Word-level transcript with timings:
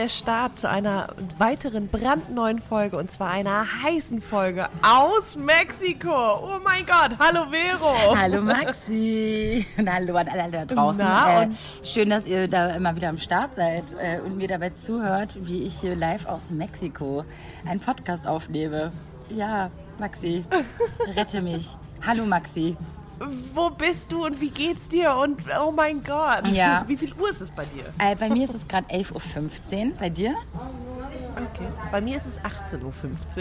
Der 0.00 0.08
Start 0.08 0.58
zu 0.58 0.66
einer 0.66 1.08
weiteren 1.36 1.88
brandneuen 1.88 2.58
Folge 2.58 2.96
und 2.96 3.10
zwar 3.10 3.28
einer 3.28 3.66
heißen 3.82 4.22
Folge 4.22 4.66
aus 4.80 5.36
Mexiko. 5.36 6.08
Oh 6.10 6.58
mein 6.64 6.86
Gott. 6.86 7.18
Hallo 7.18 7.44
Vero. 7.50 8.16
Hallo 8.16 8.40
Maxi. 8.40 9.66
Und 9.76 9.92
hallo 9.92 10.16
an 10.16 10.28
alle 10.28 10.50
da 10.50 10.64
draußen. 10.64 11.04
Na, 11.04 11.42
äh, 11.42 11.48
schön, 11.82 12.08
dass 12.08 12.26
ihr 12.26 12.48
da 12.48 12.70
immer 12.70 12.96
wieder 12.96 13.10
am 13.10 13.18
Start 13.18 13.54
seid 13.56 13.84
äh, 14.02 14.20
und 14.20 14.38
mir 14.38 14.48
dabei 14.48 14.70
zuhört, 14.70 15.36
wie 15.38 15.64
ich 15.64 15.78
hier 15.78 15.94
live 15.94 16.24
aus 16.24 16.50
Mexiko 16.50 17.26
einen 17.68 17.80
Podcast 17.80 18.26
aufnehme. 18.26 18.92
Ja, 19.28 19.70
Maxi, 19.98 20.46
rette 21.14 21.42
mich. 21.42 21.76
Hallo 22.06 22.24
Maxi. 22.24 22.74
Wo 23.54 23.68
bist 23.70 24.12
du 24.12 24.24
und 24.24 24.40
wie 24.40 24.50
geht's 24.50 24.88
dir? 24.88 25.14
Und 25.14 25.42
oh 25.62 25.70
mein 25.70 26.02
Gott. 26.02 26.48
Ja. 26.48 26.84
Wie 26.86 26.96
viel 26.96 27.12
Uhr 27.14 27.28
ist 27.30 27.42
es 27.42 27.50
bei 27.50 27.64
dir? 27.66 27.84
Äh, 27.98 28.16
bei 28.16 28.30
mir 28.30 28.44
ist 28.44 28.54
es 28.54 28.66
gerade 28.66 28.88
11.15 28.88 29.88
Uhr. 29.88 29.92
Bei 29.98 30.08
dir? 30.08 30.34
Okay. 31.32 31.68
Bei 31.90 32.00
mir 32.00 32.16
ist 32.16 32.26
es 32.26 32.38
18.15 32.40 32.82
Uhr. 32.84 32.92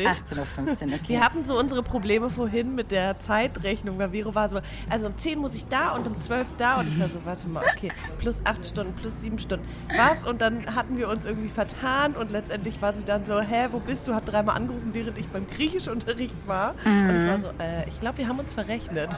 18.15 0.10 0.38
Uhr, 0.38 0.94
okay. 0.94 1.00
Wir 1.08 1.22
hatten 1.22 1.44
so 1.44 1.58
unsere 1.58 1.84
Probleme 1.84 2.30
vorhin 2.30 2.76
mit 2.76 2.92
der 2.92 3.20
Zeitrechnung, 3.20 3.98
weil 3.98 4.10
Vero 4.12 4.34
war 4.36 4.50
so, 4.50 4.60
also 4.90 5.08
um 5.08 5.18
10 5.18 5.40
muss 5.40 5.56
ich 5.56 5.66
da 5.68 5.92
und 5.92 6.08
um 6.08 6.20
12 6.22 6.48
da 6.58 6.80
und 6.80 6.88
ich 6.88 7.00
war 7.00 7.08
so, 7.08 7.20
warte 7.26 7.48
mal, 7.48 7.64
okay, 7.76 7.92
plus 8.20 8.42
8 8.44 8.66
Stunden, 8.66 8.94
plus 8.94 9.22
7 9.22 9.38
Stunden. 9.40 9.68
Was? 9.96 10.24
Und 10.24 10.42
dann 10.42 10.76
hatten 10.76 10.98
wir 10.98 11.10
uns 11.10 11.26
irgendwie 11.26 11.50
vertan 11.50 12.14
und 12.14 12.32
letztendlich 12.32 12.82
war 12.82 12.94
sie 12.94 13.04
dann 13.06 13.26
so, 13.26 13.40
hä, 13.42 13.68
wo 13.72 13.80
bist 13.80 14.08
du? 14.08 14.14
Hat 14.16 14.32
dreimal 14.32 14.56
angerufen, 14.58 14.90
während 14.94 15.18
ich 15.18 15.28
beim 15.28 15.48
Griechischunterricht 15.48 16.36
war. 16.48 16.76
Und 16.86 17.22
ich 17.24 17.28
war 17.28 17.40
so, 17.40 17.48
äh, 17.60 17.88
ich 17.88 18.00
glaube, 18.00 18.18
wir 18.20 18.28
haben 18.28 18.40
uns 18.40 18.54
verrechnet. 18.54 19.10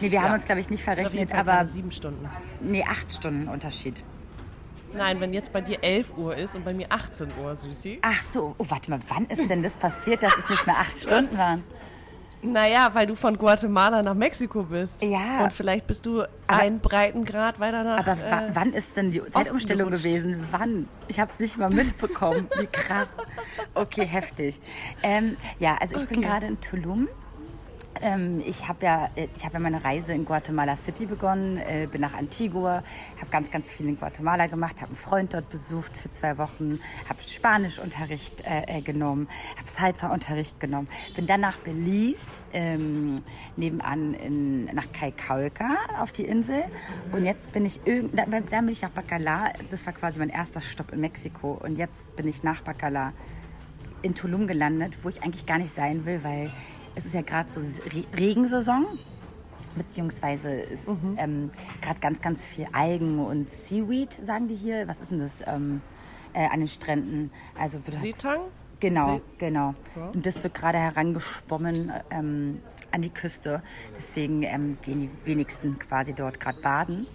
Nee, 0.00 0.10
wir 0.10 0.20
haben 0.22 0.28
Ja. 0.28 0.34
uns, 0.34 0.44
glaube 0.44 0.60
ich, 0.60 0.70
nicht 0.70 0.82
verrechnet, 0.82 1.34
aber 1.34 1.66
sieben 1.72 1.90
Stunden. 1.92 2.28
nee, 2.60 2.84
acht 2.88 3.12
Stunden 3.12 3.48
Unterschied. 3.48 4.02
Nein, 4.94 5.20
wenn 5.20 5.34
jetzt 5.34 5.52
bei 5.52 5.60
dir 5.60 5.82
11 5.82 6.16
Uhr 6.16 6.34
ist 6.36 6.54
und 6.54 6.64
bei 6.64 6.72
mir 6.72 6.86
18 6.90 7.28
Uhr, 7.42 7.54
Süßi. 7.54 7.98
Ach 8.02 8.20
so, 8.22 8.54
oh, 8.58 8.64
warte 8.68 8.90
mal, 8.90 9.00
wann 9.08 9.26
ist 9.26 9.48
denn 9.50 9.62
das 9.62 9.76
passiert, 9.76 10.22
dass 10.22 10.36
es 10.38 10.48
nicht 10.48 10.66
mehr 10.66 10.76
acht 10.78 10.96
Stunden 10.98 11.36
waren? 11.36 11.64
Naja, 12.42 12.90
weil 12.92 13.06
du 13.06 13.16
von 13.16 13.36
Guatemala 13.38 14.02
nach 14.02 14.14
Mexiko 14.14 14.62
bist. 14.62 15.02
Ja. 15.02 15.42
Und 15.44 15.52
vielleicht 15.52 15.86
bist 15.86 16.06
du 16.06 16.22
einen 16.46 16.78
Breitengrad 16.80 17.58
weiter 17.58 17.82
nach. 17.82 17.98
Aber 18.06 18.12
äh, 18.12 18.50
wann 18.52 18.72
ist 18.72 18.96
denn 18.96 19.10
die 19.10 19.22
Zeitumstellung 19.30 19.90
gewesen? 19.90 20.46
Wann? 20.52 20.88
Ich 21.08 21.18
habe 21.18 21.30
es 21.30 21.40
nicht 21.40 21.56
mal 21.58 21.70
mitbekommen. 21.70 22.46
Wie 22.60 22.66
krass. 22.66 23.08
Okay, 23.74 24.06
heftig. 24.06 24.60
Ähm, 25.02 25.36
ja, 25.58 25.76
also 25.80 25.96
ich 25.96 26.06
bin 26.06 26.18
Okay. 26.18 26.28
gerade 26.28 26.46
in 26.46 26.60
Tulum. 26.60 27.08
Ähm, 28.02 28.42
ich 28.44 28.68
habe 28.68 28.84
ja, 28.84 29.10
hab 29.44 29.52
ja 29.52 29.58
meine 29.58 29.82
Reise 29.84 30.12
in 30.12 30.24
Guatemala 30.24 30.76
City 30.76 31.06
begonnen, 31.06 31.58
äh, 31.58 31.86
bin 31.90 32.00
nach 32.00 32.14
Antigua, 32.14 32.82
habe 33.18 33.30
ganz, 33.30 33.50
ganz 33.50 33.70
viel 33.70 33.86
in 33.86 33.98
Guatemala 33.98 34.46
gemacht, 34.46 34.76
habe 34.80 34.88
einen 34.88 34.96
Freund 34.96 35.34
dort 35.34 35.48
besucht 35.48 35.96
für 35.96 36.10
zwei 36.10 36.38
Wochen, 36.38 36.78
habe 37.08 37.22
Spanischunterricht 37.26 38.42
äh, 38.44 38.78
äh, 38.78 38.80
genommen, 38.82 39.28
habe 39.58 39.68
Salsa-Unterricht 39.68 40.60
genommen, 40.60 40.88
bin 41.14 41.26
dann 41.26 41.40
nach 41.40 41.58
Belize, 41.58 42.42
ähm, 42.52 43.16
nebenan 43.56 44.14
in, 44.14 44.64
nach 44.66 44.90
Kaikauka 44.92 45.76
auf 46.00 46.12
die 46.12 46.24
Insel 46.24 46.64
und 47.12 47.24
jetzt 47.24 47.52
bin 47.52 47.64
ich 47.64 47.80
irgend, 47.86 48.18
da, 48.18 48.24
dann 48.26 48.66
bin 48.66 48.68
ich 48.68 48.82
nach 48.82 48.90
Bacala, 48.90 49.52
das 49.70 49.86
war 49.86 49.92
quasi 49.92 50.18
mein 50.18 50.30
erster 50.30 50.60
Stopp 50.60 50.92
in 50.92 51.00
Mexiko 51.00 51.58
und 51.62 51.76
jetzt 51.76 52.14
bin 52.16 52.28
ich 52.28 52.42
nach 52.42 52.62
Bacala 52.62 53.12
in 54.02 54.14
Tulum 54.14 54.46
gelandet, 54.46 54.98
wo 55.02 55.08
ich 55.08 55.22
eigentlich 55.22 55.46
gar 55.46 55.58
nicht 55.58 55.72
sein 55.72 56.04
will, 56.04 56.22
weil 56.22 56.50
es 56.96 57.06
ist 57.06 57.14
ja 57.14 57.22
gerade 57.22 57.48
so 57.50 57.60
Re 57.60 58.04
Regensaison. 58.18 58.84
Beziehungsweise 59.76 60.50
ist 60.54 60.88
ähm, 61.18 61.50
gerade 61.82 62.00
ganz, 62.00 62.20
ganz 62.22 62.42
viel 62.42 62.66
Algen 62.72 63.18
und 63.18 63.50
Seaweed, 63.50 64.12
sagen 64.24 64.48
die 64.48 64.54
hier. 64.54 64.88
Was 64.88 65.00
ist 65.00 65.10
denn 65.10 65.18
das 65.18 65.42
ähm, 65.46 65.82
äh, 66.32 66.46
an 66.48 66.60
den 66.60 66.68
Stränden? 66.68 67.30
Also 67.58 67.78
wird 67.86 67.96
halt- 67.98 68.02
Seetang? 68.06 68.40
Genau, 68.80 69.16
See- 69.16 69.22
genau. 69.38 69.74
Ja. 69.94 70.06
Und 70.08 70.24
das 70.26 70.42
wird 70.42 70.54
gerade 70.54 70.78
herangeschwommen 70.78 71.92
ähm, 72.10 72.60
an 72.90 73.02
die 73.02 73.10
Küste. 73.10 73.62
Deswegen 73.98 74.42
ähm, 74.42 74.78
gehen 74.82 75.00
die 75.00 75.10
wenigsten 75.26 75.78
quasi 75.78 76.14
dort 76.14 76.40
gerade 76.40 76.60
baden. 76.60 77.06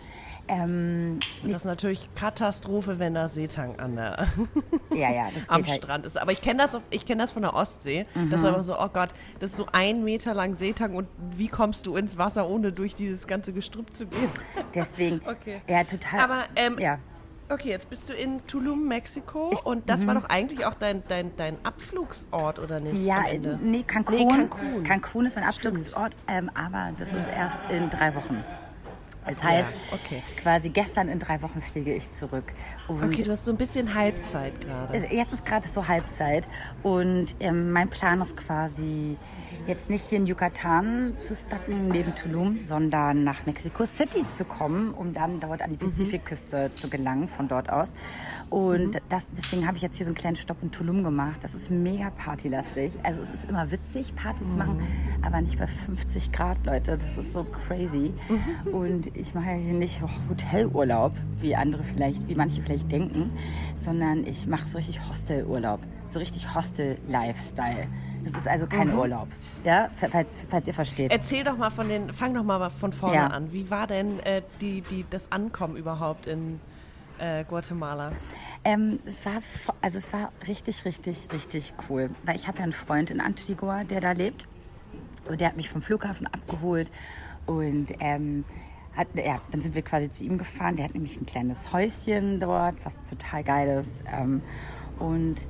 Ähm, 0.47 1.19
Das 1.43 1.57
ist 1.57 1.65
natürlich 1.65 2.09
Katastrophe, 2.15 2.99
wenn 2.99 3.13
da 3.13 3.29
Seetang 3.29 3.79
an 3.79 3.95
der, 3.95 4.27
ja, 4.93 5.11
ja, 5.11 5.25
am 5.47 5.63
halt. 5.63 5.67
Mhm. 5.67 5.73
Strand 5.73 6.05
ist. 6.05 6.17
Aber 6.21 6.31
ich 6.31 6.41
kenne 6.41 6.63
das, 6.63 6.75
auf- 6.75 6.83
ich 6.89 7.05
kenn 7.05 7.17
das 7.19 7.33
von 7.33 7.41
der 7.43 7.53
Ostsee. 7.53 8.05
Das 8.29 8.41
war 8.43 8.49
immer 8.49 8.63
so, 8.63 8.77
oh 8.79 8.89
Gott, 8.91 9.09
das 9.39 9.51
ist 9.51 9.57
so 9.57 9.67
ein 9.71 10.03
Meter 10.03 10.33
lang 10.33 10.53
Seetang 10.55 10.95
und 10.95 11.07
wie 11.35 11.47
kommst 11.47 11.85
du 11.85 11.95
ins 11.95 12.17
Wasser, 12.17 12.47
ohne 12.47 12.71
durch 12.73 12.95
dieses 12.95 13.27
ganze 13.27 13.53
Gestrüpp 13.53 13.93
zu 13.93 14.07
gehen? 14.07 14.29
Deswegen, 14.75 15.21
Okay. 15.25 15.61
ja, 15.67 15.83
total. 15.83 16.19
Aber, 16.19 16.43
ähm, 16.55 16.77
ja. 16.79 16.99
Okay, 17.49 17.67
jetzt 17.69 17.89
bist 17.89 18.07
du 18.07 18.13
in 18.13 18.37
Tulum, 18.47 18.87
Mexiko 18.87 19.51
und 19.65 19.89
das 19.89 20.01
Mhm. 20.01 20.07
war 20.07 20.15
doch 20.15 20.29
eigentlich 20.29 20.65
auch 20.65 20.73
dein, 20.73 21.03
dein, 21.09 21.35
dein 21.35 21.57
Abflugsort, 21.65 22.59
oder 22.59 22.79
nicht? 22.79 23.03
Ja, 23.05 23.23
nee, 23.61 23.83
Cancun. 23.83 24.15
Nee, 24.15 24.25
Cancun. 24.25 24.83
Cancun 24.85 25.25
ist 25.25 25.35
mein. 25.35 25.43
Abflugsort, 25.43 26.15
ähm, 26.29 26.49
aber 26.53 26.91
das 26.97 27.11
ist 27.11 27.27
erst 27.27 27.59
in 27.69 27.89
drei 27.89 28.15
Wochen. 28.15 28.41
Das 29.25 29.43
heißt, 29.43 29.69
okay. 29.91 30.23
quasi 30.35 30.69
gestern 30.69 31.07
in 31.07 31.19
drei 31.19 31.41
Wochen 31.41 31.61
fliege 31.61 31.93
ich 31.93 32.09
zurück. 32.09 32.53
Und 32.87 33.03
Okay, 33.03 33.21
du 33.23 33.31
hast 33.31 33.45
so 33.45 33.51
ein 33.51 33.57
bisschen 33.57 33.93
Halbzeit 33.93 34.59
gerade. 34.61 34.97
Äh, 34.97 35.15
Jetzt 35.15 35.33
ist 35.33 35.45
gerade 35.45 35.67
so 35.67 35.87
Halbzeit 35.87 36.47
und 36.81 37.27
ähm, 37.39 37.71
mein 37.71 37.89
Plan 37.89 38.19
ist 38.21 38.35
quasi 38.35 39.17
jetzt 39.67 39.89
nicht 39.89 40.09
hier 40.09 40.17
in 40.17 40.25
Yucatan 40.25 41.13
zu 41.19 41.35
stacken 41.35 41.89
neben 41.89 42.15
Tulum, 42.15 42.59
sondern 42.59 43.23
nach 43.23 43.45
Mexico 43.45 43.85
City 43.85 44.27
zu 44.27 44.43
kommen, 44.43 44.91
um 44.93 45.13
dann 45.13 45.39
dort 45.39 45.61
an 45.61 45.69
die 45.69 45.77
Pazifikküste 45.77 46.71
zu 46.71 46.89
gelangen 46.89 47.27
von 47.27 47.47
dort 47.47 47.69
aus. 47.69 47.93
Und 48.49 48.99
das, 49.09 49.27
deswegen 49.37 49.67
habe 49.67 49.77
ich 49.77 49.83
jetzt 49.83 49.97
hier 49.97 50.05
so 50.05 50.09
einen 50.09 50.15
kleinen 50.17 50.35
Stopp 50.35 50.57
in 50.63 50.71
Tulum 50.71 51.03
gemacht. 51.03 51.43
Das 51.43 51.53
ist 51.53 51.69
mega 51.69 52.09
partylastig. 52.09 52.97
Also 53.03 53.21
es 53.21 53.29
ist 53.29 53.49
immer 53.49 53.71
witzig, 53.71 54.15
Party 54.15 54.47
zu 54.47 54.57
machen, 54.57 54.81
aber 55.21 55.41
nicht 55.41 55.59
bei 55.59 55.67
50 55.67 56.31
Grad, 56.31 56.57
Leute. 56.65 56.97
Das 56.97 57.17
ist 57.17 57.33
so 57.33 57.43
crazy. 57.43 58.13
Und 58.71 59.10
ich 59.13 59.33
mache 59.33 59.47
ja 59.47 59.55
hier 59.55 59.73
nicht 59.73 60.01
Hotelurlaub, 60.29 61.13
wie 61.39 61.55
andere 61.55 61.83
vielleicht, 61.83 62.27
wie 62.27 62.35
manche 62.35 62.61
vielleicht 62.61 62.91
denken, 62.91 63.31
sondern 63.75 64.25
ich 64.25 64.47
mache 64.47 64.67
so 64.67 64.77
richtig 64.77 64.99
Hostelurlaub. 65.09 65.79
So 66.09 66.19
richtig 66.19 66.53
Hostel-Lifestyle. 66.53 67.87
Das 68.23 68.33
ist 68.33 68.47
also 68.47 68.67
kein 68.67 68.93
Urlaub. 68.93 69.27
Ja, 69.63 69.89
falls, 69.95 70.37
falls 70.49 70.67
ihr 70.67 70.73
versteht. 70.73 71.11
Erzähl 71.11 71.43
doch 71.43 71.57
mal 71.57 71.69
von 71.69 71.87
den, 71.87 72.13
fang 72.13 72.33
doch 72.33 72.43
mal 72.43 72.69
von 72.69 72.91
vorne 72.93 73.15
Ja. 73.15 73.27
an. 73.27 73.51
Wie 73.53 73.69
war 73.69 73.87
denn 73.87 74.19
äh, 74.21 74.41
die, 74.59 74.81
die, 74.81 75.05
das 75.09 75.31
Ankommen 75.31 75.77
überhaupt 75.77 76.27
in 76.27 76.59
äh, 77.17 77.43
Guatemala? 77.45 78.11
Ähm, 78.63 78.99
es 79.05 79.25
war, 79.25 79.39
also 79.81 79.97
es 79.97 80.11
war 80.11 80.31
richtig, 80.47 80.83
richtig, 80.85 81.29
richtig 81.31 81.73
cool. 81.89 82.09
Weil 82.25 82.35
ich 82.35 82.47
habe 82.47 82.57
ja 82.57 82.63
einen 82.65 82.73
Freund 82.73 83.09
in 83.09 83.21
Antigua, 83.21 83.83
der 83.85 84.01
da 84.01 84.11
lebt. 84.11 84.47
Und 85.29 85.39
der 85.39 85.47
hat 85.49 85.55
mich 85.55 85.69
vom 85.69 85.81
Flughafen 85.81 86.27
abgeholt. 86.27 86.91
Und 87.45 87.87
ähm, 87.99 88.43
hat, 88.95 89.07
ja, 89.15 89.41
dann 89.51 89.61
sind 89.61 89.75
wir 89.75 89.81
quasi 89.81 90.09
zu 90.09 90.23
ihm 90.23 90.37
gefahren. 90.37 90.75
Der 90.75 90.85
hat 90.85 90.93
nämlich 90.93 91.19
ein 91.19 91.25
kleines 91.25 91.71
Häuschen 91.71 92.39
dort, 92.39 92.75
was 92.83 93.01
total 93.03 93.43
geil 93.43 93.79
ist. 93.79 94.03
Ähm, 94.11 94.41
und 94.99 95.47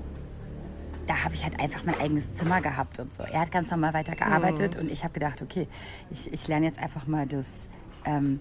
da 1.08 1.24
habe 1.24 1.34
ich 1.34 1.44
halt 1.44 1.60
einfach 1.60 1.84
mein 1.84 2.00
eigenes 2.00 2.32
Zimmer 2.32 2.62
gehabt 2.62 3.00
und 3.00 3.14
so. 3.14 3.24
Er 3.24 3.42
hat 3.42 3.52
ganz 3.52 3.72
normal 3.72 3.94
weitergearbeitet 3.94 4.76
und 4.76 4.92
ich 4.92 5.04
habe 5.04 5.14
gedacht, 5.14 5.42
okay, 5.42 5.68
ich, 6.10 6.32
ich 6.32 6.48
lerne 6.48 6.66
jetzt 6.68 6.80
einfach 6.80 7.08
mal 7.08 7.26
das 7.28 7.68
ähm, 8.06 8.40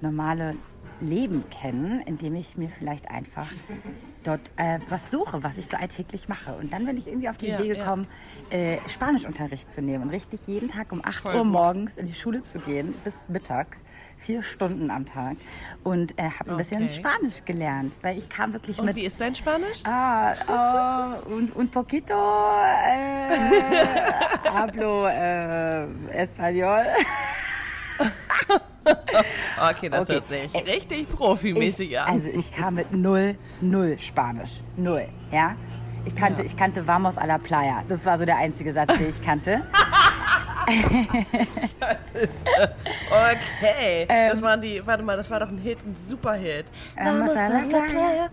normale 0.00 0.54
Leben 1.00 1.44
kennen, 1.50 2.00
indem 2.02 2.34
ich 2.34 2.56
mir 2.56 2.68
vielleicht 2.68 3.10
einfach 3.10 3.50
dort 4.26 4.52
äh, 4.56 4.78
was 4.88 5.10
suche, 5.10 5.42
was 5.42 5.58
ich 5.58 5.66
so 5.66 5.76
alltäglich 5.76 6.28
mache. 6.28 6.54
Und 6.54 6.72
dann 6.72 6.86
bin 6.86 6.96
ich 6.96 7.06
irgendwie 7.08 7.28
auf 7.28 7.36
die 7.36 7.48
Ja, 7.48 7.58
Idee 7.58 7.68
ja. 7.72 7.74
gekommen, 7.74 8.06
äh, 8.50 8.78
Spanischunterricht 8.88 9.70
zu 9.72 9.82
nehmen 9.82 10.04
und 10.04 10.10
richtig 10.10 10.46
jeden 10.46 10.70
Tag 10.70 10.92
um 10.92 11.00
8 11.04 11.22
Voll 11.22 11.34
Uhr 11.34 11.42
gut. 11.42 11.52
morgens 11.52 11.96
in 11.96 12.06
die 12.06 12.14
Schule 12.14 12.42
zu 12.42 12.58
gehen, 12.58 12.94
bis 13.04 13.28
mittags, 13.28 13.84
vier 14.16 14.42
Stunden 14.42 14.90
am 14.90 15.04
Tag 15.06 15.36
und 15.84 16.18
äh, 16.18 16.30
habe 16.30 16.52
ein 16.52 16.56
bisschen 16.56 16.84
Okay. 16.84 16.88
Spanisch 16.88 17.44
gelernt, 17.44 17.94
weil 18.02 18.16
ich 18.18 18.28
kam 18.28 18.52
wirklich 18.52 18.78
Und 18.78 18.86
mit... 18.86 18.96
wie 18.96 19.04
ist 19.06 19.20
dein 19.20 19.34
Spanisch? 19.34 19.82
Ah, 19.84 20.34
oh, 21.28 21.32
un, 21.34 21.50
un 21.54 21.68
poquito 21.68 22.14
eh, 22.14 24.10
hablo 24.52 25.06
eh, 25.08 25.86
español. 26.12 26.84
Okay, 29.70 29.88
das 29.88 30.02
Okay. 30.02 30.14
hört 30.14 30.28
sich 30.28 30.54
Äh, 30.54 30.70
richtig 30.70 31.08
profimäßig 31.10 31.90
Ich, 31.92 32.00
an. 32.00 32.08
also 32.08 32.28
ich 32.28 32.52
kam 32.52 32.74
mit 32.74 32.92
null, 32.92 33.36
null 33.60 33.96
Spanisch. 33.98 34.62
Null, 34.76 35.06
ja? 35.30 35.54
Ich 36.04 36.16
kannte, 36.16 36.42
ich 36.42 36.56
kannte 36.56 36.86
Vamos 36.88 37.16
a 37.16 37.24
la 37.26 37.38
Playa. 37.38 37.84
Das 37.88 38.04
war 38.06 38.18
so 38.18 38.24
der 38.24 38.36
einzige 38.38 38.72
Satz, 38.72 38.96
den 38.98 39.10
ich 39.10 39.22
kannte. 39.22 39.62
Okay. 43.10 44.06
das 44.08 44.40
waren 44.42 44.60
die, 44.60 44.80
warte 44.86 45.02
mal, 45.02 45.16
das 45.16 45.30
war 45.30 45.40
doch 45.40 45.48
ein 45.48 45.58
Hit, 45.58 45.84
ein 45.84 45.96
Superhit. 46.04 46.66
Ähm, 46.96 47.18
Masala 47.20 47.60
Player. 47.60 48.30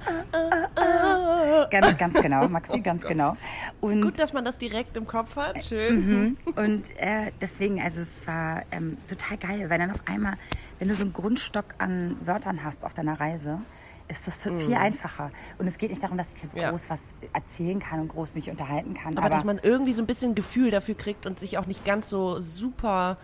Ganz, 1.70 1.98
ganz 1.98 2.14
genau, 2.22 2.48
Maxi, 2.50 2.80
ganz 2.80 3.04
genau. 3.04 3.36
Und 3.82 4.02
Gut, 4.02 4.20
dass 4.20 4.34
man 4.34 4.46
das 4.46 4.58
direkt 4.58 4.96
im 4.98 5.06
Kopf 5.08 5.36
hat. 5.36 5.64
Schön. 5.64 6.06
Mhm. 6.06 6.38
Und 6.56 6.98
äh, 6.98 7.32
deswegen, 7.42 7.82
also 7.82 8.02
es 8.02 8.26
war 8.28 8.64
ähm, 8.72 8.98
total 9.08 9.38
geil, 9.38 9.70
weil 9.70 9.80
dann 9.80 9.92
auf 9.92 10.02
einmal, 10.06 10.36
wenn 10.80 10.88
du 10.88 10.96
so 10.96 11.04
einen 11.04 11.14
Grundstock 11.14 11.76
an 11.78 12.18
Wörtern 12.22 12.64
hast 12.64 12.86
auf 12.86 12.94
deiner 12.94 13.20
Reise, 13.20 13.60
ist 14.10 14.28
das 14.28 14.44
viel 14.44 14.74
einfacher. 14.76 15.32
Und 15.58 15.68
es 15.68 15.78
geht 15.78 15.90
nicht 15.92 16.04
darum, 16.04 16.18
dass 16.18 16.34
ich 16.36 16.44
jetzt 16.44 16.56
Mhm. 16.56 16.62
Ja. 16.62 16.70
groß 16.72 16.90
was 16.90 17.14
erzählen 17.34 17.80
kann 17.80 18.00
und 18.02 18.08
groß 18.10 18.36
mich 18.36 18.50
unterhalten 18.50 18.94
kann. 18.96 19.18
Aber, 19.18 19.30
dass 19.30 19.44
man 19.44 19.60
irgendwie 19.62 19.94
so 19.94 20.02
ein 20.02 20.08
bisschen 20.08 20.36
Gefühl 20.36 20.72
dafür 20.72 20.96
kriegt 20.96 21.26
und 21.26 21.40
sich 21.40 21.58
auch 21.58 21.66
nicht 21.68 21.86
ganz 21.86 22.10
so 22.10 22.40
super 22.42 23.18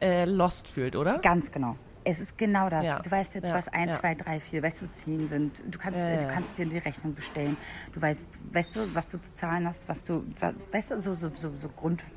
äh, 0.00 0.24
lost 0.24 0.66
fühlt, 0.66 0.96
oder? 0.96 1.18
Ganz 1.18 1.52
genau. 1.52 1.76
Es 2.02 2.18
ist 2.18 2.38
genau 2.38 2.70
das. 2.70 2.86
Ja. 2.86 2.98
Du 3.00 3.10
weißt 3.10 3.34
jetzt, 3.34 3.50
Ja. 3.50 3.54
was 3.54 3.68
1, 3.68 3.90
Ja. 3.92 3.98
2, 3.98 4.14
3, 4.14 4.40
4, 4.40 4.62
weißt 4.62 4.80
du, 4.80 4.90
10 4.90 5.28
sind. 5.28 5.62
Du 5.70 5.78
kannst, 5.78 5.98
ja. 5.98 6.16
du 6.16 6.26
kannst 6.26 6.56
dir 6.56 6.64
die 6.64 6.78
Rechnung 6.78 7.14
bestellen. 7.14 7.58
Du 7.92 8.00
weißt, 8.00 8.38
weißt 8.52 8.76
du, 8.76 8.94
was 8.94 9.10
du 9.10 9.20
zu 9.20 9.34
zahlen 9.34 9.68
hast, 9.68 9.86
was 9.90 10.02
du, 10.04 10.24
weißt 10.72 10.92
du, 10.92 11.02
so, 11.02 11.12
so, 11.12 11.30
so, 11.34 11.54
so 11.54 11.68
Grundrepertoire 11.68 12.16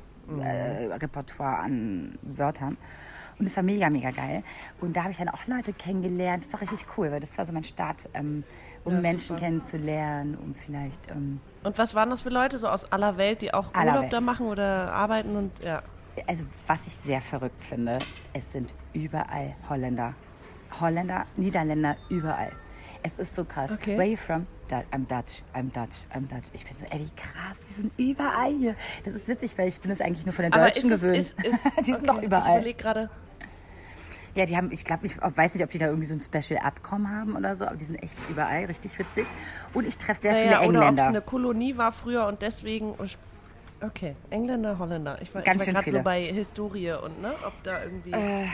äh, 0.90 0.94
Repertoire 0.94 1.58
an 1.58 2.18
Wörtern. 2.22 2.78
Und 3.38 3.46
es 3.46 3.56
war 3.56 3.62
mega, 3.64 3.90
mega 3.90 4.10
geil. 4.10 4.42
Und 4.80 4.96
da 4.96 5.02
habe 5.02 5.10
ich 5.10 5.16
dann 5.18 5.28
auch 5.28 5.46
Leute 5.46 5.72
kennengelernt. 5.72 6.44
Das 6.44 6.52
war 6.52 6.60
richtig 6.60 6.86
cool, 6.96 7.10
weil 7.10 7.20
das 7.20 7.36
war 7.36 7.44
so 7.44 7.52
mein 7.52 7.64
Start, 7.64 7.96
ähm, 8.14 8.44
um 8.84 8.94
Ja, 8.94 9.00
Menschen 9.00 9.28
super. 9.28 9.40
kennenzulernen, 9.40 10.36
um 10.36 10.54
vielleicht. 10.54 11.10
Ähm, 11.10 11.40
Und 11.62 11.76
was 11.78 11.94
waren 11.94 12.10
das 12.10 12.22
für 12.22 12.30
Leute 12.30 12.58
so 12.58 12.68
aus 12.68 12.84
aller 12.92 13.16
Welt, 13.16 13.42
die 13.42 13.52
auch 13.52 13.74
Urlaub 13.74 14.02
Welt. 14.02 14.12
da 14.12 14.20
machen 14.20 14.46
oder 14.46 14.92
arbeiten 14.92 15.36
und 15.36 15.58
ja. 15.60 15.82
also 16.28 16.44
was 16.66 16.86
ich 16.86 16.92
sehr 16.94 17.20
verrückt 17.20 17.64
finde, 17.64 17.98
es 18.32 18.52
sind 18.52 18.72
überall 18.92 19.54
Holländer. 19.68 20.14
Holländer, 20.80 21.26
Niederländer, 21.36 21.96
überall. 22.08 22.50
Es 23.02 23.16
ist 23.18 23.34
so 23.34 23.44
krass. 23.44 23.72
Okay. 23.72 23.96
Where 23.98 24.08
you 24.08 24.16
from? 24.16 24.46
I'm 24.72 25.06
Dutch, 25.06 25.42
I'm 25.54 25.70
Dutch, 25.72 26.06
I'm 26.14 26.28
Dutch. 26.28 26.48
Ich 26.52 26.64
finde 26.64 26.80
so, 26.80 26.86
ey, 26.90 27.00
wie 27.00 27.10
krass, 27.14 27.58
die 27.60 27.72
sind 27.72 27.92
überall 27.98 28.52
hier. 28.52 28.74
Das 29.04 29.14
ist 29.14 29.28
witzig, 29.28 29.56
weil 29.58 29.68
ich 29.68 29.80
bin 29.80 29.90
es 29.90 30.00
eigentlich 30.00 30.24
nur 30.26 30.32
von 30.32 30.44
den 30.44 30.52
Aber 30.52 30.64
Deutschen 30.66 30.90
ist 30.90 31.00
gewöhnt. 31.02 31.18
Ist, 31.18 31.42
ist, 31.44 31.64
die 31.80 31.92
sind 31.92 31.96
okay, 31.96 32.06
doch 32.06 32.18
Ich 32.18 32.24
überall. 32.24 32.56
überlege 32.58 32.78
gerade. 32.82 33.10
Ja, 34.34 34.46
die 34.46 34.56
haben, 34.56 34.72
ich 34.72 34.84
glaube, 34.84 35.06
ich 35.06 35.16
weiß 35.20 35.54
nicht, 35.54 35.62
ob 35.62 35.70
die 35.70 35.78
da 35.78 35.86
irgendwie 35.86 36.06
so 36.06 36.14
ein 36.14 36.20
Special-Abkommen 36.20 37.08
haben 37.08 37.36
oder 37.36 37.54
so, 37.54 37.66
aber 37.66 37.76
die 37.76 37.84
sind 37.84 38.02
echt 38.02 38.16
überall, 38.28 38.64
richtig 38.64 38.98
witzig. 38.98 39.26
Und 39.74 39.86
ich 39.86 39.96
treffe 39.96 40.22
sehr 40.22 40.32
Naja, 40.32 40.44
viele 40.44 40.56
oder 40.56 40.62
ob 40.62 40.72
es 40.72 40.78
Engländer. 40.88 41.06
eine 41.06 41.20
Kolonie 41.20 41.76
war 41.76 41.92
früher 41.92 42.26
und 42.26 42.42
deswegen. 42.42 42.94
Okay, 43.80 44.16
Engländer, 44.30 44.78
Holländer. 44.78 45.18
Ich 45.22 45.32
war, 45.34 45.42
Ganz 45.42 45.62
ich 45.66 45.72
war 45.74 45.82
gerade 45.82 45.98
so 45.98 46.02
bei 46.02 46.22
Historie 46.24 46.92
und 46.92 47.20
ne, 47.22 47.32
ob 47.46 47.52
da 47.62 47.84
irgendwie 47.84 48.10
Äh. 48.12 48.46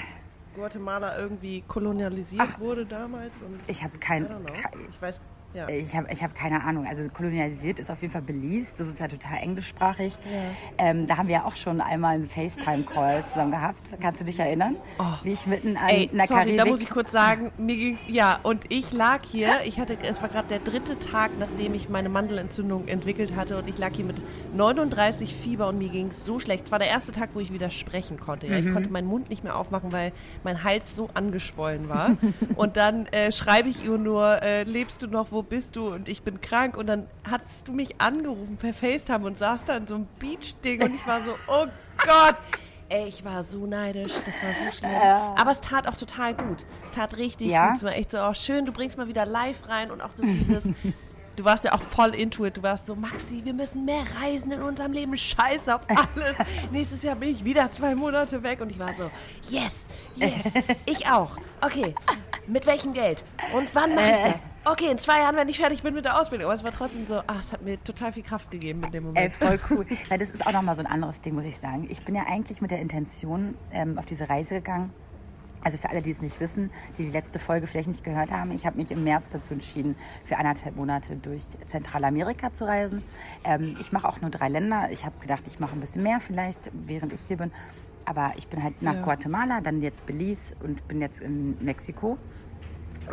Guatemala 0.54 1.16
irgendwie 1.16 1.62
kolonialisiert 1.68 2.58
wurde 2.58 2.84
damals. 2.84 3.40
Und 3.40 3.60
Ich 3.68 3.82
habe 3.84 3.96
I 3.96 4.00
kein, 4.00 4.26
don't 4.26 4.40
know. 4.40 4.52
kein 4.52 4.80
Ich 4.90 5.00
weiß, 5.00 5.22
ja. 5.54 5.68
Ich 5.68 5.94
habe 5.94 6.06
ich 6.10 6.22
hab 6.22 6.34
keine 6.34 6.62
Ahnung. 6.64 6.86
Also 6.86 7.08
kolonialisiert 7.08 7.78
ist 7.78 7.90
auf 7.90 8.00
jeden 8.00 8.12
Fall 8.12 8.22
Belize. 8.22 8.74
Das 8.78 8.88
ist 8.88 9.00
ja 9.00 9.08
total 9.08 9.38
englischsprachig. 9.42 10.16
Ähm, 10.78 11.06
da 11.06 11.16
haben 11.16 11.28
wir 11.28 11.36
ja 11.36 11.44
auch 11.44 11.56
schon 11.56 11.80
einmal 11.80 12.14
einen 12.14 12.28
FaceTime-Call 12.28 13.26
zusammen 13.26 13.50
gehabt. 13.50 13.80
Kannst 14.00 14.20
du 14.20 14.24
dich 14.24 14.38
erinnern? 14.38 14.76
Wie 15.22 15.32
ich 15.32 15.46
mitten 15.46 15.76
an 15.76 15.90
Oh. 15.90 15.92
Ey, 15.92 16.10
einer 16.12 16.26
sorry, 16.26 16.40
Karibik... 16.40 16.58
da 16.58 16.64
muss 16.66 16.82
ich 16.82 16.90
kurz 16.90 17.10
sagen, 17.10 17.50
mir 17.58 17.76
ging's, 17.76 18.00
ja, 18.06 18.38
und 18.42 18.64
ich 18.68 18.92
lag 18.92 19.20
hier, 19.24 19.60
ich 19.64 19.80
hatte, 19.80 19.96
es 20.02 20.22
war 20.22 20.28
gerade 20.28 20.48
der 20.48 20.58
dritte 20.60 20.98
Tag, 20.98 21.32
nachdem 21.38 21.74
ich 21.74 21.88
meine 21.88 22.08
Mandelentzündung 22.08 22.88
entwickelt 22.88 23.34
hatte 23.36 23.58
und 23.58 23.68
ich 23.68 23.78
lag 23.78 23.92
hier 23.94 24.04
mit 24.04 24.22
39 24.54 25.34
Fieber 25.34 25.68
und 25.68 25.78
mir 25.78 25.88
ging 25.88 26.08
es 26.08 26.24
so 26.24 26.38
schlecht. 26.38 26.66
Es 26.66 26.72
war 26.72 26.78
der 26.78 26.88
erste 26.88 27.12
Tag, 27.12 27.30
wo 27.34 27.40
ich 27.40 27.52
wieder 27.52 27.70
sprechen 27.70 28.18
konnte. 28.20 28.46
Ja. 28.46 28.60
Mhm. 28.60 28.66
Ich 28.66 28.72
konnte 28.72 28.90
meinen 28.90 29.06
Mund 29.06 29.30
nicht 29.30 29.44
mehr 29.44 29.56
aufmachen, 29.56 29.92
weil 29.92 30.12
mein 30.44 30.62
Hals 30.64 30.94
so 30.94 31.08
angeschwollen 31.14 31.88
war. 31.88 32.16
und 32.56 32.76
dann 32.76 33.06
äh, 33.06 33.32
schreibe 33.32 33.68
ich 33.68 33.84
ihr 33.84 33.98
nur, 33.98 34.42
äh, 34.42 34.62
lebst 34.64 35.02
du 35.02 35.06
noch, 35.06 35.32
wo 35.32 35.39
bist 35.42 35.76
du? 35.76 35.92
Und 35.94 36.08
ich 36.08 36.22
bin 36.22 36.40
krank. 36.40 36.76
Und 36.76 36.86
dann 36.86 37.06
hast 37.28 37.66
du 37.66 37.72
mich 37.72 38.00
angerufen 38.00 38.56
per 38.56 38.74
FaceTime 38.74 39.26
und 39.26 39.38
saß 39.38 39.64
da 39.64 39.76
in 39.76 39.86
so 39.86 39.94
einem 39.96 40.06
Beach-Ding 40.18 40.82
und 40.82 40.94
ich 40.94 41.06
war 41.06 41.20
so, 41.20 41.30
oh 41.48 41.66
Gott. 42.04 42.36
Ey, 42.88 43.06
ich 43.06 43.24
war 43.24 43.44
so 43.44 43.66
neidisch, 43.66 44.12
das 44.12 44.42
war 44.42 44.52
so 44.52 44.76
schlimm. 44.76 44.90
Aber 44.90 45.52
es 45.52 45.60
tat 45.60 45.86
auch 45.86 45.96
total 45.96 46.34
gut. 46.34 46.66
Es 46.82 46.90
tat 46.90 47.16
richtig 47.16 47.46
Ja? 47.48 47.68
gut. 47.68 47.76
Es 47.76 47.82
war 47.84 47.92
echt 47.94 48.10
so, 48.10 48.18
oh, 48.20 48.34
schön, 48.34 48.64
du 48.64 48.72
bringst 48.72 48.98
mal 48.98 49.06
wieder 49.06 49.24
live 49.24 49.68
rein 49.68 49.92
und 49.92 50.00
auch 50.00 50.10
so 50.14 50.22
dieses. 50.24 50.64
Du 51.36 51.44
warst 51.44 51.64
ja 51.64 51.72
auch 51.72 51.80
voll 51.80 52.14
into 52.14 52.44
it. 52.44 52.56
Du 52.56 52.62
warst 52.62 52.86
so, 52.86 52.94
Maxi, 52.94 53.42
wir 53.44 53.54
müssen 53.54 53.84
mehr 53.84 54.04
reisen 54.20 54.50
in 54.52 54.62
unserem 54.62 54.92
Leben. 54.92 55.16
Scheiß 55.16 55.68
auf 55.68 55.80
alles. 55.88 56.36
Nächstes 56.72 57.02
Jahr 57.02 57.16
bin 57.16 57.30
ich 57.30 57.44
wieder 57.44 57.70
zwei 57.70 57.94
Monate 57.94 58.42
weg. 58.42 58.60
Und 58.60 58.70
ich 58.70 58.78
war 58.78 58.92
so, 58.94 59.10
yes, 59.48 59.86
yes, 60.16 60.52
ich 60.86 61.06
auch. 61.06 61.36
Okay, 61.60 61.94
mit 62.46 62.66
welchem 62.66 62.92
Geld? 62.92 63.24
Und 63.54 63.74
wann 63.74 63.94
mache 63.94 64.10
ich 64.10 64.32
das? 64.32 64.46
Okay, 64.64 64.90
in 64.90 64.98
zwei 64.98 65.20
Jahren, 65.20 65.36
wenn 65.36 65.48
ich 65.48 65.58
fertig 65.58 65.82
bin 65.82 65.94
mit 65.94 66.04
der 66.04 66.20
Ausbildung. 66.20 66.46
Aber 66.46 66.54
es 66.54 66.64
war 66.64 66.72
trotzdem 66.72 67.06
so, 67.06 67.20
ah, 67.26 67.36
es 67.40 67.52
hat 67.52 67.62
mir 67.62 67.82
total 67.82 68.12
viel 68.12 68.22
Kraft 68.22 68.50
gegeben 68.50 68.82
in 68.84 68.90
dem 68.90 69.04
Moment. 69.04 69.18
Ey, 69.18 69.30
voll 69.30 69.58
cool. 69.70 69.86
Weil 70.08 70.18
das 70.18 70.30
ist 70.30 70.46
auch 70.46 70.52
nochmal 70.52 70.74
so 70.74 70.82
ein 70.82 70.86
anderes 70.86 71.20
Ding, 71.20 71.34
muss 71.34 71.44
ich 71.44 71.56
sagen. 71.56 71.86
Ich 71.88 72.02
bin 72.02 72.14
ja 72.14 72.24
eigentlich 72.28 72.60
mit 72.60 72.70
der 72.70 72.80
Intention 72.80 73.56
ähm, 73.72 73.98
auf 73.98 74.04
diese 74.04 74.28
Reise 74.28 74.56
gegangen. 74.56 74.92
Also 75.62 75.78
für 75.78 75.90
alle, 75.90 76.02
die 76.02 76.10
es 76.10 76.20
nicht 76.20 76.40
wissen, 76.40 76.70
die 76.96 77.04
die 77.04 77.10
letzte 77.10 77.38
Folge 77.38 77.66
vielleicht 77.66 77.88
nicht 77.88 78.04
gehört 78.04 78.32
haben, 78.32 78.50
ich 78.52 78.66
habe 78.66 78.76
mich 78.76 78.90
im 78.90 79.04
März 79.04 79.30
dazu 79.30 79.52
entschieden, 79.52 79.96
für 80.24 80.38
anderthalb 80.38 80.76
Monate 80.76 81.16
durch 81.16 81.42
Zentralamerika 81.66 82.52
zu 82.52 82.64
reisen. 82.66 83.02
Ähm, 83.44 83.76
ich 83.80 83.92
mache 83.92 84.08
auch 84.08 84.20
nur 84.20 84.30
drei 84.30 84.48
Länder. 84.48 84.88
Ich 84.90 85.04
habe 85.04 85.18
gedacht, 85.20 85.42
ich 85.46 85.58
mache 85.60 85.74
ein 85.74 85.80
bisschen 85.80 86.02
mehr 86.02 86.20
vielleicht, 86.20 86.70
während 86.72 87.12
ich 87.12 87.20
hier 87.20 87.36
bin. 87.36 87.52
Aber 88.06 88.32
ich 88.36 88.48
bin 88.48 88.62
halt 88.62 88.80
nach 88.82 89.02
Guatemala, 89.02 89.60
dann 89.60 89.82
jetzt 89.82 90.06
Belize 90.06 90.56
und 90.64 90.88
bin 90.88 91.00
jetzt 91.00 91.20
in 91.20 91.62
Mexiko. 91.62 92.16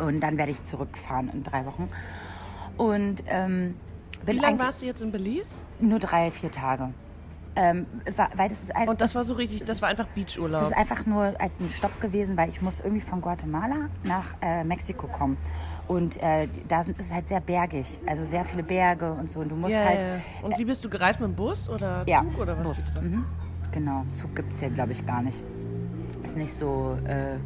Und 0.00 0.20
dann 0.22 0.38
werde 0.38 0.50
ich 0.50 0.64
zurückfahren 0.64 1.28
in 1.28 1.42
drei 1.42 1.66
Wochen. 1.66 1.88
Und 2.76 3.22
ähm, 3.26 3.76
bin 4.24 4.36
Wie 4.36 4.40
lange 4.40 4.58
warst 4.58 4.82
du 4.82 4.86
jetzt 4.86 5.02
in 5.02 5.12
Belize? 5.12 5.56
nur 5.80 5.98
drei, 5.98 6.30
vier 6.30 6.50
Tage. 6.50 6.92
Ähm, 7.60 7.86
wa- 8.14 8.28
weil 8.36 8.48
das 8.48 8.62
ist 8.62 8.76
ein, 8.76 8.88
Und 8.88 9.00
das 9.00 9.16
war 9.16 9.24
so 9.24 9.34
richtig, 9.34 9.60
das 9.60 9.70
ist- 9.70 9.82
war 9.82 9.88
einfach 9.88 10.06
Beachurlaub. 10.06 10.60
Das 10.60 10.70
ist 10.70 10.76
einfach 10.76 11.06
nur 11.06 11.34
ein 11.40 11.50
Stopp 11.68 12.00
gewesen, 12.00 12.36
weil 12.36 12.48
ich 12.48 12.62
muss 12.62 12.78
irgendwie 12.78 13.00
von 13.00 13.20
Guatemala 13.20 13.88
nach 14.04 14.36
äh, 14.40 14.62
Mexiko 14.62 15.08
kommen. 15.08 15.36
Und 15.88 16.22
äh, 16.22 16.46
da 16.68 16.84
sind, 16.84 17.00
ist 17.00 17.06
es 17.06 17.12
halt 17.12 17.26
sehr 17.26 17.40
bergig, 17.40 17.98
also 18.06 18.24
sehr 18.24 18.44
viele 18.44 18.62
Berge 18.62 19.10
und 19.12 19.28
so. 19.28 19.40
Und 19.40 19.50
du 19.50 19.56
musst 19.56 19.74
ja, 19.74 19.84
halt, 19.84 20.02
ja, 20.04 20.08
ja. 20.08 20.14
Und 20.42 20.56
wie 20.56 20.64
bist 20.66 20.84
du 20.84 20.88
gereist 20.88 21.18
mit 21.18 21.30
dem 21.30 21.34
Bus 21.34 21.68
oder 21.68 22.04
ja, 22.06 22.20
Zug 22.20 22.38
oder 22.38 22.56
was? 22.58 22.66
Bus. 22.68 22.90
Mhm. 23.02 23.24
Genau, 23.72 24.04
Zug 24.12 24.36
gibt 24.36 24.52
es 24.52 24.60
hier, 24.60 24.70
glaube 24.70 24.92
ich, 24.92 25.04
gar 25.04 25.20
nicht. 25.22 25.42
Ist 26.22 26.36
nicht 26.36 26.54
so, 26.54 26.96
äh, 27.08 27.38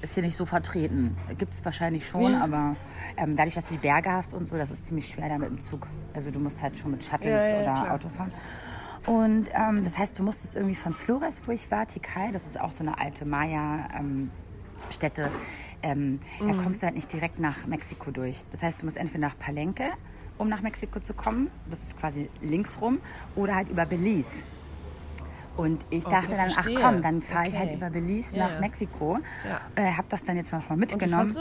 ist 0.00 0.14
hier 0.14 0.22
nicht 0.22 0.36
so 0.36 0.46
vertreten. 0.46 1.16
Gibt 1.36 1.52
es 1.52 1.62
wahrscheinlich 1.66 2.06
schon, 2.08 2.34
aber 2.34 2.76
ähm, 3.18 3.36
dadurch, 3.36 3.54
dass 3.56 3.68
du 3.68 3.74
die 3.74 3.80
Berge 3.80 4.10
hast 4.10 4.32
und 4.32 4.46
so, 4.46 4.56
das 4.56 4.70
ist 4.70 4.86
ziemlich 4.86 5.06
schwer 5.06 5.28
da 5.28 5.36
mit 5.36 5.50
dem 5.50 5.60
Zug. 5.60 5.86
Also 6.14 6.30
du 6.30 6.38
musst 6.40 6.62
halt 6.62 6.78
schon 6.78 6.92
mit 6.92 7.04
Shuttles 7.04 7.50
Ja, 7.50 7.56
ja, 7.58 7.62
oder 7.62 7.82
klar. 7.82 7.94
Auto 7.94 8.08
fahren. 8.08 8.32
Und 9.06 9.50
ähm, 9.54 9.84
das 9.84 9.98
heißt, 9.98 10.18
du 10.18 10.22
musstest 10.22 10.56
irgendwie 10.56 10.74
von 10.74 10.92
Flores, 10.92 11.42
wo 11.46 11.52
ich 11.52 11.70
war, 11.70 11.86
Tikal, 11.86 12.32
das 12.32 12.46
ist 12.46 12.58
auch 12.58 12.72
so 12.72 12.82
eine 12.84 12.98
alte 12.98 13.24
Maya. 13.24 13.88
Ähm, 13.98 14.30
Städte, 14.92 15.32
ähm, 15.82 16.20
da 16.40 16.52
Mhm. 16.52 16.62
kommst 16.62 16.82
du 16.82 16.86
halt 16.86 16.94
nicht 16.94 17.10
direkt 17.12 17.38
nach 17.38 17.66
Mexiko 17.66 18.10
durch. 18.10 18.44
Das 18.50 18.62
heißt, 18.62 18.82
du 18.82 18.84
musst 18.84 18.98
entweder 18.98 19.20
nach 19.20 19.38
Palenque, 19.38 19.90
um 20.38 20.48
nach 20.48 20.60
Mexiko 20.60 21.00
zu 21.00 21.14
kommen, 21.14 21.50
das 21.70 21.82
ist 21.82 21.98
quasi 21.98 22.28
linksrum, 22.42 22.98
oder 23.34 23.54
halt 23.56 23.70
über 23.70 23.86
Belize. 23.86 24.44
Und 25.56 25.86
ich 25.90 26.04
Okay, 26.04 26.14
dachte 26.14 26.36
dann, 26.36 26.50
verstehe. 26.50 26.78
ach 26.78 26.82
komm, 26.82 27.00
dann 27.02 27.22
fahre 27.22 27.48
ich 27.48 27.54
halt 27.56 27.68
Okay. 27.68 27.76
über 27.76 27.90
Belize 27.90 28.36
Ja, 28.36 28.44
nach 28.46 28.54
ja. 28.54 28.60
Mexiko. 28.60 29.18
Ja. 29.76 29.82
Äh, 29.82 29.92
habe 29.92 30.06
das 30.10 30.22
dann 30.22 30.36
jetzt 30.36 30.52
noch 30.52 30.68
mal 30.68 30.76
mitgenommen. 30.76 31.36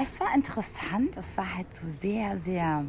Es 0.00 0.20
war 0.20 0.28
interessant, 0.34 1.16
es 1.16 1.36
war 1.36 1.56
halt 1.56 1.74
so 1.74 1.86
sehr, 1.88 2.38
sehr 2.38 2.84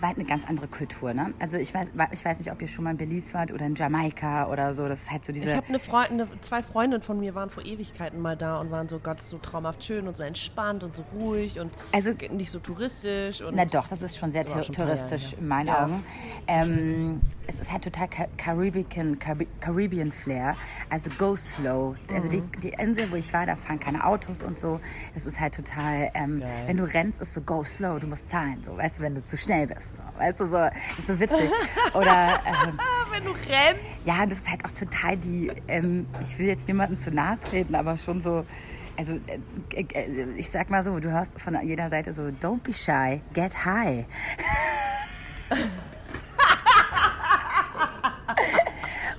war 0.00 0.08
halt 0.08 0.18
eine 0.18 0.26
ganz 0.26 0.46
andere 0.48 0.66
Kultur, 0.68 1.12
ne? 1.14 1.32
Also 1.38 1.56
ich 1.56 1.72
weiß, 1.74 1.88
ich 2.12 2.24
weiß 2.24 2.38
nicht, 2.38 2.50
ob 2.50 2.60
ihr 2.62 2.68
schon 2.68 2.84
mal 2.84 2.90
in 2.92 2.96
Belize 2.96 3.34
wart 3.34 3.52
oder 3.52 3.66
in 3.66 3.74
Jamaika 3.74 4.48
oder 4.48 4.72
so. 4.74 4.88
Das 4.88 5.02
ist 5.02 5.10
halt 5.10 5.24
so 5.24 5.32
diese. 5.32 5.50
Ich 5.50 5.56
habe 5.56 5.68
eine 5.68 5.78
Freundin, 5.78 6.26
zwei 6.42 6.62
Freundinnen 6.62 7.02
von 7.02 7.20
mir 7.20 7.34
waren 7.34 7.50
vor 7.50 7.64
Ewigkeiten 7.64 8.20
mal 8.20 8.36
da 8.36 8.58
und 8.60 8.70
waren 8.70 8.88
so, 8.88 8.98
Gott, 8.98 9.20
so 9.22 9.38
traumhaft 9.38 9.84
schön 9.84 10.08
und 10.08 10.16
so 10.16 10.22
entspannt 10.22 10.82
und 10.84 10.96
so 10.96 11.04
ruhig 11.14 11.58
und 11.60 11.72
Also- 11.92 12.12
nicht 12.30 12.50
so 12.50 12.58
touristisch. 12.58 13.42
Und 13.42 13.54
Na 13.56 13.64
doch, 13.64 13.88
das 13.88 14.02
ist 14.02 14.16
schon 14.16 14.30
sehr 14.30 14.46
schon 14.46 14.62
touristisch 14.62 15.32
Jahre 15.32 15.36
her. 15.36 15.38
in 15.40 15.48
meinen 15.48 15.66
Ja. 15.68 15.84
Augen. 15.84 16.04
Ähm, 16.46 17.20
es 17.46 17.60
ist 17.60 17.70
halt 17.72 17.84
total 17.84 18.08
Ca- 18.08 18.28
Caribbean, 18.36 19.18
Cari- 19.18 19.46
Caribbean 19.60 20.12
Flair. 20.12 20.56
Also 20.88 21.10
go 21.18 21.36
slow. 21.36 21.94
Also 22.12 22.28
die, 22.28 22.38
Mhm. 22.40 22.52
die 22.62 22.70
Insel, 22.70 23.10
wo 23.10 23.16
ich 23.16 23.32
war, 23.32 23.46
da 23.46 23.56
fahren 23.56 23.78
keine 23.80 24.04
Autos 24.04 24.42
und 24.42 24.58
so. 24.58 24.80
Das 25.14 25.26
ist 25.26 25.40
halt 25.40 25.54
total, 25.54 26.10
ähm, 26.14 26.42
wenn 26.66 26.76
du 26.76 26.84
rennst, 26.84 27.20
ist 27.20 27.32
so 27.32 27.40
go 27.40 27.64
slow, 27.64 27.98
du 27.98 28.06
musst 28.06 28.30
zahlen. 28.30 28.62
So, 28.62 28.76
weißt 28.76 28.98
du, 28.98 29.02
wenn 29.02 29.14
du 29.14 29.22
zu 29.24 29.36
schnell 29.36 29.66
bist. 29.66 29.89
Weißt 30.18 30.40
du, 30.40 30.48
so, 30.48 30.58
ist 30.98 31.06
so 31.06 31.18
witzig. 31.18 31.50
Oder 31.94 32.40
ähm, 32.44 32.78
wenn 33.10 33.24
du 33.24 33.30
rennst. 33.30 33.82
ja, 34.04 34.26
das 34.26 34.38
ist 34.40 34.50
halt 34.50 34.64
auch 34.66 34.72
total 34.72 35.16
die, 35.16 35.50
ähm, 35.68 36.06
ich 36.20 36.38
will 36.38 36.46
jetzt 36.46 36.68
niemandem 36.68 36.98
zu 36.98 37.10
nahe 37.10 37.38
treten, 37.38 37.74
aber 37.74 37.96
schon 37.96 38.20
so, 38.20 38.44
also 38.98 39.18
äh, 39.74 39.82
äh, 39.94 40.26
ich 40.36 40.50
sag 40.50 40.68
mal 40.68 40.82
so, 40.82 40.98
du 41.00 41.10
hörst 41.10 41.40
von 41.40 41.58
jeder 41.66 41.88
Seite 41.88 42.12
so, 42.12 42.24
don't 42.24 42.62
be 42.62 42.72
shy, 42.72 43.22
get 43.32 43.64
high. 43.64 44.04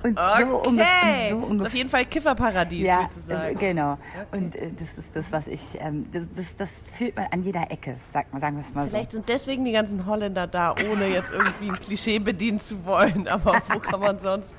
Und 0.02 0.18
Okay. 0.18 0.42
so 0.48 0.56
ungefähr. 0.56 1.28
So 1.30 1.46
ist 1.54 1.66
auf 1.66 1.74
jeden 1.74 1.88
Fall 1.90 2.04
Kifferparadies 2.06 2.86
ja, 2.86 3.08
sozusagen. 3.14 3.54
äh, 3.56 3.58
genau. 3.58 3.98
Und 4.32 4.56
äh, 4.56 4.70
das 4.78 4.98
ist 4.98 5.14
das, 5.14 5.30
was 5.32 5.46
ich, 5.46 5.78
ähm, 5.80 6.06
das, 6.12 6.30
das, 6.30 6.56
das 6.56 6.88
fühlt 6.90 7.16
man 7.16 7.26
an 7.30 7.42
jeder 7.42 7.70
Ecke, 7.70 7.96
sagt 8.10 8.32
man, 8.32 8.40
sagen 8.40 8.56
wir 8.56 8.60
es 8.60 8.74
mal 8.74 8.84
so. 8.84 8.90
Vielleicht 8.90 9.12
sind 9.12 9.28
deswegen 9.28 9.64
die 9.64 9.72
ganzen 9.72 10.04
Holländer 10.06 10.46
da, 10.46 10.74
ohne 10.90 11.06
jetzt 11.06 11.32
irgendwie 11.32 11.70
ein 11.70 11.80
Klischee 11.80 12.18
bedienen 12.18 12.60
zu 12.60 12.84
wollen. 12.84 13.28
Aber 13.28 13.60
wo 13.68 13.78
kann 13.78 14.00
man 14.00 14.18
sonst 14.18 14.54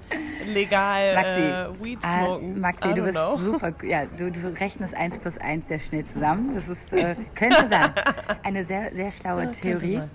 legal 0.47 1.15
Maxi, 1.15 1.41
äh, 1.41 1.83
Weed 1.85 1.99
ah, 2.03 2.25
smoken? 2.25 2.59
Maxi, 2.59 2.89
I 2.89 2.93
du 2.93 3.01
bist 3.03 3.15
know. 3.15 3.37
super, 3.37 3.73
ja, 3.85 4.05
du, 4.05 4.31
du 4.31 4.47
rechnest 4.59 4.95
eins 4.95 5.17
plus 5.17 5.37
eins 5.37 5.67
sehr 5.67 5.79
schnell 5.79 6.05
zusammen. 6.05 6.53
Das 6.55 6.67
ist, 6.67 6.93
äh, 6.93 7.15
könnte 7.35 7.67
sein. 7.69 7.91
Eine 8.43 8.63
sehr, 8.63 8.93
sehr 8.95 9.11
schlaue 9.11 9.43
könnte 9.43 9.59
Theorie. 9.59 9.97
sein. 9.97 10.11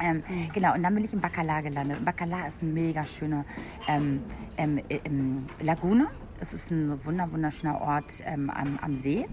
Ähm, 0.00 0.22
Genau, 0.52 0.74
und 0.74 0.82
dann 0.82 0.94
bin 0.94 1.04
ich 1.04 1.12
in 1.12 1.20
Bacala 1.20 1.60
gelandet. 1.60 2.04
Bacala 2.04 2.46
ist 2.46 2.62
eine 2.62 2.70
mega 2.72 3.04
schöne 3.04 3.44
ähm, 3.88 4.22
ähm, 4.56 4.78
äh, 4.88 5.00
ähm, 5.04 5.44
Lagune. 5.60 6.08
Es 6.40 6.52
ist 6.52 6.70
ein 6.70 7.04
wunder, 7.04 7.30
wunderschöner 7.30 7.80
Ort 7.80 8.20
ähm, 8.24 8.50
am, 8.50 8.78
am 8.80 8.96
See. 8.96 9.26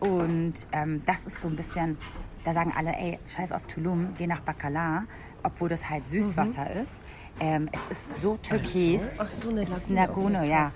Und 0.00 0.66
ähm, 0.72 1.02
das 1.06 1.26
ist 1.26 1.40
so 1.40 1.48
ein 1.48 1.56
bisschen, 1.56 1.96
da 2.44 2.52
sagen 2.52 2.72
alle, 2.76 2.92
ey, 2.94 3.18
scheiß 3.28 3.52
auf 3.52 3.66
Tulum, 3.66 4.14
geh 4.16 4.26
nach 4.26 4.40
Bacala, 4.40 5.04
obwohl 5.42 5.68
das 5.68 5.88
halt 5.88 6.06
Süßwasser 6.06 6.70
ist. 6.72 7.00
Ähm, 7.40 7.68
es 7.72 7.86
ist 7.86 8.20
so 8.20 8.36
türkis. 8.36 9.16
Ach 9.18 9.32
so, 9.32 9.48
eine 9.50 9.62
es 9.62 9.72
ist 9.72 9.88
eine 9.88 10.00
Lagune, 10.00 10.38
okay, 10.40 10.50
ja. 10.50 10.72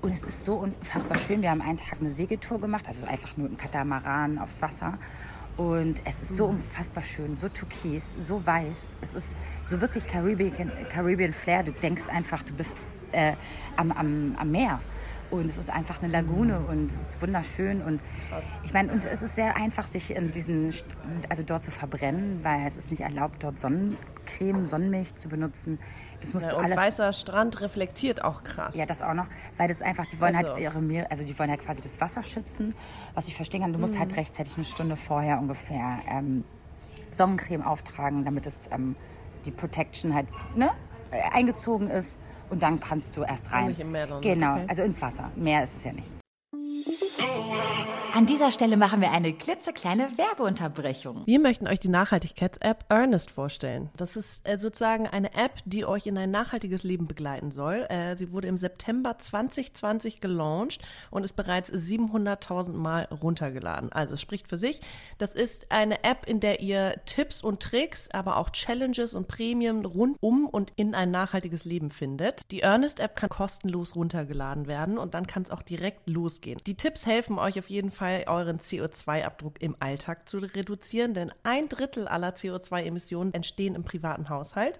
Und 0.00 0.12
es 0.12 0.22
ist 0.22 0.44
so 0.44 0.56
unfassbar 0.56 1.18
schön. 1.18 1.42
Wir 1.42 1.50
haben 1.50 1.62
einen 1.62 1.78
Tag 1.78 1.98
eine 2.00 2.10
Segeltour 2.10 2.60
gemacht, 2.60 2.86
also 2.86 3.04
einfach 3.04 3.36
nur 3.36 3.48
im 3.48 3.56
Katamaran 3.56 4.38
aufs 4.38 4.62
Wasser. 4.62 4.98
Und 5.58 6.00
es 6.04 6.22
ist 6.22 6.36
so 6.36 6.46
unfassbar 6.46 7.02
schön, 7.02 7.34
so 7.34 7.48
türkis, 7.48 8.16
so 8.16 8.46
weiß. 8.46 8.96
Es 9.00 9.16
ist 9.16 9.36
so 9.60 9.80
wirklich 9.80 10.06
Caribbean, 10.06 10.70
Caribbean 10.88 11.32
Flair. 11.32 11.64
Du 11.64 11.72
denkst 11.72 12.08
einfach, 12.08 12.44
du 12.44 12.52
bist 12.52 12.76
äh, 13.10 13.32
am, 13.76 13.90
am, 13.90 14.36
am 14.38 14.50
Meer. 14.52 14.80
Und 15.30 15.44
es 15.46 15.58
ist 15.58 15.68
einfach 15.70 16.02
eine 16.02 16.10
Lagune 16.10 16.60
und 16.60 16.90
es 16.90 17.00
ist 17.00 17.22
wunderschön. 17.22 17.82
Und 17.82 18.00
ich 18.64 18.72
meine, 18.72 18.90
und 18.92 19.04
es 19.04 19.20
ist 19.20 19.34
sehr 19.34 19.56
einfach, 19.56 19.86
sich 19.86 20.14
in 20.16 20.30
diesen, 20.30 20.72
also 21.28 21.42
dort 21.42 21.62
zu 21.62 21.70
verbrennen, 21.70 22.40
weil 22.42 22.66
es 22.66 22.76
ist 22.76 22.90
nicht 22.90 23.00
erlaubt, 23.02 23.42
dort 23.44 23.58
Sonnencreme, 23.58 24.66
Sonnenmilch 24.66 25.14
zu 25.16 25.28
benutzen. 25.28 25.78
Das 26.20 26.32
musst 26.32 26.46
Ja, 26.46 26.52
du 26.52 26.56
und 26.58 26.64
alles. 26.64 26.78
weißer 26.78 27.12
Strand 27.12 27.60
reflektiert 27.60 28.24
auch 28.24 28.42
krass. 28.42 28.74
Ja, 28.74 28.86
das 28.86 29.02
auch 29.02 29.14
noch, 29.14 29.26
weil 29.58 29.68
das 29.68 29.82
einfach, 29.82 30.06
die 30.06 30.18
wollen 30.20 30.34
Also. 30.34 30.52
halt 30.52 30.62
ihre 30.62 30.80
Meere, 30.80 31.10
also 31.10 31.24
die 31.24 31.38
wollen 31.38 31.50
halt 31.50 31.60
quasi 31.60 31.82
das 31.82 32.00
Wasser 32.00 32.22
schützen. 32.22 32.74
Was 33.14 33.28
ich 33.28 33.34
verstehen 33.34 33.60
kann, 33.60 33.72
du 33.72 33.78
musst 33.78 33.98
halt 33.98 34.16
rechtzeitig 34.16 34.54
eine 34.56 34.64
Stunde 34.64 34.96
vorher 34.96 35.38
ungefähr 35.38 35.98
ähm, 36.10 36.44
Sonnencreme 37.10 37.62
auftragen, 37.62 38.24
damit 38.24 38.46
es 38.46 38.68
ähm, 38.72 38.96
die 39.44 39.50
Protection 39.50 40.14
halt 40.14 40.26
ne, 40.56 40.70
eingezogen 41.32 41.88
ist 41.88 42.18
und 42.50 42.62
dann 42.62 42.80
kannst 42.80 43.16
du 43.16 43.22
erst 43.22 43.50
rein. 43.52 43.68
nicht 43.68 43.80
im 43.80 43.92
Meer 43.92 44.06
dann, 44.06 44.20
Genau, 44.20 44.54
okay. 44.54 44.66
also 44.68 44.82
ins 44.82 45.00
Wasser. 45.02 45.30
Meer 45.36 45.62
ist 45.64 45.76
es 45.76 45.84
ja 45.84 45.92
nicht. 45.92 46.08
An 48.14 48.24
dieser 48.24 48.50
Stelle 48.52 48.76
machen 48.76 49.00
wir 49.00 49.10
eine 49.10 49.32
klitzekleine 49.32 50.10
Werbeunterbrechung. 50.16 51.22
Wir 51.26 51.38
möchten 51.38 51.68
euch 51.68 51.78
die 51.78 51.90
Nachhaltigkeits-App 51.90 52.86
Earnest 52.88 53.30
vorstellen. 53.30 53.90
Das 53.96 54.16
ist 54.16 54.40
äh, 54.48 54.56
sozusagen 54.56 55.06
eine 55.06 55.34
App, 55.34 55.58
die 55.66 55.84
euch 55.84 56.06
in 56.06 56.16
ein 56.16 56.30
nachhaltiges 56.30 56.84
Leben 56.84 57.06
begleiten 57.06 57.50
soll. 57.50 57.86
Äh, 57.90 58.16
sie 58.16 58.32
wurde 58.32 58.48
im 58.48 58.56
September 58.56 59.18
2020 59.18 60.20
gelauncht 60.20 60.80
und 61.10 61.22
ist 61.22 61.36
bereits 61.36 61.70
700.000 61.70 62.72
Mal 62.72 63.04
runtergeladen. 63.04 63.92
Also 63.92 64.14
es 64.14 64.22
spricht 64.22 64.48
für 64.48 64.56
sich. 64.56 64.80
Das 65.18 65.34
ist 65.34 65.70
eine 65.70 66.02
App, 66.02 66.26
in 66.26 66.40
der 66.40 66.60
ihr 66.60 66.94
Tipps 67.04 67.42
und 67.42 67.60
Tricks, 67.60 68.08
aber 68.10 68.38
auch 68.38 68.50
Challenges 68.50 69.12
und 69.12 69.28
Prämien 69.28 69.84
rund 69.84 70.16
um 70.20 70.46
und 70.46 70.72
in 70.76 70.94
ein 70.94 71.10
nachhaltiges 71.10 71.66
Leben 71.66 71.90
findet. 71.90 72.40
Die 72.50 72.64
Earnest-App 72.64 73.14
kann 73.16 73.28
kostenlos 73.28 73.94
runtergeladen 73.94 74.66
werden 74.66 74.96
und 74.96 75.14
dann 75.14 75.26
kann 75.26 75.42
es 75.42 75.50
auch 75.50 75.62
direkt 75.62 76.08
losgehen. 76.08 76.58
Die 76.66 76.74
Tipps 76.74 77.04
helfen 77.04 77.38
euch 77.38 77.58
auf 77.58 77.68
jeden 77.68 77.90
Fall, 77.90 77.97
euren 78.00 78.60
CO2-Abdruck 78.60 79.60
im 79.60 79.76
Alltag 79.80 80.28
zu 80.28 80.38
reduzieren, 80.38 81.14
denn 81.14 81.32
ein 81.42 81.68
Drittel 81.68 82.08
aller 82.08 82.30
CO2-Emissionen 82.30 83.34
entstehen 83.34 83.74
im 83.74 83.84
privaten 83.84 84.28
Haushalt. 84.28 84.78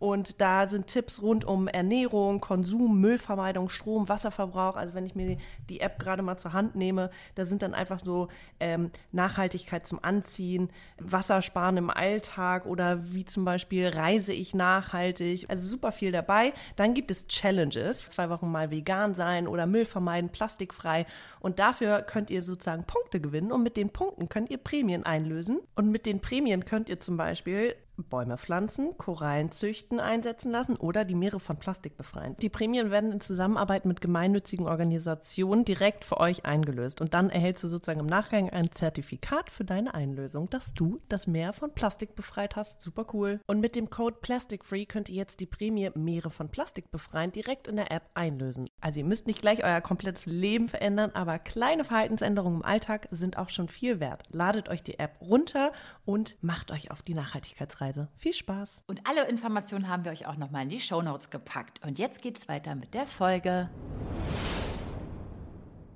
Und 0.00 0.40
da 0.40 0.66
sind 0.66 0.86
Tipps 0.86 1.20
rund 1.20 1.44
um 1.44 1.68
Ernährung, 1.68 2.40
Konsum, 2.40 3.02
Müllvermeidung, 3.02 3.68
Strom, 3.68 4.08
Wasserverbrauch. 4.08 4.74
Also 4.74 4.94
wenn 4.94 5.04
ich 5.04 5.14
mir 5.14 5.36
die 5.68 5.80
App 5.80 5.98
gerade 5.98 6.22
mal 6.22 6.38
zur 6.38 6.54
Hand 6.54 6.74
nehme, 6.74 7.10
da 7.34 7.44
sind 7.44 7.60
dann 7.60 7.74
einfach 7.74 8.00
so 8.02 8.28
ähm, 8.60 8.90
Nachhaltigkeit 9.12 9.86
zum 9.86 10.02
Anziehen, 10.02 10.70
Wassersparen 10.98 11.76
im 11.76 11.90
Alltag 11.90 12.64
oder 12.64 13.12
wie 13.12 13.26
zum 13.26 13.44
Beispiel 13.44 13.88
reise 13.88 14.32
ich 14.32 14.54
nachhaltig. 14.54 15.44
Also 15.50 15.68
super 15.68 15.92
viel 15.92 16.12
dabei. 16.12 16.54
Dann 16.76 16.94
gibt 16.94 17.10
es 17.10 17.26
Challenges, 17.26 18.08
zwei 18.08 18.30
Wochen 18.30 18.50
mal 18.50 18.70
vegan 18.70 19.12
sein 19.12 19.46
oder 19.46 19.66
Müll 19.66 19.84
vermeiden, 19.84 20.30
plastikfrei. 20.30 21.04
Und 21.40 21.58
dafür 21.58 22.00
könnt 22.00 22.30
ihr 22.30 22.42
sozusagen 22.42 22.84
Punkte 22.84 23.20
gewinnen 23.20 23.52
und 23.52 23.62
mit 23.62 23.76
den 23.76 23.90
Punkten 23.90 24.30
könnt 24.30 24.48
ihr 24.48 24.56
Prämien 24.56 25.04
einlösen. 25.04 25.60
Und 25.74 25.90
mit 25.90 26.06
den 26.06 26.20
Prämien 26.20 26.64
könnt 26.64 26.88
ihr 26.88 27.00
zum 27.00 27.18
Beispiel 27.18 27.74
Bäume 28.02 28.38
pflanzen, 28.38 28.96
Korallen 28.98 29.50
züchten, 29.50 30.00
einsetzen 30.00 30.50
lassen 30.50 30.76
oder 30.76 31.04
die 31.04 31.14
Meere 31.14 31.40
von 31.40 31.56
Plastik 31.56 31.96
befreien. 31.96 32.36
Die 32.40 32.48
Prämien 32.48 32.90
werden 32.90 33.12
in 33.12 33.20
Zusammenarbeit 33.20 33.84
mit 33.84 34.00
gemeinnützigen 34.00 34.66
Organisationen 34.66 35.64
direkt 35.64 36.04
für 36.04 36.18
euch 36.18 36.44
eingelöst 36.44 37.00
und 37.00 37.14
dann 37.14 37.30
erhältst 37.30 37.64
du 37.64 37.68
sozusagen 37.68 38.00
im 38.00 38.06
Nachgang 38.06 38.50
ein 38.50 38.70
Zertifikat 38.70 39.50
für 39.50 39.64
deine 39.64 39.94
Einlösung, 39.94 40.48
dass 40.50 40.74
du 40.74 40.98
das 41.08 41.26
Meer 41.26 41.52
von 41.52 41.72
Plastik 41.72 42.14
befreit 42.14 42.56
hast. 42.56 42.82
Super 42.82 43.06
cool. 43.12 43.40
Und 43.46 43.60
mit 43.60 43.76
dem 43.76 43.90
Code 43.90 44.16
PlasticFree 44.20 44.86
könnt 44.86 45.08
ihr 45.08 45.16
jetzt 45.16 45.40
die 45.40 45.46
Prämie 45.46 45.90
Meere 45.94 46.30
von 46.30 46.48
Plastik 46.48 46.90
befreien 46.90 47.32
direkt 47.32 47.68
in 47.68 47.76
der 47.76 47.90
App 47.92 48.10
einlösen. 48.14 48.68
Also 48.80 49.00
ihr 49.00 49.06
müsst 49.06 49.26
nicht 49.26 49.40
gleich 49.40 49.64
euer 49.64 49.80
komplettes 49.80 50.26
Leben 50.26 50.68
verändern, 50.68 51.10
aber 51.14 51.38
kleine 51.38 51.84
Verhaltensänderungen 51.84 52.60
im 52.60 52.64
Alltag 52.64 53.08
sind 53.10 53.36
auch 53.38 53.48
schon 53.48 53.68
viel 53.68 54.00
wert. 54.00 54.24
Ladet 54.32 54.68
euch 54.68 54.82
die 54.82 54.98
App 54.98 55.20
runter 55.20 55.72
und 56.04 56.36
macht 56.40 56.70
euch 56.70 56.90
auf 56.90 57.02
die 57.02 57.14
Nachhaltigkeitsreise. 57.14 57.89
Viel 58.16 58.32
Spaß! 58.32 58.82
Und 58.86 59.00
alle 59.06 59.28
Informationen 59.28 59.88
haben 59.88 60.04
wir 60.04 60.12
euch 60.12 60.26
auch 60.26 60.36
nochmal 60.36 60.62
in 60.62 60.68
die 60.68 60.80
Shownotes 60.80 61.30
gepackt. 61.30 61.84
Und 61.84 61.98
jetzt 61.98 62.22
geht's 62.22 62.48
weiter 62.48 62.74
mit 62.74 62.94
der 62.94 63.06
Folge. 63.06 63.68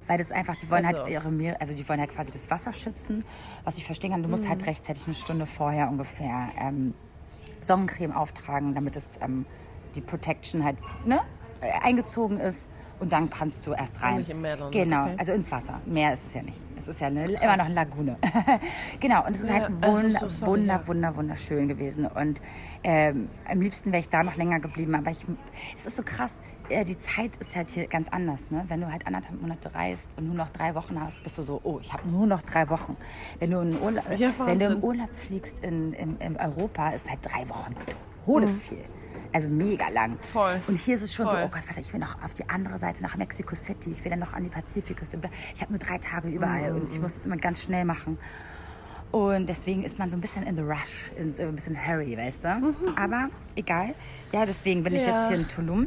Weil 0.07 0.19
das 0.19 0.33
einfach, 0.33 0.57
die 0.57 0.69
wollen 0.71 0.85
Also. 0.85 1.03
halt 1.03 1.13
ihre 1.13 1.31
Meere, 1.31 1.61
also 1.61 1.75
die 1.75 1.89
wollen 1.89 2.01
halt 2.01 2.11
quasi 2.11 2.31
das 2.31 2.51
Wasser 2.51 2.73
schützen. 2.73 3.25
Was 3.65 3.79
ich 3.79 3.85
verstehen 3.85 4.11
kann, 4.11 4.23
du 4.23 4.29
musst 4.29 4.49
halt 4.49 4.67
rechtzeitig 4.67 5.05
eine 5.05 5.15
Stunde 5.15 5.47
vorher 5.47 5.89
ungefähr 5.89 6.51
ähm, 6.59 6.95
Sonnencreme 7.61 8.13
auftragen, 8.13 8.75
damit 8.75 8.97
es 8.97 9.19
ähm, 9.23 9.47
die 9.95 10.01
Protection 10.01 10.65
halt 10.65 10.77
ne, 11.07 11.21
eingezogen 11.83 12.39
ist. 12.39 12.69
Und 13.01 13.13
dann 13.13 13.29
kannst 13.29 13.67
du 13.67 13.73
erst 13.73 14.01
rein. 14.03 14.25
Genau, 14.71 15.03
okay. 15.03 15.15
also 15.19 15.33
ins 15.33 15.51
Wasser. 15.51 15.81
Meer 15.85 16.13
ist 16.13 16.27
es 16.27 16.35
ja 16.35 16.43
nicht. 16.43 16.59
Es 16.77 16.87
ist 16.87 17.01
ja 17.01 17.09
eine, 17.09 17.25
immer 17.27 17.57
noch 17.57 17.65
eine 17.65 17.75
Lagune. 17.75 18.17
genau, 19.01 19.27
und 19.27 19.35
es 19.35 19.43
ist 19.43 19.49
Ja, 19.49 19.63
halt 19.63 19.73
also 19.83 19.97
wunder, 19.97 20.31
so 20.31 20.47
wunder, 20.47 20.87
wunder, 20.87 21.17
wunderschön 21.17 21.67
gewesen. 21.69 22.07
Und 22.07 22.41
ähm, 22.85 23.29
am 23.51 23.61
liebsten 23.61 23.91
wäre 23.91 24.01
ich 24.01 24.09
da 24.09 24.23
noch 24.23 24.37
länger 24.37 24.61
geblieben. 24.61 24.95
Aber 24.95 25.11
ich, 25.11 25.25
es 25.77 25.87
ist 25.87 25.97
so 25.97 26.05
krass, 26.05 26.41
äh, 26.69 26.85
die 26.85 26.97
Zeit 26.97 27.37
ist 27.37 27.57
halt 27.57 27.71
hier 27.71 27.89
ganz 27.89 28.09
anders. 28.09 28.51
Ne? 28.53 28.65
Wenn 28.69 28.81
du 28.81 28.91
halt 28.91 29.07
anderthalb 29.07 29.43
Monate 29.43 29.75
reist 29.75 30.11
und 30.17 30.27
nur 30.27 30.37
noch 30.37 30.51
drei 30.51 30.75
Wochen 30.77 30.99
hast, 31.01 31.23
bist 31.25 31.37
du 31.37 31.43
so, 31.43 31.61
oh, 31.65 31.81
ich 31.81 31.93
habe 31.93 32.09
nur 32.09 32.27
noch 32.27 32.43
drei 32.43 32.69
Wochen. 32.71 32.97
Wenn 33.41 33.51
du, 33.51 33.61
in 33.61 33.79
Urlaub, 33.81 34.05
Ja, 34.17 34.31
wenn 34.45 34.61
du 34.61 34.67
im. 34.67 34.85
Urlaub 34.85 35.15
fliegst 35.15 35.59
in, 35.61 35.93
in, 35.95 36.17
in 36.19 36.37
Europa, 36.37 36.91
ist 36.91 37.11
halt 37.11 37.21
drei 37.23 37.49
Wochen 37.49 37.75
Todesviel. 38.25 38.85
Also 39.35 39.49
mega 39.49 39.89
lang. 39.89 40.13
Mhm. 40.13 40.19
Voll. 40.33 40.63
Und 40.69 40.79
hier 40.79 40.95
ist 40.95 41.03
es 41.03 41.13
schon 41.13 41.27
so, 41.29 41.33
Voll. 41.35 41.45
oh 41.45 41.49
Gott, 41.49 41.67
warte, 41.67 41.81
ich 41.81 41.93
will 41.93 41.99
noch 42.01 42.23
auf 42.23 42.35
die 42.35 42.49
andere 42.49 42.79
Seite 42.79 43.03
nach 43.03 43.17
Mexico 43.17 43.55
City, 43.57 43.91
ich 43.91 44.05
will 44.05 44.11
dann 44.11 44.21
noch 44.21 44.33
an 44.33 44.45
die 44.45 44.49
Pazifikküste. 44.49 45.19
Ich 45.55 45.61
habe 45.61 45.73
nur 45.73 45.81
drei 45.81 45.99
Tage 45.99 46.29
überall 46.29 46.73
und 46.73 46.89
ich 46.89 47.01
muss 47.01 47.17
es 47.17 47.27
immer 47.27 47.37
ganz 47.37 47.61
schnell 47.63 47.85
machen. 47.85 48.17
Und 49.11 49.49
deswegen 49.49 49.83
ist 49.85 49.99
man 49.99 50.09
so 50.09 50.17
ein 50.17 50.21
bisschen 50.21 50.45
in 50.45 50.57
the 50.57 50.63
rush, 50.63 51.11
in, 51.17 51.35
so 51.35 51.43
ein 51.43 51.55
bisschen 51.55 51.77
hurry, 51.77 52.17
weißt 52.17 52.45
du? 52.45 52.75
Aber 52.97 53.29
egal. 53.57 53.95
Ja, 54.33 54.47
deswegen 54.47 54.83
bin 54.85 54.95
ich 54.95 55.05
Ja. 55.07 55.19
jetzt 55.19 55.29
hier 55.29 55.37
in 55.39 55.49
Tulum 55.49 55.87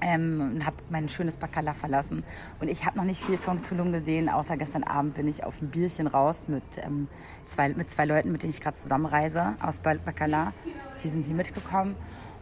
ähm, 0.00 0.52
und 0.54 0.66
habe 0.66 0.76
mein 0.90 1.08
schönes 1.08 1.36
Bacala 1.38 1.74
verlassen. 1.74 2.22
Und 2.60 2.68
ich 2.68 2.86
habe 2.86 2.96
noch 2.98 3.04
nicht 3.04 3.22
viel 3.22 3.36
von 3.38 3.62
Tulum 3.62 3.92
gesehen, 3.92 4.28
außer 4.28 4.56
gestern 4.56 4.82
Abend 4.84 5.14
bin 5.14 5.26
ich 5.28 5.44
auf 5.44 5.60
ein 5.60 5.68
Bierchen 5.68 6.06
raus 6.06 6.48
mit, 6.48 6.62
ähm, 6.82 7.08
zwei, 7.46 7.70
mit 7.70 7.90
zwei 7.90 8.04
Leuten, 8.06 8.30
mit 8.32 8.42
denen 8.42 8.50
ich 8.50 8.60
gerade 8.60 8.76
zusammenreise 8.76 9.54
aus 9.60 9.78
Ba- 9.78 9.96
Bacala. 10.02 10.52
Die 11.02 11.08
sind 11.08 11.26
hier 11.26 11.34
mitgekommen. 11.34 11.96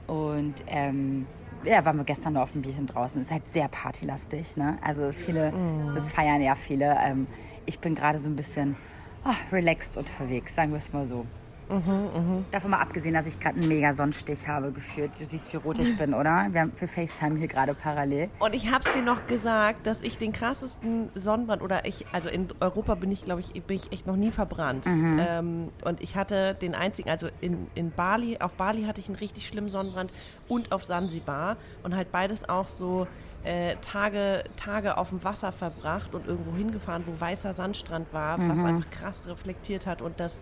Und 0.06 0.54
ähm, 0.68 1.26
ja, 1.64 1.84
waren 1.84 1.96
wir 1.96 2.04
gestern 2.04 2.34
nur 2.34 2.42
auf 2.42 2.54
ein 2.54 2.62
Bierchen 2.62 2.86
draußen. 2.86 3.20
Ist 3.20 3.32
halt 3.32 3.48
sehr 3.48 3.68
partylastig. 3.68 4.56
Ne? 4.56 4.78
Also 4.82 5.12
viele, 5.12 5.52
das 5.94 6.08
feiern 6.08 6.42
ja 6.42 6.54
viele. 6.54 6.96
Ähm, 7.02 7.26
ich 7.64 7.80
bin 7.80 7.94
gerade 7.94 8.18
so 8.18 8.28
ein 8.28 8.36
bisschen 8.36 8.76
ah, 9.24 9.34
relaxed 9.52 9.96
unterwegs, 9.96 10.54
sagen 10.54 10.70
wir 10.70 10.78
es 10.78 10.92
mal 10.92 11.04
so. 11.04 11.26
Davon 11.68 12.70
mal 12.70 12.80
abgesehen, 12.80 13.14
dass 13.14 13.26
ich 13.26 13.40
gerade 13.40 13.56
einen 13.58 13.68
mega 13.68 13.92
Sonnenstich 13.92 14.46
habe 14.46 14.70
gefühlt. 14.72 15.10
Du 15.18 15.24
siehst, 15.24 15.52
wie 15.52 15.56
rot 15.56 15.78
ich 15.78 15.96
bin, 15.96 16.14
oder? 16.14 16.46
Wir 16.50 16.60
haben 16.60 16.72
für 16.76 16.86
FaceTime 16.88 17.38
hier 17.38 17.48
gerade 17.48 17.74
parallel. 17.74 18.30
Und 18.38 18.54
ich 18.54 18.70
habe 18.72 18.84
dir 18.94 19.02
noch 19.02 19.26
gesagt, 19.26 19.86
dass 19.86 20.00
ich 20.02 20.18
den 20.18 20.32
krassesten 20.32 21.10
Sonnenbrand 21.14 21.62
oder 21.62 21.84
ich, 21.84 22.06
also 22.12 22.28
in 22.28 22.48
Europa 22.60 22.94
bin 22.94 23.10
ich, 23.10 23.24
glaube 23.24 23.40
ich, 23.40 23.52
bin 23.64 23.76
ich 23.76 23.92
echt 23.92 24.06
noch 24.06 24.16
nie 24.16 24.30
verbrannt. 24.30 24.86
Mhm. 24.86 25.20
Ähm, 25.26 25.68
und 25.84 26.00
ich 26.00 26.16
hatte 26.16 26.54
den 26.54 26.74
einzigen, 26.74 27.10
also 27.10 27.28
in, 27.40 27.66
in 27.74 27.90
Bali, 27.90 28.38
auf 28.38 28.54
Bali 28.54 28.84
hatte 28.84 29.00
ich 29.00 29.08
einen 29.08 29.16
richtig 29.16 29.48
schlimmen 29.48 29.68
Sonnenbrand 29.68 30.12
und 30.48 30.72
auf 30.72 30.84
Sansibar 30.84 31.56
und 31.82 31.96
halt 31.96 32.12
beides 32.12 32.48
auch 32.48 32.68
so 32.68 33.06
äh, 33.44 33.76
Tage, 33.82 34.44
Tage 34.56 34.96
auf 34.98 35.10
dem 35.10 35.22
Wasser 35.24 35.52
verbracht 35.52 36.14
und 36.14 36.26
irgendwo 36.26 36.56
hingefahren, 36.56 37.04
wo 37.06 37.20
weißer 37.20 37.54
Sandstrand 37.54 38.12
war, 38.12 38.38
was 38.38 38.58
Mhm. 38.58 38.64
einfach 38.66 38.90
krass 38.90 39.22
reflektiert 39.26 39.86
hat 39.86 40.02
und 40.02 40.18
das 40.20 40.38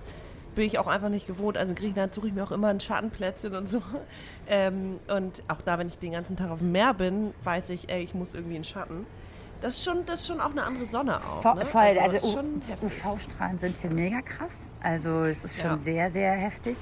bin 0.54 0.66
ich 0.66 0.78
auch 0.78 0.86
einfach 0.86 1.08
nicht 1.08 1.26
gewohnt. 1.26 1.56
Also 1.58 1.70
in 1.70 1.76
Griechenland 1.76 2.14
suche 2.14 2.28
ich 2.28 2.32
mir 2.34 2.44
auch 2.44 2.52
immer 2.52 2.68
ein 2.68 2.80
Schattenplätzchen 2.80 3.54
und 3.54 3.68
so. 3.68 3.82
Ähm, 4.46 4.98
und 5.08 5.42
auch 5.48 5.62
da, 5.62 5.78
wenn 5.78 5.86
ich 5.86 5.98
den 5.98 6.12
ganzen 6.12 6.36
Tag 6.36 6.50
auf 6.50 6.58
dem 6.58 6.70
Meer 6.70 6.92
bin, 6.92 7.32
weiß 7.44 7.70
ich, 7.70 7.88
ey, 7.88 8.02
ich 8.04 8.12
muss 8.12 8.34
irgendwie 8.34 8.56
in 8.56 8.64
Schatten. 8.64 9.06
Das 9.62 9.76
ist 9.78 9.84
schon, 9.84 10.04
das 10.04 10.20
ist 10.20 10.26
schon 10.26 10.38
auch 10.38 10.50
eine 10.50 10.62
andere 10.64 10.84
Sonne 10.84 11.16
auch. 11.16 11.54
Ne? 11.54 11.64
Voll, 11.64 11.80
also, 11.98 12.36
heftig. 12.68 12.82
UV-Strahlen 12.82 13.56
sind 13.56 13.74
hier 13.74 13.88
mega 13.88 14.20
krass. 14.20 14.68
Also 14.82 15.22
es 15.22 15.42
ist 15.46 15.58
schon 15.62 15.70
Ja. 15.70 15.76
sehr, 15.78 16.10
sehr 16.10 16.32
heftig. 16.32 16.76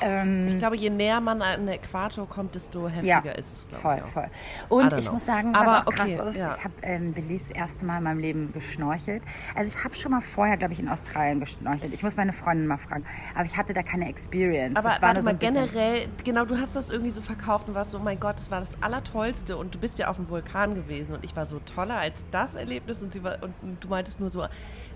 Ähm, 0.00 0.48
Ich 0.48 0.58
glaube, 0.58 0.76
je 0.76 0.90
näher 0.90 1.20
man 1.20 1.42
an 1.42 1.66
den 1.66 1.68
Äquator 1.74 2.28
kommt, 2.28 2.54
desto 2.54 2.88
ja, 2.88 2.94
heftiger 2.94 3.38
ist 3.38 3.52
es, 3.52 3.68
glaube 3.68 3.82
voll, 3.82 4.00
ich. 4.04 4.10
Voll. 4.10 4.24
I 4.24 4.28
Und 4.68 4.92
ich 4.94 5.04
know. 5.04 5.12
muss 5.14 5.26
sagen, 5.26 5.52
was 5.54 5.60
Aber 5.60 5.78
auch 5.80 5.92
krass 5.92 6.10
okay, 6.10 6.28
ist, 6.28 6.36
ja. 6.36 6.54
ich 6.56 6.64
habe 6.64 6.74
ähm, 6.82 7.12
Belize 7.12 7.44
das 7.48 7.56
erste 7.56 7.84
Mal 7.86 7.98
in 7.98 8.04
meinem 8.04 8.18
Leben 8.18 8.52
geschnorchelt. 8.52 9.22
Also 9.54 9.76
ich 9.76 9.84
habe 9.84 9.94
schon 9.94 10.12
mal 10.12 10.20
vorher, 10.20 10.56
glaube 10.56 10.72
ich, 10.72 10.80
in 10.80 10.88
Australien 10.88 11.40
geschnorchelt. 11.40 11.94
Ich 11.94 12.02
muss 12.02 12.16
meine 12.16 12.32
Freundin 12.32 12.66
mal 12.66 12.76
fragen. 12.76 13.04
Aber 13.34 13.44
ich 13.44 13.56
hatte 13.56 13.72
da 13.72 13.82
keine 13.82 14.08
Experience. 14.08 14.76
Aber 14.76 14.88
das 14.88 15.02
war 15.02 15.12
nur 15.14 15.22
so 15.22 15.30
mal, 15.30 15.34
ein 15.34 15.38
generell, 15.38 16.08
genau, 16.24 16.44
du 16.44 16.58
hast 16.58 16.76
das 16.76 16.90
irgendwie 16.90 17.10
so 17.10 17.22
verkauft 17.22 17.68
und 17.68 17.74
warst 17.74 17.92
so, 17.92 17.98
oh 17.98 18.02
mein 18.02 18.20
Gott, 18.20 18.38
das 18.38 18.50
war 18.50 18.60
das 18.60 18.70
Allertollste 18.80 19.56
und 19.56 19.74
du 19.74 19.78
bist 19.78 19.98
ja 19.98 20.08
auf 20.08 20.16
dem 20.16 20.28
Vulkan 20.28 20.74
gewesen 20.74 21.14
und 21.14 21.24
ich 21.24 21.34
war 21.36 21.46
so 21.46 21.58
toller 21.60 21.96
als 21.96 22.14
das 22.30 22.54
Erlebnis 22.54 23.02
und, 23.02 23.12
sie 23.12 23.22
war, 23.22 23.38
und 23.42 23.82
du 23.82 23.88
meintest 23.88 24.20
nur 24.20 24.30
so, 24.30 24.44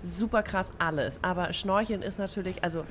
super 0.03 0.43
krass 0.43 0.73
alles. 0.79 1.19
Aber 1.23 1.53
Schnorcheln 1.53 2.01
ist 2.01 2.19
natürlich, 2.19 2.63
also, 2.63 2.85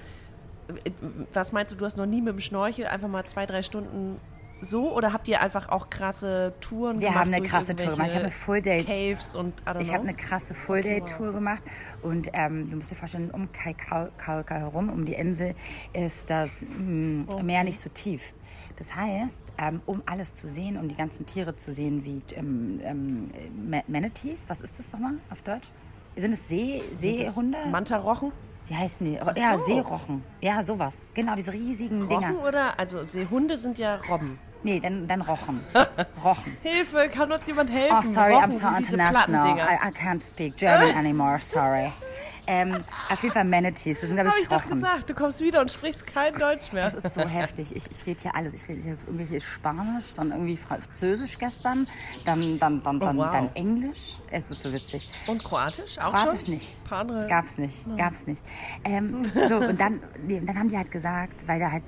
was 1.32 1.52
meinst 1.52 1.72
du, 1.72 1.76
du 1.76 1.84
hast 1.84 1.96
noch 1.96 2.06
nie 2.06 2.20
mit 2.20 2.34
dem 2.34 2.40
Schnorchel 2.40 2.86
einfach 2.86 3.08
mal 3.08 3.24
zwei, 3.24 3.46
drei 3.46 3.62
Stunden 3.62 4.20
so 4.60 4.92
oder 4.92 5.12
habt 5.12 5.28
ihr 5.28 5.40
einfach 5.40 5.68
auch 5.68 5.88
krasse 5.88 6.52
Touren 6.60 7.00
Wir 7.00 7.08
gemacht? 7.08 7.24
haben 7.26 7.32
eine 7.32 7.46
krasse 7.46 7.76
Tour 7.76 7.92
gemacht. 7.92 8.08
Ich 8.08 8.14
habe 8.16 8.24
eine 8.24 8.32
irgendwelche 8.34 8.44
Full-Day- 8.44 8.82
Caves 8.84 9.36
und 9.36 9.54
Ich 9.80 9.92
habe 9.94 10.02
eine 10.02 10.14
krasse 10.14 10.52
Full-Day-Tour 10.54 11.32
gemacht 11.32 11.62
und 12.02 12.28
ähm, 12.32 12.68
du 12.68 12.74
musst 12.76 12.90
dir 12.90 12.96
vorstellen, 12.96 13.30
um 13.30 13.52
Kaikalka 13.52 14.56
herum, 14.56 14.88
um 14.90 15.04
die 15.04 15.14
Insel, 15.14 15.54
ist 15.92 16.24
das 16.28 16.62
mh, 16.62 17.40
Meer 17.44 17.62
nicht 17.62 17.78
so 17.78 17.88
tief. 17.88 18.34
Das 18.74 18.96
heißt, 18.96 19.44
ähm, 19.58 19.80
um 19.86 20.02
alles 20.06 20.34
zu 20.34 20.48
sehen, 20.48 20.76
um 20.76 20.88
die 20.88 20.96
ganzen 20.96 21.24
Tiere 21.24 21.54
zu 21.54 21.70
sehen, 21.70 22.04
wie 22.04 22.20
ähm, 22.34 22.80
ähm, 22.82 23.28
Ma- 23.70 23.82
Manatees, 23.86 24.48
was 24.48 24.60
ist 24.60 24.76
das 24.78 24.92
nochmal 24.92 25.14
auf 25.30 25.40
Deutsch? 25.42 25.68
Sind 26.16 26.34
es 26.34 26.48
See, 26.48 26.82
Seehunde? 26.96 27.58
Mantarochen? 27.70 28.32
Wie 28.68 28.76
heißen 28.76 29.06
die? 29.06 29.18
Ja, 29.40 29.56
so. 29.58 29.64
Seerochen. 29.64 30.24
Ja, 30.40 30.62
sowas. 30.62 31.06
Genau, 31.14 31.34
diese 31.34 31.52
riesigen 31.52 32.06
Dinger. 32.06 32.30
Rochen 32.30 32.46
oder? 32.46 32.78
Also 32.78 33.04
Seehunde 33.04 33.56
sind 33.56 33.78
ja 33.78 33.96
Robben. 34.08 34.38
Nee, 34.62 34.80
dann, 34.80 35.06
dann 35.06 35.20
Rochen. 35.22 35.60
Rochen. 36.24 36.56
Hilfe, 36.62 37.08
kann 37.08 37.30
uns 37.30 37.46
jemand 37.46 37.70
helfen? 37.70 37.96
Oh, 37.98 38.02
sorry, 38.02 38.34
Rochen 38.34 38.50
I'm 38.50 38.52
so 38.52 38.76
international. 38.76 39.58
I, 39.58 39.88
I 39.88 39.90
can't 39.90 40.22
speak 40.22 40.56
German 40.56 40.94
anymore, 40.96 41.38
sorry. 41.40 41.92
Ähm, 42.50 42.74
auf 43.10 43.22
jeden 43.22 43.34
Fall 43.34 43.44
Manatees, 43.44 44.00
das 44.00 44.08
sind, 44.08 44.16
glaube 44.16 44.30
ich, 44.34 44.42
ich 44.42 44.48
doch 44.48 44.64
Rochen. 44.64 44.76
gesagt, 44.80 45.10
du 45.10 45.14
kommst 45.14 45.40
wieder 45.42 45.60
und 45.60 45.70
sprichst 45.70 46.06
kein 46.06 46.32
Deutsch 46.32 46.72
mehr. 46.72 46.90
Das 46.90 47.04
ist 47.04 47.14
so 47.14 47.20
heftig. 47.20 47.76
Ich, 47.76 47.90
ich 47.90 48.06
rede 48.06 48.22
hier 48.22 48.34
alles. 48.34 48.54
Ich 48.54 48.66
rede 48.66 48.80
hier 48.80 48.96
irgendwelche 49.06 49.38
Spanisch, 49.40 50.14
dann 50.14 50.30
irgendwie 50.32 50.56
Französisch 50.56 51.38
gestern, 51.38 51.86
dann, 52.24 52.58
dann, 52.58 52.80
dann, 52.82 52.98
dann, 53.00 53.18
Oh, 53.18 53.22
wow. 53.22 53.30
dann 53.32 53.50
Englisch. 53.54 54.18
Es 54.30 54.50
ist 54.50 54.62
so 54.62 54.72
witzig. 54.72 55.10
Und 55.26 55.44
Kroatisch 55.44 55.98
auch 55.98 56.10
Kroatisch 56.12 56.46
schon? 56.46 56.54
nicht. 56.54 56.84
Paar 56.84 57.00
andere- 57.00 57.26
Gab's 57.28 57.58
nicht. 57.58 57.84
Gab's 57.98 58.26
nicht. 58.26 58.42
Ähm, 58.84 59.30
so, 59.46 59.56
und 59.58 59.78
dann, 59.78 60.00
nee, 60.26 60.38
und 60.40 60.46
dann 60.46 60.58
haben 60.58 60.70
die 60.70 60.76
halt 60.78 60.90
gesagt, 60.90 61.46
weil 61.46 61.60
da 61.60 61.70
halt 61.70 61.84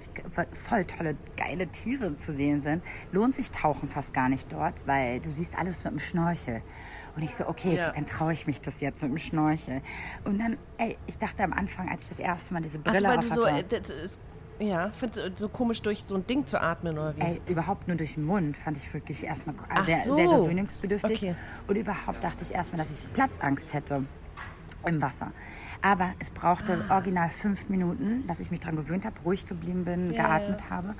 voll 0.52 0.85
tolle, 0.85 1.17
geile 1.38 1.69
Tiere 1.69 2.17
zu 2.19 2.33
sehen 2.35 2.61
sind, 2.61 2.83
lohnt 3.12 3.35
sich 3.35 3.50
Tauchen 3.50 3.88
fast 3.88 4.12
gar 4.12 4.29
nicht 4.29 4.52
dort, 4.52 4.75
weil 4.87 5.21
du 5.21 5.31
siehst 5.31 5.57
alles 5.59 5.85
mit 5.85 5.95
dem 5.95 6.00
Schnorchel. 6.00 6.61
Und 7.17 7.23
ich 7.23 7.35
so, 7.35 7.47
okay, 7.49 7.76
Ja. 7.76 7.90
dann 7.90 8.07
traue 8.07 8.33
ich 8.33 8.47
mich 8.47 8.61
das 8.61 8.81
jetzt 8.81 9.02
mit 9.02 9.11
dem 9.11 9.19
Schnorchel. 9.19 9.83
Und 10.25 10.38
dann, 10.38 10.57
ey, 10.79 10.97
ich 11.07 11.19
dachte 11.19 11.43
am 11.45 11.52
Anfang, 11.52 11.89
als 11.89 12.04
ich 12.04 12.08
das 12.11 12.19
erste 12.19 12.54
Mal 12.54 12.63
diese 12.63 12.78
Ach 12.85 12.87
so, 12.87 12.93
Brille 12.93 13.08
weil 13.08 13.19
auf 13.19 13.28
du 13.28 13.35
so, 13.35 13.47
äh, 13.47 13.65
ja, 14.65 14.93
so 15.37 15.49
komisch 15.49 15.80
durch 15.82 16.04
so 16.04 16.15
ein 16.17 16.26
Ding 16.26 16.47
zu 16.47 16.61
atmen 16.61 16.99
oder 16.99 17.17
wie? 17.17 17.21
Ey, 17.21 17.41
überhaupt 17.47 17.89
nur 17.89 17.97
durch 17.97 18.15
den 18.15 18.25
Mund 18.25 18.56
fand 18.56 18.76
ich 18.76 18.93
wirklich 18.93 19.25
erstmal 19.25 19.54
sehr, 19.87 20.02
so. 20.02 20.15
sehr 20.17 20.26
gewöhnungsbedürftig. 20.28 21.17
Okay. 21.23 21.35
Und 21.67 21.76
überhaupt 21.76 22.23
dachte 22.23 22.45
ich 22.45 22.52
erstmal, 22.54 22.78
dass 22.78 22.91
ich 23.06 23.11
Platzangst 23.13 23.73
hätte 23.73 24.04
im 24.87 25.00
Wasser. 25.02 25.32
Aber 25.82 26.13
es 26.19 26.30
brauchte 26.30 26.85
Ah. 26.89 26.97
original 26.97 27.30
fünf 27.30 27.69
Minuten, 27.71 28.26
dass 28.26 28.39
ich 28.41 28.50
mich 28.50 28.61
daran 28.61 28.76
gewöhnt 28.76 29.04
habe, 29.06 29.19
ruhig 29.25 29.47
geblieben 29.47 29.85
bin, 29.85 30.13
Ja, 30.13 30.26
geatmet 30.39 30.69
habe. 30.71 30.95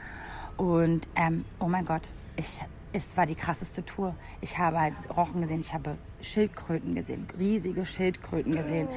Und 0.57 1.09
ähm, 1.17 1.45
oh 1.59 1.67
mein 1.69 1.85
Gott, 1.85 2.11
ich, 2.37 2.61
es 2.93 3.17
war 3.17 3.27
die 3.27 3.35
krasseste 3.35 3.85
Tour. 3.85 4.15
Ich 4.41 4.59
habe 4.59 4.81
halt 4.81 4.95
Rochen 5.17 5.41
gesehen, 5.41 5.61
ich 5.61 5.73
habe 5.73 5.97
Schildkröten 6.21 6.95
gesehen, 6.95 7.27
riesige 7.39 7.85
Schildkröten 7.85 8.53
gesehen. 8.53 8.89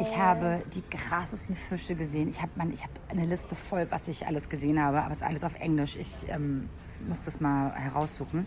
Ich 0.00 0.16
habe 0.16 0.62
die 0.74 0.82
krassesten 0.82 1.54
Fische 1.54 1.94
gesehen. 1.94 2.28
Ich 2.28 2.42
habe 2.42 2.52
ich 2.72 2.82
hab 2.82 2.90
eine 3.08 3.26
Liste 3.26 3.54
voll, 3.54 3.86
was 3.90 4.08
ich 4.08 4.26
alles 4.26 4.48
gesehen 4.48 4.82
habe, 4.82 5.00
aber 5.02 5.10
es 5.10 5.18
ist 5.18 5.22
alles 5.22 5.44
auf 5.44 5.54
Englisch. 5.60 5.96
Ich 5.96 6.26
ähm, 6.28 6.68
muss 7.06 7.24
das 7.24 7.40
mal 7.40 7.72
heraussuchen. 7.74 8.46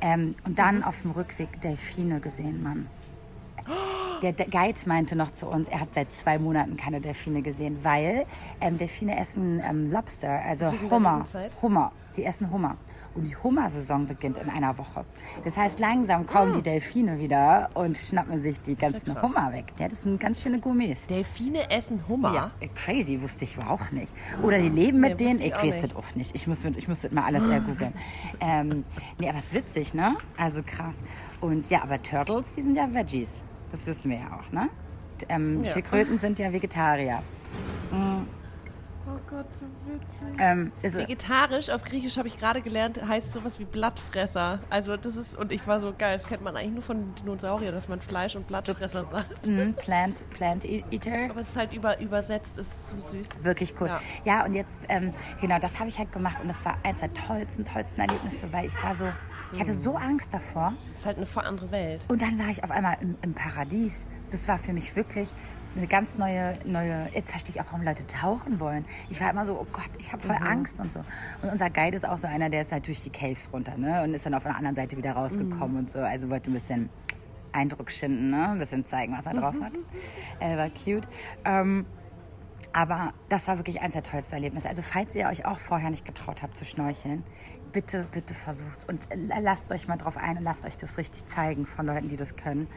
Ähm, 0.00 0.34
und 0.44 0.58
dann 0.58 0.82
auf 0.82 1.02
dem 1.02 1.12
Rückweg 1.12 1.60
Delfine 1.60 2.20
gesehen, 2.20 2.62
Mann. 2.62 2.88
Der, 4.22 4.32
der 4.32 4.46
Guide 4.46 4.78
meinte 4.86 5.16
noch 5.16 5.30
zu 5.30 5.46
uns, 5.46 5.68
er 5.68 5.80
hat 5.80 5.94
seit 5.94 6.12
zwei 6.12 6.38
Monaten 6.38 6.76
keine 6.76 7.00
Delfine 7.00 7.42
gesehen, 7.42 7.78
weil 7.82 8.26
ähm, 8.60 8.78
Delfine 8.78 9.18
essen 9.18 9.60
ähm, 9.60 9.90
Lobster, 9.90 10.40
also 10.44 10.72
Hummer. 10.90 11.24
Hummer. 11.60 11.92
Die 12.16 12.24
essen 12.24 12.50
Hummer. 12.50 12.76
Und 13.16 13.24
die 13.24 13.34
Hummersaison 13.34 14.06
beginnt 14.06 14.36
in 14.36 14.50
einer 14.50 14.76
Woche. 14.76 15.04
Das 15.42 15.56
heißt, 15.56 15.80
langsam 15.80 16.26
kommen 16.26 16.52
die 16.52 16.62
Delfine 16.62 17.18
wieder 17.18 17.70
und 17.72 17.96
schnappen 17.96 18.38
sich 18.40 18.60
die 18.60 18.74
ganzen 18.76 19.14
krass. 19.14 19.22
Hummer 19.22 19.52
weg. 19.54 19.72
Ja, 19.78 19.88
das 19.88 20.02
sind 20.02 20.20
ganz 20.20 20.42
schöne 20.42 20.58
Gourmets. 20.60 21.06
Delfine 21.06 21.70
essen 21.70 22.06
Hummer? 22.08 22.34
Ja, 22.34 22.50
crazy, 22.74 23.20
wusste 23.22 23.44
ich 23.44 23.56
aber 23.58 23.70
auch 23.70 23.90
nicht. 23.90 24.12
Oder 24.42 24.58
die 24.58 24.68
leben 24.68 25.00
mit 25.00 25.18
Nee, 25.18 25.24
denen, 25.28 25.40
ich 25.40 25.46
ich 25.46 25.54
weiß 25.54 25.82
nicht. 25.82 25.84
das 25.84 25.96
auch 25.96 26.14
nicht. 26.14 26.34
Ich 26.34 26.46
muss, 26.46 26.62
mit, 26.62 26.76
ich 26.76 26.88
muss 26.88 27.00
das 27.00 27.10
mal 27.10 27.24
alles 27.24 27.46
eher 27.48 27.60
googeln. 27.60 27.94
ähm, 28.40 28.84
nee, 29.18 29.28
aber 29.30 29.38
es 29.38 29.46
ist 29.46 29.54
witzig, 29.54 29.94
ne? 29.94 30.14
Also 30.36 30.60
krass. 30.62 30.96
Und 31.40 31.70
ja, 31.70 31.82
aber 31.82 32.02
Turtles, 32.02 32.52
die 32.52 32.60
sind 32.62 32.76
ja 32.76 32.92
Veggies. 32.92 33.44
Das 33.70 33.86
wissen 33.86 34.10
wir 34.10 34.18
ja 34.18 34.26
auch, 34.38 34.52
ne? 34.52 34.68
Ähm, 35.30 35.64
Ja. 35.64 35.72
Schildkröten 35.72 36.18
sind 36.18 36.38
ja 36.38 36.52
Vegetarier. 36.52 37.22
Oh 39.08 39.18
Gott, 39.30 39.46
so 39.60 39.66
witzig. 39.92 40.36
Ähm, 40.38 40.72
ist, 40.82 40.96
Vegetarisch 40.96 41.70
auf 41.70 41.84
Griechisch 41.84 42.18
habe 42.18 42.26
ich 42.26 42.38
gerade 42.38 42.60
gelernt, 42.60 43.00
heißt 43.06 43.32
sowas 43.32 43.60
wie 43.60 43.64
Blattfresser. 43.64 44.58
Also 44.68 44.96
das 44.96 45.14
ist, 45.14 45.36
und 45.36 45.52
ich 45.52 45.64
war 45.66 45.80
so 45.80 45.94
geil, 45.96 46.18
das 46.18 46.26
kennt 46.26 46.42
man 46.42 46.56
eigentlich 46.56 46.72
nur 46.72 46.82
von 46.82 47.14
Dinosauriern, 47.14 47.72
dass 47.72 47.88
man 47.88 48.00
Fleisch 48.00 48.34
und 48.34 48.48
Blattfresser 48.48 49.06
sagt. 49.06 49.46
mm, 49.46 49.74
Plant, 49.76 50.28
Plant 50.30 50.64
Eater. 50.64 51.30
Aber 51.30 51.40
es 51.40 51.50
ist 51.50 51.56
halt 51.56 51.72
über, 51.72 52.00
übersetzt, 52.00 52.58
ist 52.58 52.90
so 52.90 53.00
süß. 53.00 53.28
Wirklich 53.42 53.74
cool. 53.80 53.86
Ja. 53.86 54.00
Ja, 54.24 54.44
und 54.44 54.54
jetzt, 54.54 54.80
ähm, 54.88 55.12
genau, 55.40 55.60
das 55.60 55.78
habe 55.78 55.88
ich 55.88 55.98
halt 55.98 56.10
gemacht 56.10 56.40
und 56.40 56.48
das 56.48 56.64
war 56.64 56.76
eins 56.82 56.98
der 56.98 57.14
tollsten, 57.14 57.64
tollsten 57.64 58.00
Erlebnisse, 58.00 58.52
weil 58.52 58.66
ich 58.66 58.82
war 58.82 58.92
so, 58.92 59.08
ich 59.52 59.60
hatte 59.60 59.74
so 59.74 59.94
Angst 59.94 60.34
davor. 60.34 60.72
Das 60.92 61.02
ist 61.02 61.06
halt 61.06 61.16
eine 61.18 61.26
voll 61.26 61.44
andere 61.44 61.70
Welt. 61.70 62.04
Und 62.08 62.22
dann 62.22 62.38
war 62.40 62.48
ich 62.48 62.64
auf 62.64 62.72
einmal 62.72 62.96
im, 63.00 63.16
im 63.22 63.34
Paradies. 63.34 64.04
Das 64.30 64.48
war 64.48 64.58
für 64.58 64.72
mich 64.72 64.96
wirklich 64.96 65.32
eine 65.76 65.86
ganz 65.86 66.16
neue, 66.16 66.58
neue, 66.64 67.08
jetzt 67.12 67.30
verstehe 67.30 67.54
ich 67.54 67.60
auch, 67.60 67.66
warum 67.66 67.82
Leute 67.82 68.06
tauchen 68.06 68.60
wollen. 68.60 68.84
Ich 69.10 69.20
war 69.20 69.30
immer 69.30 69.44
so, 69.44 69.54
oh 69.60 69.66
Gott, 69.72 69.90
ich 69.98 70.12
habe 70.12 70.22
voll 70.22 70.36
Angst 70.36 70.80
und 70.80 70.90
so. 70.90 71.00
Und 71.42 71.50
unser 71.50 71.70
Guide 71.70 71.96
ist 71.96 72.08
auch 72.08 72.18
so 72.18 72.26
einer, 72.26 72.48
der 72.48 72.62
ist 72.62 72.72
halt 72.72 72.86
durch 72.86 73.02
die 73.02 73.10
Caves 73.10 73.50
runter, 73.52 73.76
ne? 73.76 74.02
Und 74.02 74.14
ist 74.14 74.26
dann 74.26 74.34
auf 74.34 74.44
der 74.44 74.56
anderen 74.56 74.74
Seite 74.74 74.96
wieder 74.96 75.12
rausgekommen 75.12 75.76
und 75.76 75.90
so. 75.90 75.98
Also 75.98 76.30
wollte 76.30 76.50
ein 76.50 76.54
bisschen 76.54 76.88
Eindruck 77.52 77.90
schinden, 77.90 78.30
ne? 78.30 78.50
Ein 78.50 78.58
bisschen 78.58 78.84
zeigen, 78.84 79.16
was 79.16 79.26
er 79.26 79.34
drauf 79.34 79.54
hat. 79.62 79.72
Er 80.40 80.56
war 80.56 80.70
cute. 80.70 81.08
Ähm, 81.44 81.86
aber 82.72 83.14
das 83.28 83.48
war 83.48 83.56
wirklich 83.58 83.80
eins 83.80 83.94
der 83.94 84.02
tollsten 84.02 84.34
Erlebnisse. 84.34 84.68
Also 84.68 84.82
falls 84.82 85.14
ihr 85.14 85.28
euch 85.28 85.46
auch 85.46 85.58
vorher 85.58 85.90
nicht 85.90 86.04
getraut 86.04 86.42
habt 86.42 86.56
zu 86.56 86.64
schnorcheln, 86.64 87.24
bitte, 87.72 88.06
bitte 88.12 88.34
versucht 88.34 88.88
und 88.88 89.00
lasst 89.14 89.70
euch 89.70 89.88
mal 89.88 89.96
drauf 89.96 90.16
ein 90.16 90.38
und 90.38 90.42
lasst 90.42 90.64
euch 90.66 90.76
das 90.76 90.98
richtig 90.98 91.26
zeigen 91.26 91.66
von 91.66 91.86
Leuten, 91.86 92.08
die 92.08 92.16
das 92.16 92.36
können. 92.36 92.68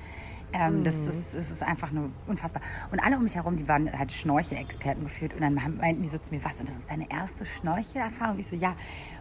Ähm, 0.53 0.83
das, 0.83 0.95
ist, 0.95 1.35
das 1.35 1.51
ist 1.51 1.63
einfach 1.63 1.91
nur 1.91 2.09
unfassbar. 2.27 2.61
Und 2.91 2.99
alle 2.99 3.17
um 3.17 3.23
mich 3.23 3.35
herum, 3.35 3.55
die 3.55 3.67
waren 3.67 3.91
halt 3.97 4.11
Schnorchelexperten 4.11 5.03
geführt 5.03 5.33
und 5.33 5.41
dann 5.41 5.53
meinten 5.53 6.01
die 6.01 6.09
so 6.09 6.17
zu 6.17 6.33
mir, 6.33 6.43
was, 6.43 6.59
und 6.59 6.69
das 6.69 6.77
ist 6.77 6.89
deine 6.89 7.09
erste 7.11 7.45
Schnorchelerfahrung? 7.45 8.39
Ich 8.39 8.47
so, 8.47 8.55
ja. 8.55 8.75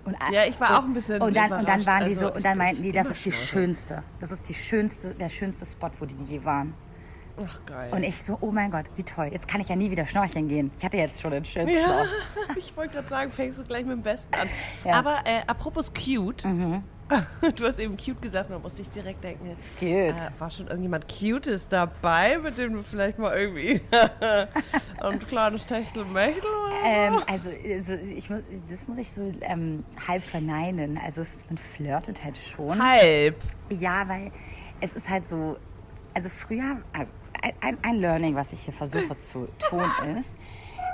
Und, 0.05 0.17
Ja, 0.33 0.45
ich 0.45 0.59
war 0.59 0.71
und, 0.71 0.77
auch 0.77 0.85
ein 0.85 0.95
bisschen 0.95 1.21
und 1.21 1.37
dann, 1.37 1.53
und 1.53 1.69
dann 1.69 1.85
waren 1.87 2.05
die 2.05 2.11
Also, 2.11 2.21
so, 2.21 2.31
und 2.31 2.39
ich 2.39 2.43
dann 2.43 2.59
meinten 2.59 2.83
die, 2.83 2.93
das 2.93 3.09
ist 3.09 3.25
die 3.25 3.33
schönste, 3.33 4.03
das 4.21 4.33
ist 4.33 4.49
die 4.49 4.55
schönste, 4.55 5.15
der 5.15 5.29
schönste 5.29 5.67
Spot, 5.67 5.91
wo 5.99 6.07
die 6.07 6.17
je 6.25 6.45
waren. 6.45 6.75
Ach, 7.45 7.61
geil. 7.67 7.93
Und 7.93 8.03
ich 8.03 8.21
so, 8.21 8.37
oh 8.41 8.51
mein 8.51 8.71
Gott, 8.71 8.87
wie 8.97 9.03
toll. 9.03 9.29
Jetzt 9.31 9.47
kann 9.47 9.61
ich 9.61 9.69
ja 9.69 9.77
nie 9.77 9.91
wieder 9.91 10.05
schnorcheln 10.07 10.49
gehen. 10.49 10.71
Ich 10.77 10.85
hatte 10.85 10.97
jetzt 10.97 11.21
schon 11.21 11.31
den 11.31 11.45
schönsten 11.45 11.79
ja, 11.79 12.05
ich 12.57 12.77
wollte 12.77 12.95
gerade 12.95 13.09
sagen, 13.09 13.31
fängst 13.31 13.59
du 13.59 13.65
gleich 13.65 13.85
mit 13.85 13.93
dem 13.93 14.03
Besten 14.03 14.35
an. 14.35 14.49
Ja. 14.85 14.95
Aber 14.95 15.19
äh, 15.25 15.43
apropos 15.47 15.93
cute, 15.93 16.45
du 17.57 17.67
hast 17.67 17.79
eben 17.79 17.97
cute 17.97 18.21
gesagt, 18.21 18.51
da 18.51 18.59
musste 18.59 18.83
ich 18.83 18.91
direkt 18.91 19.25
denken, 19.25 19.49
jetzt, 19.49 19.75
Cute. 19.79 20.15
äh, 20.15 20.15
war 20.39 20.51
schon 20.51 20.67
irgendjemand 20.67 21.07
Cutes 21.09 21.69
dabei, 21.69 22.39
mit 22.39 22.59
dem 22.59 22.75
du 22.75 22.83
vielleicht 22.83 23.19
mal 23.19 23.37
irgendwie 23.37 23.81
ein 25.01 25.19
kleines 25.21 25.67
Techtelmechtel 25.67 26.51
oder 26.51 26.71
so? 26.71 26.87
Ähm, 26.87 27.23
also, 27.27 27.51
also 27.51 27.95
ich 27.95 28.29
muss, 28.29 28.41
das 28.69 28.89
muss 28.89 28.99
ich 28.99 29.11
so 29.11 29.33
ähm, 29.41 29.85
halb 30.07 30.23
verneinen. 30.23 30.99
Also 30.99 31.23
es, 31.23 31.45
man 31.49 31.59
flirtet 31.59 32.23
halt 32.23 32.37
schon. 32.37 32.83
Halb. 32.83 33.37
Ja, 33.71 34.09
weil 34.09 34.31
es 34.81 34.93
ist 34.93 35.09
halt 35.09 35.27
so, 35.27 35.57
also 36.15 36.29
früher, 36.29 36.79
also 36.93 37.13
ein, 37.61 37.79
ein 37.83 37.97
Learning, 37.97 38.35
was 38.35 38.53
ich 38.53 38.61
hier 38.63 38.75
versuche 38.75 39.17
zu 39.19 39.49
tun, 39.59 39.83
ist, 40.19 40.33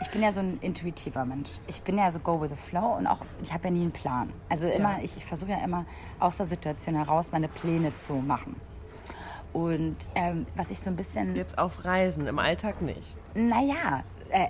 ich 0.01 0.11
bin 0.11 0.23
ja 0.23 0.33
so 0.33 0.41
ein 0.41 0.59
intuitiver 0.61 1.25
Mensch. 1.25 1.51
Ich 1.67 1.83
bin 1.83 1.99
ja 1.99 2.11
so 2.11 2.19
go 2.19 2.41
with 2.41 2.51
the 2.51 2.57
flow 2.57 2.97
und 2.99 3.07
auch, 3.07 3.21
ich 3.43 3.53
habe 3.53 3.65
ja 3.65 3.71
nie 3.71 3.83
einen 3.83 3.93
Plan. 3.93 4.33
Also 4.49 4.67
immer, 4.67 4.99
ich, 5.03 5.17
ich 5.17 5.25
versuche 5.25 5.53
ja 5.53 5.59
immer 5.65 5.85
aus 6.21 6.37
der 6.37 6.47
Situation 6.47 6.95
heraus 6.97 7.33
meine 7.33 7.49
Pläne 7.49 7.95
zu 7.95 8.15
machen. 8.15 8.57
Und 9.53 9.97
ähm, 10.17 10.47
was 10.57 10.71
ich 10.71 10.81
so 10.81 10.91
ein 10.91 10.97
bisschen, 10.97 11.37
Jetzt 11.37 11.59
auf 11.59 11.85
Reisen, 11.85 12.27
im 12.27 12.39
Alltag 12.41 12.83
nicht. 12.83 13.17
naja, 13.35 14.03
äh, 14.35 14.49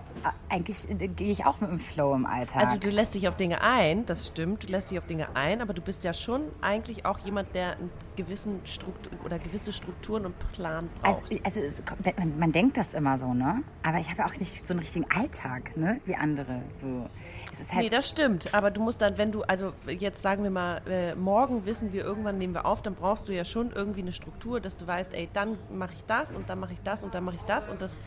eigentlich 0.49 0.88
äh, 0.88 1.09
gehe 1.09 1.31
ich 1.31 1.44
auch 1.44 1.61
mit 1.61 1.70
dem 1.70 1.79
Flow 1.79 2.14
im 2.14 2.25
Alltag. 2.25 2.62
Also 2.62 2.79
du 2.79 2.88
lässt 2.88 3.14
dich 3.14 3.29
auf 3.29 3.37
Dinge 3.37 3.61
ein, 3.62 4.07
das 4.07 4.27
stimmt, 4.29 4.62
du 4.62 4.68
lässt 4.68 4.90
dich 4.90 4.99
auf 4.99 5.07
Dinge 5.07 5.37
ein, 5.37 5.61
aber 5.61 5.75
du 5.75 5.83
bist 5.83 6.05
ja 6.05 6.14
schon 6.14 6.42
eigentlich 6.62 7.05
auch 7.05 7.18
jemand, 7.18 7.55
der 7.55 7.73
einen 7.73 7.90
gewissen 8.16 8.61
Struktur 8.64 9.12
oder 9.25 9.38
gewisse 9.38 9.73
Strukturen 9.75 10.25
und 10.27 10.53
Plan 10.53 10.88
Also, 11.03 11.20
braucht. 11.20 11.47
also 11.47 11.61
es, 11.61 11.83
kommt- 11.85 12.16
man, 12.18 12.38
man 12.38 12.53
denkt 12.53 12.77
das 12.79 12.94
immer 12.94 13.18
so, 13.18 13.35
ne? 13.35 13.62
Aber 13.83 13.99
ich 13.99 14.09
habe 14.11 14.20
ja 14.20 14.27
auch 14.27 14.37
nicht 14.38 14.66
so 14.66 14.73
einen 14.73 14.81
richtigen 14.81 15.07
Alltag, 15.11 15.77
ne? 15.77 16.01
Wie 16.07 16.14
andere. 16.16 16.62
So, 16.77 17.09
es 17.53 17.70
halt, 17.70 17.83
Nee, 17.83 17.88
das 17.90 18.09
stimmt. 18.09 18.55
Aber 18.55 18.70
du 18.70 18.81
musst 18.81 19.03
dann, 19.03 19.18
wenn 19.18 19.33
du, 19.33 19.42
also 19.42 19.73
jetzt 19.87 20.23
sagen 20.23 20.44
wir 20.44 20.51
mal, 20.51 20.81
äh, 20.88 21.14
morgen 21.14 21.66
wissen 21.66 21.92
wir, 21.92 22.05
irgendwann 22.05 22.38
nehmen 22.38 22.55
wir 22.55 22.64
auf, 22.64 22.81
dann 22.81 22.94
brauchst 22.94 23.29
du 23.29 23.33
ja 23.33 23.44
schon 23.44 23.70
irgendwie 23.73 24.01
eine 24.01 24.12
Struktur, 24.12 24.61
dass 24.61 24.77
du 24.79 24.87
weißt, 24.87 25.12
ey, 25.12 25.29
dann 25.33 25.59
mache 25.70 25.92
ich 25.94 26.05
das 26.07 26.33
und 26.33 26.49
dann 26.49 26.59
mache 26.61 26.73
ich 26.73 26.81
das 26.83 27.03
und 27.05 27.14
dann 27.14 27.25
mache 27.25 27.37
ich 27.37 27.42
das 27.42 27.68
und 27.68 27.83
das 27.83 28.01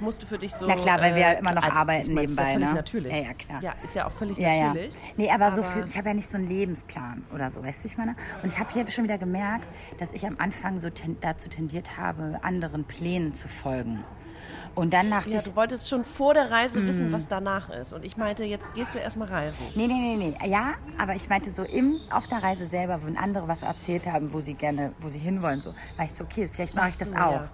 musst 0.00 0.22
du 0.22 0.26
für 0.26 0.38
dich 0.38 0.54
so. 0.54 0.66
Na 0.66 0.74
klar, 0.74 1.00
weil 1.00 1.14
wir 1.14 1.22
ja 1.22 1.32
immer 1.32 1.52
noch 1.52 1.62
also, 1.62 1.76
arbeiten 1.76 2.08
ich 2.10 2.14
mein, 2.14 2.24
ist 2.24 2.30
nebenbei, 2.30 2.42
ja 2.44 2.52
völlig 2.52 2.68
ne? 2.68 2.74
natürlich. 2.74 3.12
Ja, 3.12 3.18
ja, 3.18 3.34
klar. 3.34 3.62
Ja, 3.62 3.74
ist 3.84 3.94
ja 3.94 4.06
auch 4.06 4.12
völlig 4.12 4.38
ja, 4.38 4.52
ja. 4.52 4.66
natürlich. 4.68 4.94
Nee, 5.16 5.30
aber, 5.30 5.50
so 5.50 5.62
Aber- 5.62 5.70
für, 5.70 5.84
ich 5.84 5.96
habe 5.96 6.08
ja 6.08 6.14
nicht 6.14 6.28
so 6.28 6.38
einen 6.38 6.48
Lebensplan 6.48 7.24
oder 7.34 7.50
so, 7.50 7.62
weißt 7.62 7.80
du, 7.80 7.84
wie 7.88 7.92
ich 7.92 7.98
meine? 7.98 8.16
Und 8.42 8.52
ich 8.52 8.58
habe 8.58 8.72
hier 8.72 8.86
schon 8.90 9.04
wieder 9.04 9.18
gemerkt, 9.18 9.64
dass 9.98 10.12
ich 10.12 10.26
am 10.26 10.36
Anfang 10.38 10.80
so 10.80 10.90
ten, 10.90 11.16
dazu 11.20 11.48
tendiert 11.48 11.96
habe, 11.96 12.38
anderen 12.42 12.84
Plänen 12.84 13.34
zu 13.34 13.48
folgen. 13.48 14.04
Und 14.74 14.92
dann 14.92 15.10
dachte 15.10 15.30
Ja, 15.30 15.38
ich, 15.38 15.44
du 15.44 15.56
wolltest 15.56 15.88
schon 15.88 16.04
vor 16.04 16.34
der 16.34 16.50
Reise 16.50 16.80
Mhm. 16.80 16.86
wissen, 16.86 17.12
was 17.12 17.26
danach 17.28 17.70
ist. 17.70 17.94
Und 17.94 18.04
ich 18.04 18.18
meinte, 18.18 18.44
jetzt 18.44 18.74
gehst 18.74 18.94
du 18.94 18.98
erstmal 18.98 19.28
reisen. 19.28 19.66
Nee, 19.74 19.86
nee, 19.86 19.94
nee, 20.16 20.34
nee. 20.38 20.48
Ja, 20.50 20.74
aber 20.98 21.14
ich 21.14 21.28
meinte 21.30 21.50
so 21.50 21.62
im, 21.62 21.98
auf 22.10 22.26
der 22.26 22.42
Reise 22.42 22.66
selber, 22.66 23.02
wenn 23.04 23.16
andere 23.16 23.48
was 23.48 23.62
erzählt 23.62 24.06
haben, 24.06 24.34
wo 24.34 24.40
sie 24.40 24.52
gerne, 24.52 24.92
wo 24.98 25.08
sie 25.08 25.18
hinwollen, 25.18 25.62
so, 25.62 25.74
war 25.96 26.04
ich 26.04 26.12
so, 26.12 26.24
okay, 26.24 26.46
vielleicht 26.46 26.74
mache 26.74 26.90
ich 26.90 26.98
das 26.98 27.08
so, 27.08 27.14
auch. 27.16 27.32
ja. 27.32 27.50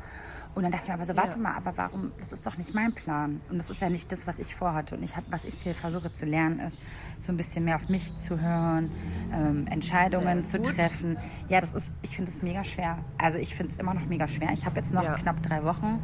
Und 0.55 0.65
dann 0.65 0.71
dachte 0.73 0.85
ich 0.85 0.89
mir 0.89 0.95
aber 0.95 1.05
so, 1.07 1.17
warte 1.17 1.37
Ja. 1.39 1.43
mal, 1.43 1.55
aber 1.57 1.73
warum, 1.77 2.13
das 2.19 2.31
ist 2.33 2.47
doch 2.47 2.59
nicht 2.59 2.75
mein 2.75 2.93
Plan. 2.93 3.41
Und 3.49 3.57
das 3.59 3.71
ist 3.71 3.81
ja 3.81 3.89
nicht 3.89 4.13
das, 4.13 4.27
was 4.27 4.39
ich 4.39 4.55
vorhatte. 4.55 4.95
Und 4.97 5.03
ich 5.03 5.17
hab, 5.17 5.25
was 5.31 5.45
ich 5.47 5.55
hier 5.55 5.75
versuche 5.75 6.13
zu 6.13 6.27
lernen, 6.27 6.59
ist, 6.61 6.79
so 7.21 7.33
ein 7.33 7.39
bisschen 7.39 7.65
mehr 7.65 7.77
auf 7.77 7.89
mich 7.89 8.15
zu 8.19 8.39
hören, 8.39 8.91
ähm, 9.33 9.67
Entscheidungen 9.71 10.45
zu 10.45 10.61
treffen. 10.61 11.17
Ja, 11.49 11.61
das 11.63 11.73
ist, 11.73 11.91
ich 12.03 12.15
finde 12.17 12.31
es 12.31 12.43
mega 12.43 12.65
schwer. 12.65 12.99
Also 13.17 13.39
ich 13.39 13.55
finde 13.55 13.73
es 13.73 13.79
immer 13.79 13.95
noch 13.95 14.05
mega 14.07 14.29
schwer. 14.29 14.51
Ich 14.53 14.67
habe 14.67 14.77
jetzt 14.79 14.93
noch 14.93 15.03
Ja. 15.05 15.15
knapp 15.15 15.43
drei 15.43 15.65
Wochen. 15.65 16.03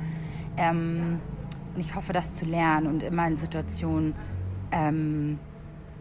Ähm, 0.57 1.21
und 1.75 1.81
ich 1.81 1.95
hoffe, 1.95 2.15
das 2.15 2.35
zu 2.35 2.47
lernen 2.47 2.87
und 2.87 3.03
immer 3.03 3.27
in 3.27 3.37
Situationen, 3.37 4.15
ähm, 4.73 5.39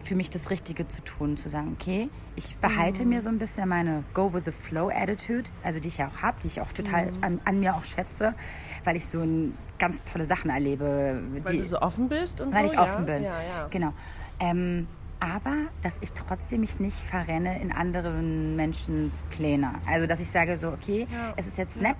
für 0.02 0.14
mich 0.14 0.30
das 0.30 0.50
Richtige 0.50 0.86
zu 0.88 1.02
tun, 1.02 1.36
zu 1.36 1.48
sagen, 1.48 1.76
okay, 1.78 2.08
ich 2.36 2.56
behalte 2.58 3.02
Mhm. 3.02 3.08
mir 3.10 3.22
so 3.22 3.28
ein 3.28 3.38
bisschen 3.38 3.68
meine 3.68 4.04
Go 4.14 4.32
with 4.32 4.44
the 4.44 4.52
Flow 4.52 4.88
Attitude, 4.90 5.50
also 5.62 5.80
die 5.80 5.88
ich 5.88 5.98
ja 5.98 6.08
auch 6.08 6.22
habe, 6.22 6.38
die 6.42 6.46
ich 6.46 6.60
auch 6.60 6.72
total 6.72 7.06
Mhm. 7.06 7.24
an, 7.24 7.40
an 7.44 7.60
mir 7.60 7.74
auch 7.74 7.84
schätze, 7.84 8.34
weil 8.84 8.96
ich 8.96 9.06
so 9.08 9.20
ein, 9.20 9.56
ganz 9.78 10.02
tolle 10.04 10.24
Sachen 10.26 10.50
erlebe. 10.50 11.22
Weil 11.44 11.52
die, 11.54 11.58
du 11.62 11.64
so 11.68 11.80
offen 11.80 12.08
bist 12.08 12.40
und 12.40 12.52
weil 12.54 12.66
so. 12.66 12.72
ich 12.74 12.78
offen 12.80 13.06
ja? 13.06 13.14
bin. 13.14 13.22
Ja, 13.24 13.30
ja. 13.42 13.66
Genau. 13.70 13.92
Ähm, 14.40 14.88
aber 15.20 15.54
dass 15.82 15.98
ich 16.00 16.12
trotzdem 16.12 16.60
mich 16.60 16.78
nicht 16.80 16.96
verrenne 16.98 17.60
in 17.60 17.70
anderen 17.72 18.54
Menschens 18.56 19.24
Pläne. 19.30 19.72
Also 19.86 20.06
dass 20.06 20.20
ich 20.20 20.30
sage 20.30 20.56
so, 20.56 20.68
okay, 20.72 21.06
Ja. 21.12 21.32
es 21.36 21.46
ist 21.48 21.58
jetzt 21.58 21.80
nett, 21.80 21.96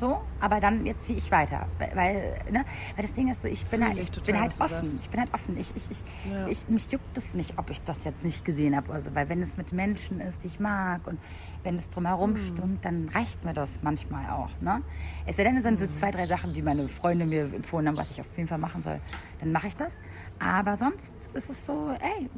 so, 0.00 0.20
aber 0.40 0.58
dann 0.60 0.84
jetzt 0.86 1.04
ziehe 1.04 1.18
ich 1.18 1.30
weiter, 1.30 1.66
weil, 1.78 2.34
ne, 2.50 2.64
weil 2.96 3.02
das 3.02 3.12
Ding 3.12 3.30
ist 3.30 3.42
so, 3.42 3.48
ich 3.48 3.64
bin 3.66 3.84
halt, 3.84 3.98
ich 3.98 4.04
ich 4.04 4.10
total, 4.10 4.32
bin 4.32 4.40
halt 4.40 4.60
offen, 4.60 4.98
ich 5.00 5.10
bin 5.10 5.20
halt 5.20 5.32
offen, 5.34 5.56
ich, 5.58 5.76
ich, 5.76 5.90
ich, 5.90 6.04
Ja. 6.32 6.46
ich 6.48 6.68
mich 6.68 6.90
juckt 6.90 7.16
es 7.16 7.34
nicht, 7.34 7.58
ob 7.58 7.70
ich 7.70 7.82
das 7.82 8.04
jetzt 8.04 8.24
nicht 8.24 8.44
gesehen 8.44 8.74
habe, 8.74 8.92
also, 8.92 9.14
weil 9.14 9.28
wenn 9.28 9.42
es 9.42 9.56
mit 9.58 9.72
Menschen 9.72 10.20
ist, 10.20 10.42
die 10.42 10.48
ich 10.48 10.58
mag 10.58 11.06
und 11.06 11.18
wenn 11.62 11.76
es 11.76 11.88
drumherum 11.90 12.30
Mhm. 12.30 12.36
stimmt, 12.36 12.84
dann 12.84 13.08
reicht 13.08 13.44
mir 13.44 13.52
das 13.52 13.82
manchmal 13.82 14.30
auch, 14.30 14.50
ne? 14.60 14.82
Es 15.26 15.36
sei 15.36 15.44
denn, 15.44 15.56
es 15.56 15.62
sind 15.62 15.78
so 15.78 15.86
zwei, 15.88 16.10
drei 16.10 16.26
Sachen, 16.26 16.52
die 16.52 16.62
meine 16.62 16.88
Freunde 16.88 17.26
mir 17.26 17.42
empfohlen 17.52 17.86
haben, 17.88 17.96
was 17.96 18.10
ich 18.12 18.20
auf 18.20 18.36
jeden 18.36 18.48
Fall 18.48 18.58
machen 18.58 18.82
soll, 18.82 19.00
dann 19.38 19.52
mache 19.52 19.66
ich 19.66 19.76
das. 19.76 20.00
Aber 20.38 20.76
sonst 20.76 21.14
ist 21.34 21.50
es 21.50 21.66
so, 21.66 21.90
ey, 21.90 22.30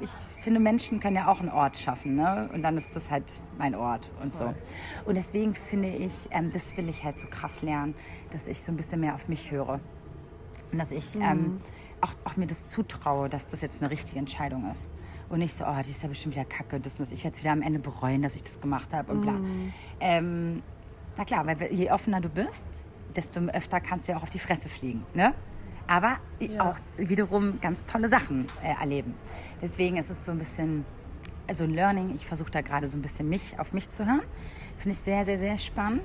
ich 0.00 0.10
finde, 0.42 0.60
Menschen 0.60 1.00
können 1.00 1.16
ja 1.16 1.28
auch 1.28 1.40
einen 1.40 1.50
Ort 1.50 1.76
schaffen, 1.76 2.16
ne? 2.16 2.48
Und 2.52 2.62
dann 2.62 2.78
ist 2.78 2.94
das 2.96 3.10
halt 3.10 3.30
mein 3.58 3.74
Ort 3.74 4.10
und 4.22 4.34
so. 4.34 4.54
Und 5.04 5.16
deswegen 5.16 5.54
finde 5.54 5.90
ich, 5.90 6.28
ähm, 6.30 6.50
das 6.52 6.76
will 6.76 6.88
ich 6.88 7.04
halt 7.04 7.20
so 7.20 7.26
krass 7.28 7.62
lernen, 7.62 7.94
dass 8.30 8.46
ich 8.46 8.62
so 8.62 8.72
ein 8.72 8.76
bisschen 8.76 9.00
mehr 9.00 9.14
auf 9.14 9.28
mich 9.28 9.50
höre. 9.50 9.80
Und 10.72 10.78
dass 10.78 10.90
ich 10.90 11.18
ähm, 11.20 11.60
auch, 12.00 12.14
auch 12.24 12.36
mir 12.36 12.46
das 12.46 12.66
zutraue, 12.68 13.28
dass 13.28 13.48
das 13.48 13.60
jetzt 13.60 13.82
eine 13.82 13.90
richtige 13.90 14.18
Entscheidung 14.18 14.70
ist. 14.70 14.88
Und 15.30 15.38
nicht 15.38 15.54
so, 15.54 15.64
oh, 15.64 15.76
die 15.84 15.90
ist 15.90 16.02
ja 16.02 16.08
bestimmt 16.08 16.34
wieder 16.34 16.44
kacke, 16.44 16.78
das 16.80 16.94
und 16.94 17.00
das. 17.00 17.12
Ich 17.12 17.22
werde 17.24 17.36
es 17.36 17.42
wieder 17.42 17.52
am 17.52 17.62
Ende 17.62 17.78
bereuen, 17.78 18.20
dass 18.20 18.34
ich 18.36 18.42
das 18.42 18.60
gemacht 18.60 18.92
habe 18.92 19.12
und 19.12 19.20
bla. 19.22 19.34
Ähm, 20.00 20.62
na 21.16 21.24
klar, 21.24 21.46
weil 21.46 21.72
je 21.72 21.90
offener 21.90 22.20
du 22.20 22.28
bist, 22.28 22.66
desto 23.14 23.40
öfter 23.40 23.80
kannst 23.80 24.08
du 24.08 24.12
ja 24.12 24.18
auch 24.18 24.24
auf 24.24 24.30
die 24.30 24.38
Fresse 24.40 24.68
fliegen. 24.68 25.06
Ne? 25.14 25.32
Aber 25.86 26.18
Ja. 26.40 26.68
auch 26.70 26.76
wiederum 26.96 27.60
ganz 27.60 27.84
tolle 27.84 28.08
Sachen 28.08 28.46
äh, 28.62 28.74
erleben. 28.80 29.14
Deswegen 29.62 29.96
ist 29.96 30.10
es 30.10 30.24
so 30.24 30.32
ein 30.32 30.38
bisschen, 30.38 30.84
also 31.48 31.64
ein 31.64 31.70
Learning. 31.74 32.12
Ich 32.14 32.26
versuche 32.26 32.50
da 32.50 32.60
gerade 32.60 32.86
so 32.88 32.96
ein 32.96 33.02
bisschen 33.02 33.28
mich 33.28 33.58
auf 33.58 33.72
mich 33.72 33.88
zu 33.88 34.04
hören. 34.06 34.22
Finde 34.76 34.92
ich 34.96 34.98
sehr, 35.00 35.24
sehr, 35.24 35.38
sehr 35.38 35.58
spannend. 35.58 36.02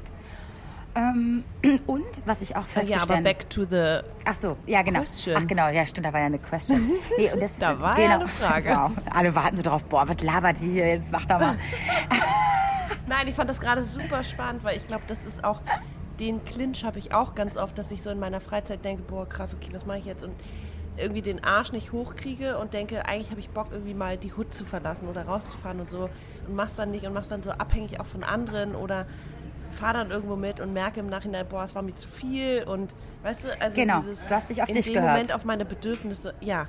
Ähm, 0.96 1.44
und 1.88 2.06
was 2.26 2.42
ich 2.42 2.56
auch 2.56 2.62
Ja, 2.62 2.62
aber 2.62 2.68
festgestellt 2.68 3.24
back 3.24 3.50
to 3.50 3.66
the. 3.66 4.00
Ach 4.26 4.34
so, 4.34 4.58
ja 4.66 4.82
genau. 4.82 5.00
Question. 5.00 5.36
Ach 5.38 5.46
genau, 5.46 5.68
ja 5.68 5.86
stimmt, 5.86 6.08
da 6.08 6.14
war 6.14 6.22
ja 6.22 6.28
eine 6.28 6.40
Question. 6.40 6.90
Nee, 7.18 7.32
und 7.32 7.42
das, 7.42 7.58
Da 7.58 7.80
war 7.80 8.00
ja 8.00 8.08
genau. 8.08 8.20
eine 8.22 8.28
Frage. 8.28 8.70
Wow. 8.76 8.92
Alle 9.12 9.36
warten 9.36 9.56
so 9.56 9.62
drauf, 9.62 9.84
boah, 9.86 10.08
was 10.08 10.22
labert 10.22 10.60
die 10.60 10.70
hier 10.70 10.88
jetzt, 10.88 11.12
mach 11.12 11.26
doch 11.26 11.40
mal. 11.40 11.58
Nein, 13.08 13.28
ich 13.28 13.36
fand 13.36 13.50
das 13.50 13.60
gerade 13.60 13.84
super 13.84 14.24
spannend, 14.24 14.64
weil 14.64 14.78
ich 14.78 14.88
glaube, 14.88 15.04
das 15.08 15.26
ist 15.26 15.44
auch. 15.44 15.62
Den 16.20 16.44
Clinch 16.46 16.86
habe 16.86 16.98
ich 16.98 17.14
auch 17.14 17.36
ganz 17.36 17.58
oft, 17.58 17.78
dass 17.78 17.92
ich 17.92 18.02
so 18.02 18.10
in 18.10 18.20
meiner 18.20 18.40
Freizeit 18.40 18.86
denke, 18.86 19.04
boah, 19.04 19.28
krass, 19.28 19.54
okay, 19.54 19.70
was 19.74 19.86
mache 19.86 19.98
ich 19.98 20.06
jetzt? 20.06 20.24
Und 20.24 20.34
irgendwie 20.98 21.22
den 21.22 21.44
Arsch 21.44 21.74
nicht 21.74 21.92
hochkriege 21.92 22.58
und 22.58 22.74
denke, 22.74 23.06
eigentlich 23.06 23.32
habe 23.32 23.42
ich 23.42 23.50
Bock, 23.50 23.68
irgendwie 23.72 23.94
mal 23.94 24.18
die 24.18 24.32
Hut 24.32 24.54
zu 24.54 24.64
verlassen 24.64 25.08
oder 25.10 25.24
rauszufahren 25.26 25.82
und 25.82 25.90
so. 25.90 26.10
Und 26.48 26.56
mach's 26.56 26.76
dann 26.76 26.92
nicht 26.92 27.06
und 27.06 27.14
mach's 27.14 27.28
dann 27.28 27.44
so 27.44 27.52
abhängig 27.52 28.00
auch 28.00 28.06
von 28.06 28.24
anderen 28.24 28.76
oder 28.76 29.06
fahr 29.76 29.94
dann 29.94 30.12
irgendwo 30.12 30.36
mit 30.36 30.60
und 30.60 30.74
merke 30.74 31.00
im 31.00 31.08
Nachhinein, 31.08 31.46
boah, 31.48 31.64
es 31.64 31.76
war 31.76 31.82
mir 31.82 31.96
zu 31.96 32.08
viel 32.08 32.64
und 32.64 32.96
weißt 33.24 33.44
du, 33.46 33.62
also 33.62 33.76
Genau, 33.76 34.00
dieses, 34.02 34.26
du 34.26 34.34
hast 34.34 34.50
dich 34.50 34.62
auf 34.64 34.70
in 34.70 34.76
dich 34.76 34.86
dem 34.86 34.96
gehört. 34.96 35.12
Moment 35.12 35.34
auf 35.34 35.46
meine 35.46 35.66
Bedürfnisse, 35.66 36.34
ja, 36.42 36.68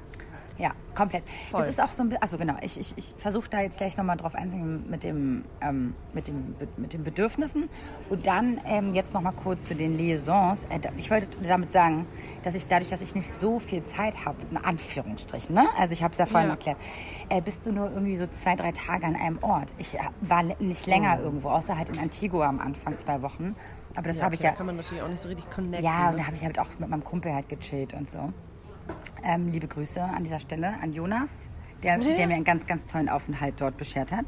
Ja, 0.59 0.73
komplett. 0.95 1.25
Voll. 1.51 1.61
Das 1.61 1.69
ist 1.69 1.81
auch 1.83 1.92
so 1.92 2.03
ein 2.03 2.09
bisschen, 2.09 2.23
also 2.23 2.38
genau, 2.38 2.55
ich, 2.62 2.81
ich, 2.81 2.95
ich 2.97 3.14
versuche 3.19 3.49
da 3.51 3.61
jetzt 3.61 3.77
gleich 3.79 3.97
nochmal 3.97 4.16
drauf 4.16 4.35
einzugehen 4.35 4.88
mit, 4.88 5.05
dem, 5.05 5.45
ähm, 5.61 5.95
mit, 6.14 6.29
dem, 6.29 6.55
mit 6.77 6.92
den 6.95 7.05
Bedürfnissen. 7.05 7.69
Und 8.09 8.27
dann 8.27 8.61
ähm, 8.66 8.95
jetzt 8.95 9.12
nochmal 9.12 9.35
kurz 9.35 9.64
zu 9.64 9.75
den 9.75 9.92
Liaisons. 9.95 10.64
Äh, 10.66 10.81
ich 10.97 11.11
wollte 11.11 11.38
damit 11.42 11.73
sagen, 11.73 12.07
dass 12.42 12.55
ich 12.55 12.66
dadurch, 12.66 12.90
dass 12.90 13.03
ich 13.03 13.14
nicht 13.14 13.31
so 13.31 13.59
viel 13.59 13.85
Zeit 13.85 14.25
habe, 14.25 14.38
in 14.51 14.57
Anführungsstrichen, 14.57 15.55
ne? 15.55 15.66
also 15.79 15.92
ich 15.92 16.03
habe 16.03 16.12
es 16.12 16.19
ja 16.19 16.27
vorhin 16.27 16.49
Ja. 16.49 16.55
erklärt, 16.55 16.79
äh, 17.29 17.40
bist 17.42 17.66
du 17.66 17.73
nur 17.73 17.90
irgendwie 17.90 18.16
so 18.16 18.27
zwei, 18.27 18.57
drei 18.57 18.73
Tage 18.73 19.07
an 19.07 19.16
einem 19.16 19.38
Ort. 19.42 19.73
Ich 19.79 19.95
äh, 19.95 19.99
war 20.23 20.42
nicht 20.42 20.87
länger 20.87 21.21
irgendwo, 21.21 21.51
außer 21.51 21.77
halt 21.77 21.90
in 21.90 21.99
Antigua 21.99 22.47
am 22.47 22.61
Anfang, 22.61 22.97
zwei 22.99 23.21
Wochen. 23.23 23.55
Aber 23.95 24.09
das 24.09 24.19
ja, 24.19 24.25
habe 24.25 24.35
ich 24.35 24.40
ja 24.40 24.51
da 24.51 24.57
kann 24.57 24.66
man 24.66 24.77
natürlich 24.77 25.03
auch 25.03 25.09
nicht 25.09 25.21
so 25.23 25.29
richtig 25.29 25.51
connecten. 25.51 25.85
ja, 25.85 26.07
und 26.09 26.12
ne? 26.12 26.21
da 26.21 26.27
habe 26.27 26.37
ich 26.37 26.45
halt 26.45 26.59
auch 26.59 26.69
mit 26.79 26.88
meinem 26.88 27.05
Kumpel 27.05 27.35
halt 27.35 27.49
gechillt 27.49 27.95
und 27.95 28.11
so. 28.11 28.33
Ähm, 29.25 29.49
liebe 29.49 29.66
Grüße 29.66 30.03
an 30.03 30.25
dieser 30.25 30.40
Stelle 30.40 30.75
an 30.81 30.92
Jonas, 30.92 31.49
der, 31.83 31.99
der 31.99 32.27
mir 32.27 32.35
einen 32.35 32.44
ganz, 32.44 32.66
ganz 32.66 32.87
tollen 32.87 33.09
Aufenthalt 33.09 33.61
dort 33.61 33.77
beschert 33.77 34.12
hat. 34.12 34.25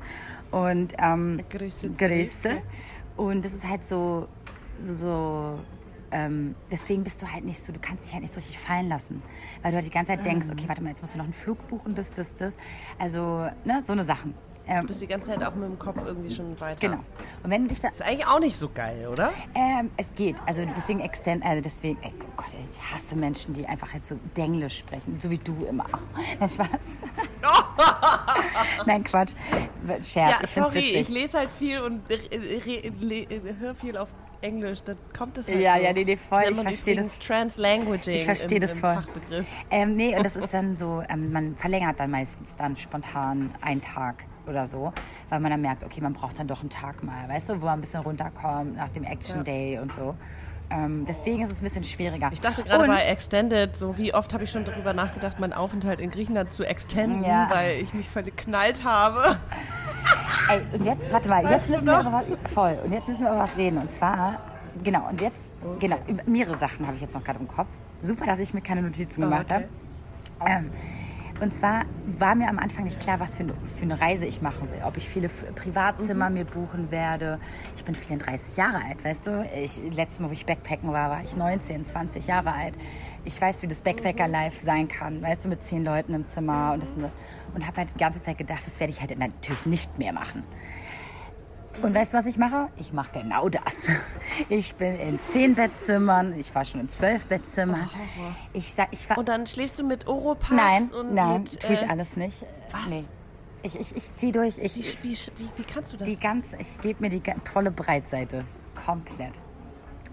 Und 0.50 0.94
ähm, 0.98 1.40
Grüße. 1.50 1.90
Grüße. 1.90 2.62
Und 3.16 3.44
das 3.44 3.52
ist 3.54 3.68
halt 3.68 3.86
so, 3.86 4.28
so, 4.78 4.94
so 4.94 5.58
ähm, 6.10 6.54
deswegen 6.70 7.04
bist 7.04 7.20
du 7.22 7.32
halt 7.32 7.44
nicht 7.44 7.62
so, 7.62 7.72
du 7.72 7.80
kannst 7.80 8.06
dich 8.06 8.12
halt 8.12 8.22
nicht 8.22 8.32
so 8.32 8.40
richtig 8.40 8.58
fallen 8.58 8.88
lassen. 8.88 9.22
Weil 9.62 9.72
du 9.72 9.76
halt 9.76 9.86
die 9.86 9.90
ganze 9.90 10.12
Zeit 10.12 10.24
denkst, 10.24 10.48
okay, 10.50 10.64
warte 10.66 10.82
mal, 10.82 10.90
jetzt 10.90 11.00
musst 11.00 11.14
du 11.14 11.18
noch 11.18 11.24
einen 11.24 11.32
Flug 11.32 11.66
buchen, 11.68 11.94
das, 11.94 12.10
das, 12.10 12.34
das. 12.34 12.56
Also, 12.98 13.48
ne, 13.64 13.82
so 13.84 13.92
eine 13.92 14.04
Sachen. 14.04 14.34
Ähm, 14.68 14.82
Du 14.82 14.88
bist 14.88 15.00
die 15.00 15.06
ganze 15.06 15.30
Zeit 15.30 15.42
auch 15.42 15.54
mit 15.54 15.64
dem 15.68 15.78
Kopf 15.78 15.96
irgendwie 16.04 16.30
schon 16.34 16.58
weiter. 16.60 16.80
genau. 16.80 17.02
Und 17.42 17.50
wenn 17.50 17.62
du 17.62 17.68
dich 17.68 17.80
da 17.80 17.88
Ist 17.88 18.02
eigentlich 18.02 18.26
auch 18.26 18.38
nicht 18.40 18.56
so 18.56 18.68
geil, 18.68 19.08
oder? 19.10 19.32
Ähm, 19.54 19.90
es 19.96 20.14
geht. 20.14 20.36
Also 20.46 20.64
deswegen 20.76 21.00
extend, 21.00 21.44
also 21.44 21.62
deswegen, 21.62 21.98
ey, 22.02 22.12
oh 22.22 22.26
Gott, 22.36 22.46
ey, 22.52 22.64
ich 22.70 22.94
hasse 22.94 23.16
Menschen, 23.16 23.54
die 23.54 23.66
einfach 23.66 23.92
halt 23.92 24.06
so 24.06 24.18
Denglisch 24.36 24.78
sprechen, 24.78 25.18
so 25.18 25.30
wie 25.30 25.38
du 25.38 25.64
immer. 25.68 25.86
Nein, 26.40 26.48
Spaß. 26.48 26.68
Nein, 28.86 29.04
Quatsch. 29.04 29.32
Scherz, 30.02 30.14
Ja, 30.14 30.36
ich 30.42 30.50
sorry, 30.50 30.78
ich 30.78 30.94
witzig. 31.00 31.08
lese 31.08 31.38
halt 31.38 31.50
viel 31.50 31.80
und 31.80 32.02
höre 33.60 33.74
viel 33.74 33.96
auf 33.96 34.08
Englisch. 34.40 34.82
Da 34.82 34.92
kommt 35.16 35.36
das 35.36 35.48
halt 35.48 35.58
Ja, 35.60 35.76
so. 35.76 35.82
ja, 35.82 35.92
nee, 35.92 36.04
nee, 36.04 36.16
voll, 36.16 36.40
ich 36.40 36.44
nennt 36.46 36.56
man 36.58 36.66
versteh 36.66 36.92
übrigens 36.92 37.18
das. 37.18 37.26
Translanguaging 37.26 38.14
Ich 38.14 38.24
verstehe 38.24 38.60
das 38.60 38.78
voll. 38.78 38.94
Fachbegriff. 38.94 39.46
Ähm, 39.70 39.96
nee, 39.96 40.16
und 40.16 40.24
das 40.24 40.36
ist 40.36 40.52
dann 40.54 40.76
so, 40.76 41.02
ähm, 41.08 41.32
man 41.32 41.56
verlängert 41.56 41.98
dann 41.98 42.10
meistens 42.10 42.54
dann 42.56 42.76
spontan 42.76 43.50
einen 43.60 43.80
Tag 43.80 44.24
oder 44.48 44.66
so, 44.66 44.92
weil 45.28 45.40
man 45.40 45.50
dann 45.50 45.60
merkt, 45.60 45.84
okay, 45.84 46.00
man 46.00 46.12
braucht 46.12 46.38
dann 46.38 46.48
doch 46.48 46.60
einen 46.60 46.70
Tag 46.70 47.02
mal, 47.02 47.28
weißt 47.28 47.50
du, 47.50 47.60
wo 47.60 47.66
man 47.66 47.78
ein 47.78 47.80
bisschen 47.80 48.02
runterkommt 48.02 48.76
nach 48.76 48.90
dem 48.90 49.04
Action 49.04 49.44
Day 49.44 49.78
und 49.78 49.92
so. 49.92 50.14
Ähm, 50.70 51.06
deswegen 51.08 51.42
ist 51.42 51.50
es 51.50 51.60
ein 51.60 51.64
bisschen 51.64 51.84
schwieriger. 51.84 52.28
Ich 52.32 52.40
dachte 52.40 52.62
gerade 52.62 52.86
bei 52.86 53.00
Extended, 53.00 53.76
so 53.76 53.96
wie 53.96 54.12
oft 54.12 54.34
habe 54.34 54.44
ich 54.44 54.50
schon 54.50 54.64
darüber 54.64 54.92
nachgedacht, 54.92 55.40
meinen 55.40 55.54
Aufenthalt 55.54 56.00
in 56.00 56.10
Griechenland 56.10 56.52
zu 56.52 56.64
extenden, 56.64 57.24
Ja. 57.24 57.48
weil 57.50 57.80
ich 57.80 57.94
mich 57.94 58.08
verknallt 58.08 58.84
habe. 58.84 59.36
Ey, 60.50 60.60
und 60.72 60.84
jetzt, 60.84 61.12
warte 61.12 61.28
mal, 61.28 61.42
Weißt 61.44 61.52
jetzt 61.52 61.70
müssen 61.70 61.86
wir 61.86 62.00
über 62.00 62.12
was, 62.12 62.52
voll, 62.52 62.78
und 62.84 62.92
jetzt 62.92 63.08
müssen 63.08 63.24
wir 63.24 63.30
über 63.30 63.40
was 63.40 63.56
reden. 63.56 63.78
Und 63.78 63.92
zwar, 63.92 64.40
genau, 64.82 65.08
und 65.08 65.20
jetzt, 65.20 65.52
genau, 65.78 65.96
mehrere 66.26 66.56
Sachen 66.56 66.86
habe 66.86 66.96
ich 66.96 67.02
jetzt 67.02 67.14
noch 67.14 67.24
gerade 67.24 67.38
im 67.38 67.48
Kopf. 67.48 67.68
Super, 67.98 68.26
dass 68.26 68.38
ich 68.38 68.52
mir 68.54 68.60
keine 68.60 68.82
Notizen 68.82 69.22
gemacht 69.22 69.46
okay. 69.50 69.66
habe. 70.40 70.50
Ähm, 70.50 70.70
und 71.40 71.54
zwar 71.54 71.84
war 72.18 72.34
mir 72.34 72.48
am 72.48 72.58
Anfang 72.58 72.84
nicht 72.84 72.98
klar, 73.00 73.20
was 73.20 73.34
für 73.34 73.44
eine, 73.44 73.54
für 73.66 73.84
eine 73.84 74.00
Reise 74.00 74.26
ich 74.26 74.42
machen 74.42 74.70
will. 74.72 74.80
Ob 74.84 74.96
ich 74.96 75.08
viele 75.08 75.28
Privatzimmer 75.28 76.30
mir 76.30 76.44
buchen 76.44 76.90
werde. 76.90 77.38
Ich 77.76 77.84
bin 77.84 77.94
34 77.94 78.56
Jahre 78.56 78.84
alt, 78.84 79.04
weißt 79.04 79.26
du? 79.28 79.48
Ich, 79.54 79.80
letztes 79.94 80.20
Mal, 80.20 80.28
wo 80.28 80.32
ich 80.32 80.46
Backpacken 80.46 80.92
war, 80.92 81.10
war 81.10 81.22
ich 81.22 81.36
19, 81.36 81.84
20 81.84 82.26
Jahre 82.26 82.52
alt. 82.52 82.74
Ich 83.24 83.40
weiß, 83.40 83.62
wie 83.62 83.68
das 83.68 83.82
Backpacker-Life 83.82 84.64
sein 84.64 84.88
kann, 84.88 85.22
weißt 85.22 85.44
du, 85.44 85.48
mit 85.48 85.64
zehn 85.64 85.84
Leuten 85.84 86.14
im 86.14 86.26
Zimmer 86.26 86.72
und 86.72 86.82
das 86.82 86.92
und 86.92 87.02
das. 87.02 87.12
Und 87.54 87.66
habe 87.66 87.78
halt 87.78 87.94
die 87.94 87.98
ganze 87.98 88.20
Zeit 88.20 88.38
gedacht, 88.38 88.62
das 88.66 88.80
werde 88.80 88.92
ich 88.92 89.00
halt 89.00 89.16
natürlich 89.16 89.66
nicht 89.66 89.98
mehr 89.98 90.12
machen. 90.12 90.42
Und 91.82 91.94
weißt 91.94 92.12
du, 92.12 92.18
was 92.18 92.26
ich 92.26 92.38
mache? 92.38 92.68
Ich 92.76 92.92
mache 92.92 93.20
genau 93.20 93.48
das. 93.48 93.86
Ich 94.48 94.74
bin 94.76 94.94
in 94.98 95.20
zehn 95.20 95.54
Bettzimmern, 95.54 96.32
ich 96.38 96.54
war 96.54 96.64
schon 96.64 96.80
in 96.80 96.88
zwölf 96.88 97.26
Bettzimmern. 97.26 97.88
Ich 98.52 98.72
sag, 98.74 98.88
ich 98.92 99.08
war 99.10 99.18
Und 99.18 99.28
dann 99.28 99.46
schläfst 99.46 99.78
du 99.78 99.84
mit 99.84 100.06
Oropax 100.06 100.50
Nein, 100.54 100.90
und 100.90 101.14
nein, 101.14 101.42
mit, 101.42 101.60
tue 101.60 101.74
ich 101.74 101.82
äh, 101.82 101.86
alles 101.86 102.16
nicht. 102.16 102.36
was? 102.70 102.86
Nee. 102.88 103.04
Ich, 103.62 103.78
ich, 103.78 103.96
ich 103.96 104.14
ziehe 104.14 104.32
durch. 104.32 104.58
Wie, 104.58 104.62
Ich, 104.62 105.02
wie, 105.02 105.10
wie, 105.12 105.48
wie 105.56 105.62
kannst 105.64 105.92
du 105.92 105.96
das? 105.96 106.08
die 106.08 106.16
ganz, 106.16 106.52
ich 106.54 106.80
gebe 106.80 107.02
mir 107.02 107.10
die 107.10 107.22
volle 107.52 107.70
Breitseite. 107.70 108.44
Komplett. 108.86 109.40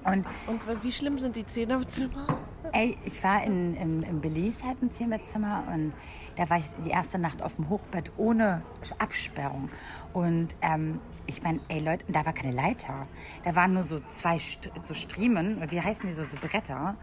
Und 0.04 0.25
und 0.47 0.84
wie 0.84 0.91
schlimm 0.91 1.17
sind 1.17 1.36
die 1.36 1.45
Zehnerzimmer? 1.47 2.28
ey, 2.71 2.97
ich 3.06 3.23
war 3.23 3.43
in, 3.43 3.75
im, 3.75 4.04
im 4.04 4.21
Belize 4.21 4.65
halt 4.65 4.78
im 4.82 4.91
Zehnerbettzimmer 4.91 5.63
und 5.73 5.93
da 6.36 6.49
war 6.49 6.58
ich 6.58 6.65
die 6.84 6.89
erste 6.89 7.17
Nacht 7.19 7.41
auf 7.41 7.56
dem 7.56 7.69
Hochbett 7.69 8.12
ohne 8.17 8.62
Absperrung. 8.99 9.69
Und 10.13 10.56
ähm, 10.62 10.99
ich 11.27 11.41
meine, 11.43 11.59
ey 11.69 11.79
Leute, 11.79 12.05
da 12.07 12.25
war 12.25 12.33
keine 12.33 12.53
Leiter. 12.53 13.07
Da 13.43 13.55
waren 13.55 13.73
nur 13.73 13.83
so 13.83 13.99
zwei 14.09 14.38
St 14.39 14.71
so 14.81 14.93
Striemen, 14.93 15.69
wie 15.71 15.81
heißen 15.81 16.07
die 16.07 16.13
so, 16.13 16.23
so 16.23 16.38
Bretter. 16.38 16.95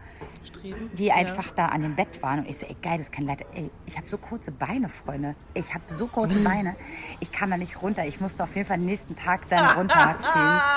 Streben? 0.43 0.89
die 0.93 1.11
einfach 1.11 1.51
da 1.51 1.67
an 1.67 1.81
dem 1.81 1.95
Bett 1.95 2.21
waren. 2.21 2.39
Und 2.39 2.49
ich 2.49 2.57
so, 2.57 2.65
ey, 2.65 2.75
geil, 2.81 2.97
das 2.97 3.11
kann 3.11 3.25
leider. 3.25 3.45
Ey, 3.53 3.69
ich 3.85 3.97
habe 3.97 4.07
so 4.07 4.17
kurze 4.17 4.51
Beine, 4.51 4.89
Freunde. 4.89 5.35
Ich 5.53 5.73
habe 5.73 5.83
so 5.87 6.07
kurze 6.07 6.39
Beine. 6.43 6.75
Ich 7.19 7.31
kam 7.31 7.49
da 7.49 7.57
nicht 7.57 7.81
runter. 7.81 8.05
Ich 8.05 8.19
musste 8.21 8.43
auf 8.43 8.55
jeden 8.55 8.67
Fall 8.67 8.77
den 8.77 8.85
nächsten 8.85 9.15
Tag 9.15 9.49
dann 9.49 9.65
runterziehen. 9.77 10.61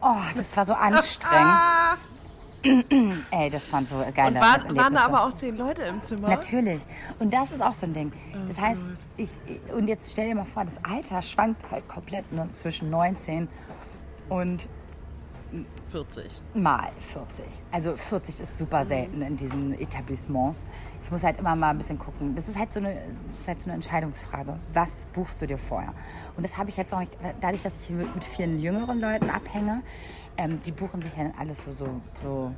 Oh, 0.00 0.14
das 0.36 0.56
war 0.56 0.64
so 0.64 0.74
anstrengend. 0.74 1.58
ey, 3.30 3.50
das 3.50 3.72
waren 3.72 3.86
so 3.86 3.96
geile 4.14 4.28
Und 4.28 4.40
waren, 4.40 4.76
waren 4.76 4.94
da 4.94 5.04
aber 5.06 5.24
auch 5.24 5.34
zehn 5.34 5.56
Leute 5.56 5.84
im 5.84 6.02
Zimmer? 6.02 6.28
Natürlich. 6.28 6.82
Und 7.18 7.32
das 7.32 7.52
ist 7.52 7.62
auch 7.62 7.74
so 7.74 7.86
ein 7.86 7.92
Ding. 7.92 8.12
Oh 8.34 8.38
Das 8.48 8.60
heißt, 8.60 8.84
ich, 9.16 9.30
und 9.74 9.88
jetzt 9.88 10.12
stell 10.12 10.28
dir 10.28 10.34
mal 10.34 10.44
vor, 10.44 10.64
das 10.64 10.82
Alter 10.84 11.22
schwankt 11.22 11.70
halt 11.70 11.88
komplett 11.88 12.30
ne, 12.32 12.48
zwischen 12.50 12.90
19 12.90 13.48
und 14.28 14.68
40. 15.90 16.42
mal 16.54 16.90
40. 16.98 17.62
Also 17.72 17.96
40 17.96 18.40
ist 18.40 18.58
super 18.58 18.84
selten 18.84 19.22
in 19.22 19.36
diesen 19.36 19.78
Etablissements. 19.80 20.66
Ich 21.02 21.10
muss 21.10 21.24
halt 21.24 21.38
immer 21.38 21.56
mal 21.56 21.70
ein 21.70 21.78
bisschen 21.78 21.98
gucken. 21.98 22.34
Das 22.34 22.48
ist 22.48 22.58
halt 22.58 22.72
so 22.72 22.80
eine, 22.80 22.94
das 22.94 23.40
ist 23.40 23.48
halt 23.48 23.62
so 23.62 23.68
eine 23.68 23.74
Entscheidungsfrage. 23.76 24.58
Was 24.74 25.06
buchst 25.14 25.40
du 25.40 25.46
dir 25.46 25.56
vorher? 25.56 25.94
Und 26.36 26.42
das 26.42 26.58
habe 26.58 26.68
ich 26.68 26.76
jetzt 26.76 26.92
auch 26.92 27.00
nicht, 27.00 27.16
dadurch, 27.40 27.62
dass 27.62 27.80
ich 27.80 27.86
hier 27.86 27.96
mit, 27.96 28.14
mit 28.14 28.24
vielen 28.24 28.58
jüngeren 28.58 29.00
Leuten 29.00 29.30
abhänge, 29.30 29.82
ähm, 30.38 30.62
die 30.62 30.72
buchen 30.72 31.02
sich 31.02 31.14
ja 31.16 31.24
dann 31.24 31.34
alles 31.38 31.64
so, 31.64 31.70
so, 31.70 32.00
so, 32.22 32.54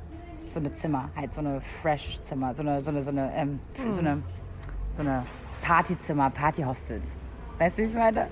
so 0.49 0.59
eine 0.59 0.71
Zimmer, 0.71 1.09
halt 1.15 1.33
so 1.33 1.41
eine 1.41 1.59
Fresh-Zimmer, 1.59 2.55
so 2.55 2.61
eine, 2.61 2.79
so 2.79 2.91
eine, 2.91 3.01
so 3.01 3.09
eine, 3.09 3.33
ähm, 3.35 3.59
so 3.91 3.99
eine, 3.99 4.21
so 4.93 5.01
eine 5.01 5.25
Partyzimmer, 5.61 6.29
Partyhostels. 6.29 7.07
Weißt 7.57 7.77
du, 7.77 7.83
wie 7.83 7.87
ich 7.87 7.93
meine? 7.93 8.27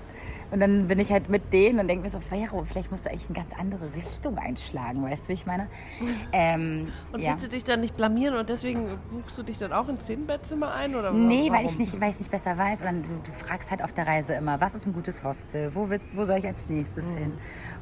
Und 0.50 0.58
dann 0.60 0.88
bin 0.88 0.98
ich 0.98 1.12
halt 1.12 1.28
mit 1.28 1.52
denen 1.52 1.78
und 1.78 1.88
denke 1.88 2.02
mir 2.04 2.10
so, 2.10 2.18
Vero, 2.20 2.64
vielleicht 2.64 2.90
musst 2.90 3.06
du 3.06 3.10
eigentlich 3.10 3.26
eine 3.28 3.36
ganz 3.36 3.52
andere 3.58 3.94
Richtung 3.94 4.36
einschlagen, 4.36 5.02
weißt 5.02 5.24
du, 5.24 5.28
wie 5.28 5.32
ich 5.34 5.46
meine? 5.46 5.68
Ähm, 6.32 6.88
Und 7.12 7.20
ja. 7.20 7.30
willst 7.30 7.44
du 7.44 7.48
dich 7.48 7.62
dann 7.64 7.80
nicht 7.80 7.96
blamieren 7.96 8.34
und 8.36 8.48
deswegen 8.48 8.98
buchst 9.10 9.38
du 9.38 9.42
dich 9.42 9.58
dann 9.58 9.72
auch 9.72 9.88
in 9.88 10.00
zehn 10.00 10.26
Bettzimmer 10.26 10.74
ein? 10.74 10.94
Oder 10.96 11.12
Nee, 11.12 11.44
warum? 11.50 11.54
weil 11.64 11.66
ich 11.70 11.78
nicht, 11.78 12.00
weil 12.00 12.10
ich 12.10 12.18
nicht 12.18 12.30
besser 12.30 12.56
weiß. 12.58 12.80
Und 12.80 12.86
dann, 12.86 13.02
du, 13.02 13.08
du 13.24 13.30
fragst 13.32 13.70
halt 13.70 13.82
auf 13.84 13.92
der 13.92 14.06
Reise 14.06 14.34
immer, 14.34 14.60
was 14.60 14.74
ist 14.74 14.86
ein 14.86 14.92
gutes 14.92 15.22
Hostel? 15.24 15.74
Wo, 15.74 15.88
willst, 15.88 16.16
wo 16.16 16.24
soll 16.24 16.38
ich 16.38 16.46
als 16.46 16.68
nächstes 16.68 17.06
Mhm. 17.12 17.16
hin? 17.16 17.32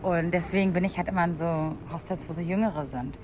Und 0.03 0.31
deswegen 0.35 0.73
bin 0.73 0.85
ich 0.85 0.99
halt 0.99 1.09
immer 1.09 1.25
in 1.25 1.37
so 1.37 1.75
Hostels, 1.93 2.29
wo 2.29 2.33
so 2.33 2.41
Jüngere 2.41 2.85
sind. 2.85 3.19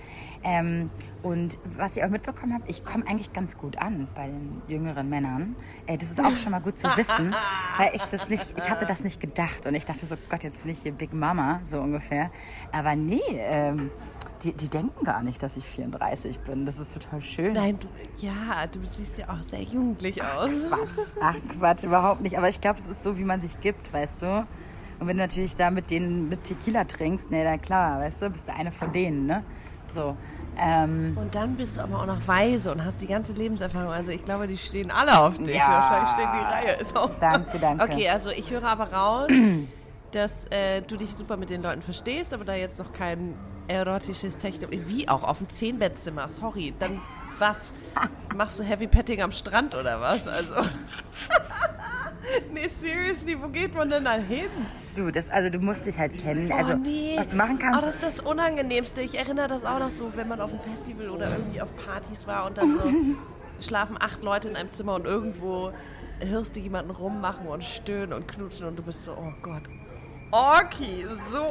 Ähm, 0.44 0.90
und 1.22 1.58
was 1.64 1.96
ich 1.96 2.04
auch 2.04 2.10
mitbekommen 2.10 2.52
habe, 2.52 2.64
ich 2.66 2.84
komme 2.84 3.06
eigentlich 3.06 3.32
ganz 3.32 3.56
gut 3.56 3.78
an 3.78 4.08
bei 4.14 4.26
den 4.26 4.60
jüngeren 4.68 5.08
Männern. 5.08 5.56
Äh, 5.86 5.96
das 5.96 6.10
ist 6.10 6.20
auch 6.20 6.36
schon 6.36 6.52
mal 6.52 6.60
gut 6.60 6.76
zu 6.76 6.86
wissen, 6.96 7.34
weil 7.78 7.90
ich 7.94 8.02
das 8.02 8.28
nicht, 8.28 8.54
ich 8.58 8.68
hatte 8.68 8.84
das 8.84 9.02
nicht 9.02 9.20
gedacht. 9.20 9.64
Und 9.66 9.74
ich 9.74 9.86
dachte 9.86 10.04
so, 10.04 10.16
Gott, 10.28 10.44
jetzt 10.44 10.62
bin 10.62 10.72
ich 10.72 10.82
hier 10.82 10.92
Big 10.92 11.14
Mama, 11.14 11.60
so 11.62 11.80
ungefähr. 11.80 12.30
Aber 12.72 12.94
nee, 12.94 13.20
ähm, 13.38 13.90
die, 14.42 14.52
die 14.52 14.68
denken 14.68 15.04
gar 15.04 15.22
nicht, 15.22 15.42
dass 15.42 15.56
ich 15.56 15.64
34 15.64 16.40
bin. 16.40 16.66
Das 16.66 16.78
ist 16.78 16.92
total 16.92 17.22
schön. 17.22 17.54
Nein, 17.54 17.78
du, 17.78 17.88
ja, 18.18 18.66
du 18.70 18.84
siehst 18.84 19.16
ja 19.16 19.30
auch 19.30 19.42
sehr 19.48 19.62
jugendlich 19.62 20.22
aus. 20.22 20.50
Quatsch. 20.68 21.06
Ach 21.22 21.36
Quatsch, 21.58 21.84
überhaupt 21.84 22.20
nicht. 22.20 22.36
Aber 22.36 22.50
ich 22.50 22.60
glaube, 22.60 22.78
es 22.78 22.86
ist 22.86 23.02
so, 23.02 23.16
wie 23.16 23.24
man 23.24 23.40
sich 23.40 23.60
gibt, 23.60 23.92
weißt 23.92 24.22
du. 24.22 24.46
Und 25.00 25.08
wenn 25.08 25.16
du 25.16 25.22
natürlich 25.22 25.56
da 25.56 25.70
mit 25.70 25.90
denen 25.90 26.28
mit 26.28 26.44
Tequila 26.44 26.84
trinkst, 26.84 27.30
ne, 27.30 27.44
dann 27.44 27.60
klar, 27.60 28.00
weißt 28.00 28.22
du, 28.22 28.30
bist 28.30 28.48
du 28.48 28.54
eine 28.54 28.70
von 28.70 28.92
denen, 28.92 29.26
ne? 29.26 29.42
So. 29.94 30.16
Ähm, 30.56 31.16
Und 31.20 31.34
dann 31.34 31.56
bist 31.56 31.76
du 31.76 31.80
aber 31.80 32.00
auch 32.00 32.06
noch 32.06 32.26
weise 32.28 32.70
und 32.70 32.84
hast 32.84 33.00
die 33.00 33.06
ganze 33.06 33.32
Lebenserfahrung. 33.32 33.92
Also 33.92 34.10
ich 34.10 34.24
glaube, 34.24 34.46
die 34.46 34.58
stehen 34.58 34.90
alle 34.90 35.18
auf 35.18 35.36
dich. 35.38 35.56
Ja. 35.56 35.68
Wahrscheinlich 35.68 36.12
stehen 36.12 36.28
die 36.32 36.44
Reihe. 36.44 36.76
Ist 36.80 36.96
auch 36.96 37.10
Danke, 37.20 37.58
danke. 37.58 37.84
Okay, 37.84 38.08
also 38.08 38.30
ich 38.30 38.50
höre 38.50 38.64
aber 38.64 38.92
raus, 38.92 39.28
dass 40.12 40.46
äh, 40.50 40.80
du 40.82 40.96
dich 40.96 41.14
super 41.14 41.36
mit 41.36 41.50
den 41.50 41.62
Leuten 41.62 41.82
verstehst, 41.82 42.32
aber 42.32 42.44
da 42.44 42.54
jetzt 42.54 42.78
noch 42.78 42.92
kein 42.92 43.34
erotisches 43.66 44.36
Technik, 44.36 44.86
wie 44.86 45.08
auch 45.08 45.24
auf 45.24 45.38
dem 45.38 45.48
Zehnbettzimmer, 45.48 46.28
sorry. 46.28 46.74
Dann 46.78 47.00
was? 47.38 47.72
Machst 48.36 48.58
du 48.58 48.62
Heavy 48.62 48.86
Petting 48.86 49.22
am 49.22 49.32
Strand 49.32 49.74
oder 49.74 50.00
was? 50.00 50.28
Also. 50.28 50.52
nee, 52.52 52.68
seriously, 52.80 53.40
wo 53.40 53.48
geht 53.48 53.74
man 53.74 53.90
denn 53.90 54.04
da 54.04 54.14
hin? 54.14 54.50
Du, 54.96 55.10
das, 55.10 55.30
also 55.30 55.50
du 55.50 55.58
musst 55.58 55.86
dich 55.86 55.98
halt 55.98 56.18
kennen. 56.18 56.50
Also, 56.52 56.72
oh, 56.72 56.76
nee. 56.76 57.14
was 57.16 57.28
du 57.28 57.36
machen 57.36 57.56
Oh, 57.58 57.62
kannst. 57.62 57.86
das 57.86 57.94
ist 57.96 58.02
das 58.02 58.20
Unangenehmste. 58.20 59.00
Ich 59.02 59.16
erinnere 59.18 59.48
das 59.48 59.64
auch 59.64 59.78
noch 59.78 59.90
so, 59.90 60.10
wenn 60.14 60.28
man 60.28 60.40
auf 60.40 60.50
einem 60.50 60.60
Festival 60.60 61.10
oder 61.10 61.30
irgendwie 61.30 61.60
auf 61.60 61.74
Partys 61.76 62.26
war 62.26 62.46
und 62.46 62.58
dann 62.58 62.72
so 62.78 62.82
schlafen 63.66 63.96
acht 64.00 64.22
Leute 64.22 64.48
in 64.48 64.56
einem 64.56 64.72
Zimmer 64.72 64.94
und 64.94 65.04
irgendwo 65.06 65.72
hörst 66.20 66.56
du 66.56 66.60
jemanden 66.60 66.90
rummachen 66.92 67.46
und 67.48 67.64
stöhnen 67.64 68.12
und 68.12 68.28
knutschen 68.28 68.66
und 68.68 68.76
du 68.78 68.82
bist 68.82 69.04
so, 69.04 69.12
oh 69.12 69.32
Gott. 69.42 69.62
Orki, 70.30 71.06
so 71.30 71.42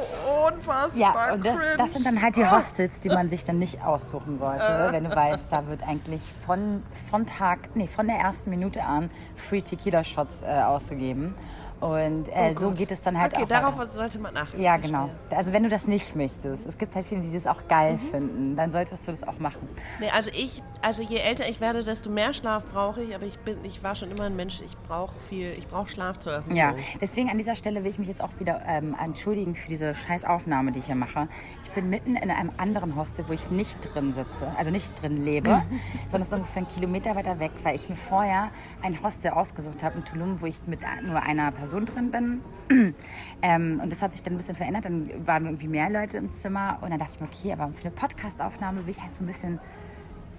unfassbar 0.46 0.98
ja, 0.98 1.32
und 1.32 1.46
das, 1.46 1.56
das 1.78 1.92
sind 1.94 2.04
dann 2.04 2.20
halt 2.20 2.36
die 2.36 2.42
Oh. 2.42 2.50
Hostels, 2.50 3.00
die 3.00 3.08
man 3.08 3.30
sich 3.30 3.42
dann 3.44 3.58
nicht 3.58 3.82
aussuchen 3.82 4.36
sollte, 4.36 4.88
wenn 4.90 5.04
du 5.04 5.14
weißt, 5.16 5.46
da 5.50 5.66
wird 5.68 5.82
eigentlich 5.88 6.20
von, 6.44 6.82
von 7.10 7.24
Tag, 7.24 7.70
nee, 7.74 7.86
von 7.86 8.06
der 8.06 8.16
ersten 8.16 8.50
Minute 8.50 8.82
an 8.84 9.10
Free 9.36 9.62
Tequila 9.62 10.04
Shots 10.04 10.42
äh, 10.42 10.46
ausgegeben. 10.66 11.34
Und 11.80 12.28
äh, 12.28 12.54
Oh 12.56 12.58
so 12.60 12.70
geht 12.70 12.90
es 12.92 13.02
dann 13.02 13.18
halt 13.20 13.34
okay, 13.34 13.44
auch. 13.44 13.48
darauf 13.48 13.76
weiter. 13.78 13.90
sollte 13.92 14.18
man 14.18 14.34
achten. 14.36 14.60
Ja, 14.60 14.76
genau. 14.78 15.10
Also 15.30 15.52
wenn 15.52 15.64
du 15.64 15.68
das 15.68 15.86
nicht 15.86 16.16
möchtest, 16.16 16.66
es 16.66 16.78
gibt 16.78 16.94
halt 16.94 17.04
viele, 17.04 17.20
die 17.20 17.32
das 17.32 17.46
auch 17.46 17.66
geil 17.68 17.94
Mhm. 17.94 17.98
finden, 17.98 18.56
dann 18.56 18.70
solltest 18.70 19.06
du 19.06 19.10
das 19.12 19.22
auch 19.26 19.38
machen. 19.38 19.68
Nee, 20.00 20.08
also 20.10 20.30
ich, 20.32 20.62
also 20.84 21.02
je 21.02 21.16
älter 21.16 21.48
ich 21.48 21.60
werde, 21.60 21.82
desto 21.82 22.10
mehr 22.10 22.34
Schlaf 22.34 22.62
brauche 22.72 23.02
ich, 23.02 23.14
aber 23.14 23.24
ich 23.24 23.38
bin, 23.38 23.56
ich 23.64 23.82
war 23.82 23.94
schon 23.94 24.10
immer 24.10 24.24
ein 24.24 24.36
Mensch, 24.36 24.60
ich 24.60 24.76
brauche 24.86 25.14
viel, 25.30 25.52
ich 25.56 25.66
brauche 25.66 25.88
Schlaf 25.88 26.18
zur 26.18 26.34
Erholung. 26.34 26.54
Ja, 26.54 26.74
deswegen 27.00 27.30
an 27.30 27.38
dieser 27.38 27.56
Stelle 27.56 27.82
will 27.82 27.90
ich 27.90 27.98
mich 27.98 28.08
jetzt 28.08 28.22
auch 28.22 28.38
wieder 28.38 28.60
ähm, 28.66 28.94
entschuldigen 29.02 29.54
für 29.54 29.68
diese 29.68 29.94
scheiß 29.94 30.26
Aufnahme, 30.26 30.72
die 30.72 30.80
ich 30.80 30.86
hier 30.86 30.94
mache. 30.94 31.28
Ich 31.62 31.70
bin 31.70 31.88
mitten 31.88 32.16
in 32.16 32.30
einem 32.30 32.52
anderen 32.58 32.96
Hostel, 32.96 33.26
wo 33.28 33.32
ich 33.32 33.50
nicht 33.50 33.78
drin 33.94 34.12
sitze, 34.12 34.52
also 34.58 34.70
nicht 34.70 35.00
drin 35.00 35.24
lebe, 35.24 35.48
sondern 36.04 36.20
es 36.20 36.26
ist 36.28 36.34
ungefähr 36.34 36.62
einen 36.62 36.68
Kilometer 36.68 37.16
weiter 37.16 37.40
weg, 37.40 37.52
weil 37.62 37.76
ich 37.76 37.88
mir 37.88 37.96
vorher 37.96 38.50
ein 38.82 39.02
Hostel 39.02 39.30
ausgesucht 39.30 39.82
habe 39.82 39.96
in 39.98 40.04
Tulum, 40.04 40.42
wo 40.42 40.46
ich 40.46 40.56
mit 40.66 40.80
nur 41.02 41.22
einer 41.22 41.50
Person 41.50 41.86
drin 41.86 42.10
bin. 42.10 42.40
ähm, 43.42 43.80
und 43.82 43.90
das 43.90 44.02
hat 44.02 44.12
sich 44.12 44.22
dann 44.22 44.34
ein 44.34 44.36
bisschen 44.36 44.54
verändert. 44.54 44.84
Dann 44.84 45.26
waren 45.26 45.46
irgendwie 45.46 45.68
mehr 45.68 45.88
Leute 45.88 46.18
im 46.18 46.34
Zimmer 46.34 46.78
und 46.82 46.90
dann 46.90 46.98
dachte 46.98 47.12
ich 47.14 47.20
mir, 47.20 47.26
okay, 47.26 47.52
aber 47.52 47.72
für 47.72 47.84
eine 47.84 47.90
Podcast-Aufnahme 47.90 48.84
will 48.84 48.90
ich 48.90 49.02
halt 49.02 49.14
so 49.14 49.22
ein 49.22 49.26
bisschen 49.26 49.60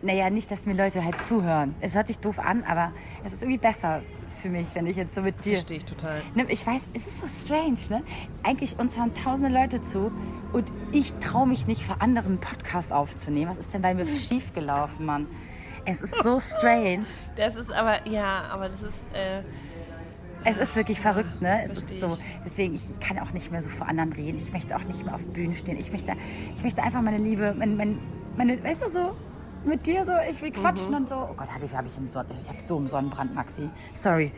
naja, 0.06 0.30
nicht, 0.30 0.52
dass 0.52 0.66
mir 0.66 0.74
Leute 0.76 1.04
halt 1.04 1.22
zuhören. 1.22 1.76
Es 1.82 1.96
hört 1.96 2.08
sich 2.08 2.20
doof 2.20 2.40
an, 2.40 2.64
aber 2.64 2.92
es 3.24 3.34
ist 3.34 3.42
irgendwie 3.44 3.58
besser 3.58 4.02
für 4.36 4.50
mich, 4.50 4.68
wenn 4.76 4.86
ich 4.86 4.98
jetzt 4.98 5.16
so 5.16 5.22
mit 5.22 5.44
dir. 5.46 5.54
Verstehe 5.54 5.78
ich 5.78 5.86
total. 5.86 6.22
Ne, 6.36 6.46
Ich 6.50 6.66
weiß, 6.66 6.84
es 6.94 7.08
ist 7.08 7.20
so 7.20 7.28
strange, 7.28 7.80
ne? 7.90 8.04
Eigentlich 8.44 8.78
uns 8.78 8.98
hören 8.98 9.14
tausende 9.14 9.52
Leute 9.54 9.82
zu 9.82 10.12
und 10.54 10.72
ich 10.92 11.14
traue 11.16 11.48
mich 11.48 11.68
nicht, 11.68 11.84
für 11.84 12.02
andere 12.02 12.28
einen 12.28 12.40
Podcast 12.40 12.92
aufzunehmen. 12.92 13.50
Was 13.52 13.58
ist 13.58 13.74
denn 13.74 13.82
bei 13.82 13.94
mir 13.94 14.06
schiefgelaufen, 14.06 15.06
Mann? 15.06 15.28
Es 15.86 16.02
ist 16.02 16.16
so 16.24 16.40
strange. 16.40 17.06
Das 17.36 17.56
ist 17.56 17.72
aber, 17.72 18.08
ja, 18.08 18.44
aber 18.52 18.70
das 18.70 18.82
ist, 18.82 18.94
äh, 19.14 19.42
Es 20.44 20.58
ist 20.58 20.76
wirklich 20.76 21.00
verrückt, 21.00 21.42
ne? 21.42 21.64
Es 21.64 21.72
verstehe 21.72 21.96
ist 21.96 22.02
so. 22.02 22.18
Deswegen, 22.46 22.76
ich, 22.76 22.90
ich 22.90 23.00
kann 23.00 23.18
auch 23.20 23.32
nicht 23.32 23.52
mehr 23.52 23.62
so 23.62 23.70
vor 23.70 23.88
anderen 23.88 24.14
reden. 24.14 24.38
Ich 24.38 24.52
möchte 24.52 24.76
auch 24.76 24.84
nicht 24.84 25.04
mehr 25.06 25.16
auf 25.16 25.26
Bühnen 25.28 25.56
stehen. 25.56 25.78
Ich 25.80 25.92
möchte, 25.92 26.14
ich 26.56 26.64
möchte 26.64 26.84
einfach 26.84 27.02
meine 27.02 27.18
Liebe, 27.18 27.56
mein, 27.58 27.78
mein, 27.78 28.00
meine, 28.38 28.62
weißt 28.64 28.84
du 28.84 28.90
so, 28.90 29.16
mit 29.66 29.86
dir 29.86 30.06
so, 30.06 30.14
ich 30.30 30.42
will 30.42 30.52
quatschen 30.52 30.92
Mhm. 30.92 30.98
und 30.98 31.10
so. 31.10 31.16
Oh 31.16 31.34
Gott, 31.36 31.50
hatte 31.52 31.66
ich, 31.66 31.74
habe 31.76 31.88
ich 31.88 31.98
einen 31.98 32.08
Son 32.08 32.26
ich 32.42 32.48
habe 32.50 32.60
so 32.62 32.78
einen 32.78 32.88
Sonnenbrand, 32.88 33.34
Maxi. 33.36 33.70
Sorry. 33.94 34.32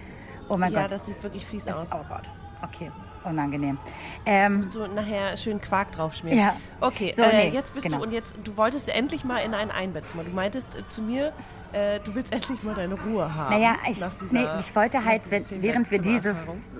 Oh 0.49 0.57
mein 0.57 0.71
ja, 0.71 0.81
Gott. 0.83 0.91
das 0.91 1.05
sieht 1.05 1.21
wirklich 1.23 1.45
fies 1.45 1.65
Das- 1.65 1.75
aus. 1.77 1.87
oh 1.93 2.03
Gott. 2.07 2.23
Okay, 2.63 2.91
unangenehm. 3.23 3.77
Ähm, 4.25 4.67
So 4.69 4.87
nachher 4.87 5.37
schön 5.37 5.61
Quark 5.61 5.91
draufschmieren. 5.91 6.39
Ja. 6.39 6.55
Okay, 6.81 7.11
So, 7.13 7.21
äh, 7.23 7.49
nee, 7.49 7.53
jetzt 7.53 7.73
bist 7.73 7.85
genau. 7.85 7.97
du 7.97 8.03
und 8.03 8.11
jetzt, 8.11 8.35
du 8.43 8.57
wolltest 8.57 8.89
endlich 8.89 9.23
mal 9.25 9.39
in 9.39 9.53
ein 9.53 9.69
Einbettzimmer. 9.69 10.23
Du 10.23 10.31
meintest 10.31 10.73
äh, 10.75 10.87
zu 10.87 11.01
mir, 11.01 11.33
äh, 11.73 11.99
du 11.99 12.13
willst 12.15 12.33
endlich 12.33 12.63
mal 12.63 12.75
deine 12.75 12.95
Ruhe 12.95 13.33
haben. 13.33 13.53
Naja, 13.53 13.75
ich, 13.89 13.99
nee, 14.31 14.45
ich 14.59 14.75
wollte 14.75 15.03
halt, 15.03 15.23
während 15.29 15.91
wir 15.91 15.99
diese 15.99 16.35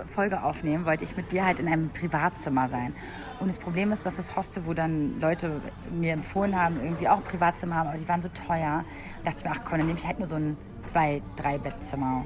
Folge 0.08 0.43
aufnehmen, 0.43 0.86
wollte 0.86 1.04
ich 1.04 1.15
mit 1.17 1.32
dir 1.32 1.45
halt 1.45 1.60
in 1.60 1.67
einem 1.67 1.89
Privatzimmer 1.89 2.67
sein. 2.67 2.93
Und 3.39 3.47
das 3.47 3.58
Problem 3.58 3.91
ist, 3.91 4.06
dass 4.06 4.15
das 4.15 4.36
Hostel, 4.36 4.65
wo 4.65 4.73
dann 4.73 5.19
Leute 5.19 5.62
mir 5.91 6.13
empfohlen 6.13 6.60
haben, 6.60 6.78
irgendwie 6.82 7.08
auch 7.08 7.17
ein 7.17 7.23
Privatzimmer 7.23 7.76
haben, 7.76 7.89
aber 7.89 7.97
die 7.97 8.08
waren 8.08 8.21
so 8.21 8.30
teuer. 8.30 8.84
Da 9.23 9.32
dachte 9.32 9.39
ich 9.39 9.45
mir, 9.45 9.52
ach 9.52 9.62
komm, 9.63 9.78
dann 9.80 9.88
nehme 9.88 10.00
ich 10.00 10.08
halt 10.08 10.19
nur 10.19 10.28
so 10.28 10.36
ein 10.36 10.58
zwei-, 10.84 11.21
drei 11.36 11.58
Bettzimmer. 11.58 12.26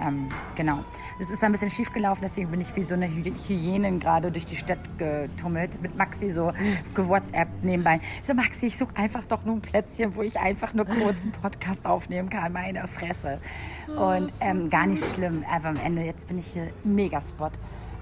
Ähm, 0.00 0.28
genau. 0.54 0.84
Es 1.18 1.30
ist 1.30 1.42
ein 1.42 1.52
bisschen 1.52 1.70
schief 1.70 1.92
gelaufen, 1.92 2.20
deswegen 2.22 2.50
bin 2.50 2.60
ich 2.60 2.74
wie 2.76 2.82
so 2.82 2.94
eine 2.94 3.06
Hy 3.06 3.32
Hyänin 3.48 3.98
gerade 3.98 4.30
durch 4.30 4.46
die 4.46 4.56
Stadt 4.56 4.78
getummelt, 4.98 5.80
mit 5.80 5.96
Maxi 5.96 6.30
so 6.30 6.52
gewhatsappt 6.94 7.64
nebenbei. 7.64 8.00
So, 8.22 8.34
Maxi, 8.34 8.66
ich 8.66 8.76
suche 8.76 8.96
einfach 8.96 9.24
doch 9.26 9.44
nur 9.44 9.56
ein 9.56 9.62
Plätzchen, 9.62 10.14
wo 10.14 10.22
ich 10.22 10.38
einfach 10.38 10.74
nur 10.74 10.84
kurz 10.84 11.24
einen 11.24 11.32
Podcast 11.32 11.86
aufnehmen 11.86 12.28
kann, 12.28 12.52
meine 12.52 12.86
Fresse. 12.88 13.40
Und 13.88 14.32
ähm, 14.40 14.68
gar 14.70 14.86
nicht 14.86 15.04
schlimm, 15.14 15.44
einfach 15.50 15.70
am 15.70 15.76
Ende, 15.76 16.02
jetzt 16.02 16.28
bin 16.28 16.38
ich 16.38 16.48
hier, 16.48 16.68
Megaspot. 16.84 17.52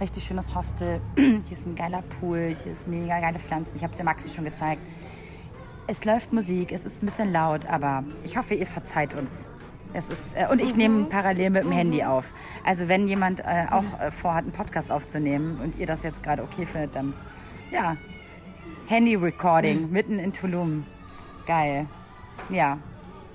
Richtig 0.00 0.24
schönes 0.24 0.54
Hostel, 0.54 1.00
hier 1.16 1.42
ist 1.50 1.66
ein 1.66 1.76
geiler 1.76 2.02
Pool, 2.02 2.54
hier 2.62 2.72
ist 2.72 2.88
mega 2.88 3.20
geile 3.20 3.38
Pflanzen. 3.38 3.72
Ich 3.76 3.82
habe 3.82 3.92
es 3.92 3.96
der 3.96 4.04
Maxi 4.04 4.28
schon 4.28 4.44
gezeigt. 4.44 4.82
Es 5.86 6.04
läuft 6.04 6.32
Musik, 6.32 6.72
es 6.72 6.84
ist 6.84 7.02
ein 7.02 7.06
bisschen 7.06 7.30
laut, 7.30 7.66
aber 7.66 8.04
ich 8.24 8.38
hoffe, 8.38 8.54
ihr 8.54 8.66
verzeiht 8.66 9.14
uns. 9.14 9.50
Es 9.94 10.10
ist, 10.10 10.34
äh, 10.36 10.46
und 10.50 10.60
ich 10.60 10.74
nehme 10.76 11.04
parallel 11.04 11.50
mit 11.50 11.64
dem 11.64 11.72
Handy 11.72 12.02
auf. 12.04 12.32
Also 12.64 12.88
wenn 12.88 13.06
jemand 13.08 13.40
äh, 13.40 13.66
auch 13.70 13.84
äh, 14.00 14.10
vorhat, 14.10 14.42
einen 14.44 14.52
Podcast 14.52 14.90
aufzunehmen 14.90 15.60
und 15.62 15.78
ihr 15.78 15.86
das 15.86 16.02
jetzt 16.02 16.22
gerade 16.22 16.42
okay 16.42 16.66
findet, 16.66 16.94
dann 16.96 17.14
ja, 17.70 17.96
Handy-Recording 18.88 19.90
mitten 19.90 20.18
in 20.18 20.32
Tulum. 20.32 20.84
Geil. 21.46 21.86
Ja, 22.48 22.78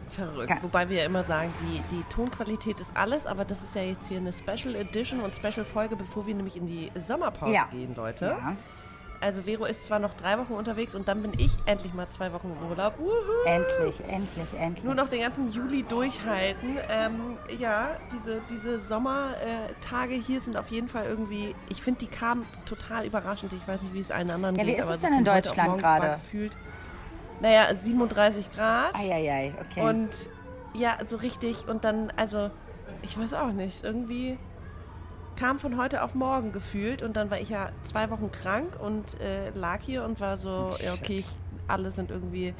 Verrückt. 0.09 0.47
Ge- 0.47 0.57
Wobei 0.63 0.89
wir 0.89 0.97
ja 0.97 1.05
immer 1.05 1.23
sagen, 1.23 1.53
die, 1.61 1.81
die 1.95 2.03
Tonqualität 2.09 2.79
ist 2.79 2.89
alles, 2.95 3.27
aber 3.27 3.45
das 3.45 3.61
ist 3.61 3.75
ja 3.75 3.83
jetzt 3.83 4.07
hier 4.07 4.17
eine 4.17 4.33
Special 4.33 4.75
Edition 4.75 5.19
und 5.21 5.35
Special 5.35 5.63
Folge, 5.63 5.95
bevor 5.95 6.25
wir 6.25 6.33
nämlich 6.33 6.57
in 6.57 6.65
die 6.65 6.91
Sommerpause 6.95 7.53
Ja. 7.53 7.65
gehen, 7.71 7.93
Leute. 7.95 8.25
ja. 8.25 8.55
Also 9.21 9.41
Vero 9.41 9.65
ist 9.65 9.85
zwar 9.85 9.99
noch 9.99 10.13
drei 10.13 10.37
Wochen 10.37 10.53
unterwegs 10.53 10.95
und 10.95 11.07
dann 11.09 11.21
bin 11.21 11.33
ich 11.37 11.51
endlich 11.65 11.93
mal 11.93 12.07
zwei 12.09 12.31
Wochen 12.31 12.55
im 12.57 12.69
Urlaub. 12.69 12.97
Wuhu. 12.99 13.11
Endlich, 13.45 13.99
endlich, 14.07 14.53
endlich. 14.57 14.83
Nur 14.85 14.95
noch 14.95 15.09
den 15.09 15.21
ganzen 15.21 15.51
Juli 15.51 15.83
durchhalten. 15.83 16.77
Ähm, 16.89 17.37
ja, 17.57 17.97
diese, 18.13 18.41
diese 18.49 18.79
Sommertage 18.79 20.13
hier 20.15 20.39
sind 20.39 20.55
auf 20.55 20.69
jeden 20.69 20.87
Fall 20.87 21.05
irgendwie, 21.05 21.53
ich 21.69 21.81
finde, 21.81 21.99
die 21.99 22.07
kamen 22.07 22.45
total 22.65 23.05
überraschend. 23.05 23.51
Ich 23.53 23.67
weiß 23.67 23.81
nicht, 23.81 23.93
wie 23.93 23.99
es 23.99 24.11
allen 24.11 24.31
anderen 24.31 24.55
Ja, 24.55 24.63
wie 24.63 24.67
geht. 24.67 24.77
ist 24.77 24.85
aber 24.85 24.93
es 24.95 25.01
so 25.01 25.07
denn 25.07 25.17
in 25.17 25.25
Deutschland 25.25 25.77
gerade? 25.77 26.11
Gefühlt, 26.11 26.55
naja, 27.41 27.73
37 27.75 28.51
Grad. 28.53 28.95
Eieiei, 28.95 29.53
okay. 29.59 29.81
Und 29.81 30.09
ja, 30.73 30.97
so 31.07 31.17
richtig. 31.17 31.67
Und 31.67 31.83
dann, 31.83 32.11
also, 32.15 32.51
ich 33.01 33.17
weiß 33.19 33.33
auch 33.33 33.51
nicht, 33.51 33.83
irgendwie 33.83 34.37
kam 35.39 35.57
von 35.59 35.77
heute 35.77 36.03
auf 36.03 36.15
morgen 36.15 36.51
gefühlt. 36.51 37.01
Und 37.01 37.15
dann 37.15 37.31
war 37.31 37.39
ich 37.39 37.49
ja 37.49 37.71
zwei 37.83 38.09
Wochen 38.09 38.31
krank 38.31 38.77
und 38.79 39.19
äh, 39.21 39.49
lag 39.51 39.79
hier 39.81 40.03
und 40.03 40.19
war 40.19 40.37
so, 40.37 40.69
ja, 40.83 40.93
okay, 40.93 41.17
ich, 41.17 41.25
alle 41.67 41.91
sind 41.91 42.11
irgendwie 42.11 42.53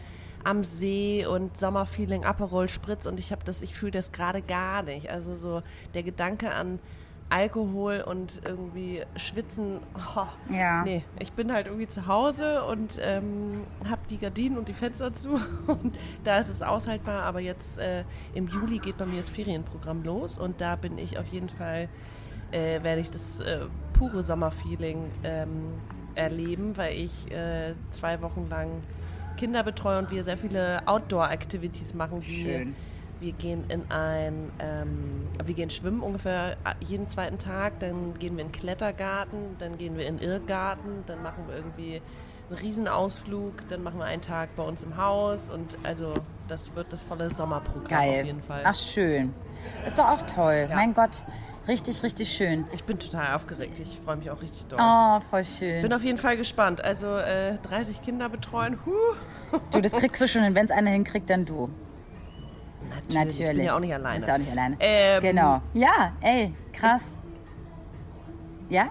am 0.43 0.63
See 0.63 1.25
und 1.25 1.57
Sommerfeeling, 1.57 2.23
Aperol 2.23 2.69
Spritz 2.69 3.05
und 3.05 3.19
ich 3.19 3.31
habe 3.33 3.43
das, 3.43 3.61
ich 3.61 3.75
fühle 3.75 3.91
das 3.91 4.11
gerade 4.13 4.41
gar 4.41 4.83
nicht. 4.83 5.09
Also 5.09 5.35
so 5.35 5.61
der 5.93 6.03
Gedanke 6.03 6.51
an 6.53 6.79
Alkohol 7.31 8.01
und 8.07 8.41
irgendwie 8.43 9.03
Schwitzen, 9.15 9.81
oh, 10.15 10.23
Ja. 10.51 10.83
nee, 10.83 11.03
ich 11.19 11.33
bin 11.33 11.51
halt 11.53 11.67
irgendwie 11.67 11.87
zu 11.87 12.07
Hause 12.07 12.63
und 12.63 12.97
ähm, 13.03 13.65
habe 13.87 14.01
die 14.09 14.17
Gardinen 14.17 14.57
und 14.57 14.67
die 14.67 14.73
Fenster 14.73 15.13
zu 15.13 15.39
und 15.67 15.97
da 16.23 16.39
ist 16.39 16.49
es 16.49 16.63
aushaltbar, 16.63 17.23
aber 17.23 17.39
jetzt 17.39 17.77
äh, 17.77 18.03
im 18.33 18.47
Juli 18.47 18.79
geht 18.79 18.97
bei 18.97 19.05
mir 19.05 19.17
das 19.17 19.29
Ferienprogramm 19.29 20.03
los 20.03 20.37
und 20.39 20.59
da 20.61 20.75
bin 20.75 20.97
ich 20.97 21.19
auf 21.19 21.27
jeden 21.27 21.49
Fall, 21.49 21.87
äh, 22.51 22.81
werde 22.83 23.01
ich 23.01 23.12
das 23.12 23.39
äh, 23.39 23.59
pure 23.93 24.23
Sommerfeeling 24.23 25.12
ähm, 25.23 25.73
erleben, 26.15 26.77
weil 26.77 26.95
ich 26.95 27.31
äh, 27.31 27.73
zwei 27.91 28.21
Wochen 28.21 28.47
lang 28.49 28.83
Kinder 29.38 29.63
betreue 29.63 29.99
und 29.99 30.12
wir 30.12 30.23
sehr 30.23 30.38
viele 30.38 30.85
Outdoor-Activities 30.85 31.93
machen, 31.93 32.21
Schön. 32.21 32.75
wir 33.21 33.31
gehen 33.31 33.63
in 33.69 33.89
ein, 33.89 34.51
ähm, 34.59 35.27
wir 35.43 35.55
gehen 35.55 35.69
schwimmen 35.69 36.01
ungefähr 36.01 36.57
jeden 36.81 37.07
zweiten 37.09 37.38
Tag, 37.38 37.79
dann 37.79 38.15
gehen 38.19 38.35
wir 38.35 38.43
in 38.43 38.51
den 38.51 38.59
Klettergarten, 38.59 39.55
dann 39.57 39.77
gehen 39.77 39.97
wir 39.97 40.07
in 40.07 40.17
den 40.17 40.29
Irrgarten, 40.29 41.03
dann 41.05 41.23
machen 41.23 41.45
wir 41.47 41.55
irgendwie 41.55 42.01
einen 42.49 42.59
Riesenausflug, 42.59 43.67
dann 43.69 43.81
machen 43.81 43.99
wir 43.99 44.05
einen 44.05 44.21
Tag 44.21 44.49
bei 44.57 44.63
uns 44.63 44.83
im 44.83 44.97
Haus 44.97 45.49
und 45.49 45.77
also 45.83 46.13
das 46.49 46.75
wird 46.75 46.91
das 46.91 47.03
volle 47.03 47.29
Sommerprogramm 47.29 47.88
Geil. 47.88 48.19
auf 48.19 48.25
jeden 48.25 48.43
Fall. 48.43 48.62
Ach, 48.65 48.75
schön. 48.75 49.33
Ist 49.85 49.97
doch 49.99 50.07
auch 50.07 50.21
toll. 50.23 50.67
Mein 50.73 50.93
Gott, 50.93 51.23
richtig, 51.69 52.03
richtig 52.03 52.29
schön. 52.29 52.65
Ich 52.73 52.84
bin 52.84 52.99
total 52.99 53.36
aufgeregt, 53.36 53.79
ich 53.79 53.97
freue 54.03 54.17
mich 54.17 54.29
auch 54.29 54.41
richtig 54.41 54.65
doll. 54.65 54.79
Oh, 54.82 55.19
voll 55.29 55.45
schön. 55.45 55.82
Bin 55.82 55.93
auf 55.93 56.03
jeden 56.03 56.17
Fall 56.17 56.36
gespannt. 56.36 56.84
Also 56.84 57.15
äh, 57.15 57.58
30 57.63 58.01
Kinder 58.01 58.27
betreuen, 58.27 58.77
huh. 58.86 59.60
Du, 59.71 59.82
das 59.82 59.93
kriegst 59.93 60.21
du 60.21 60.27
schon. 60.27 60.43
Und 60.43 60.55
wenn 60.55 60.65
es 60.65 60.71
einer 60.71 60.91
hinkriegt, 60.91 61.29
dann 61.29 61.45
du. 61.45 61.69
Natürlich. 63.10 63.39
Ich 63.39 63.55
bin 63.55 63.65
ja 63.65 63.75
auch 63.75 63.79
nicht 63.79 63.93
alleine. 63.93 64.17
Bist 64.17 64.27
ja 64.27 64.34
auch 64.34 64.39
nicht 64.39 64.51
alleine. 64.51 64.77
Ähm, 64.79 65.21
genau. 65.21 65.62
Ja, 65.73 66.13
ey, 66.21 66.53
krass. 66.73 67.03
Ja? 68.69 68.89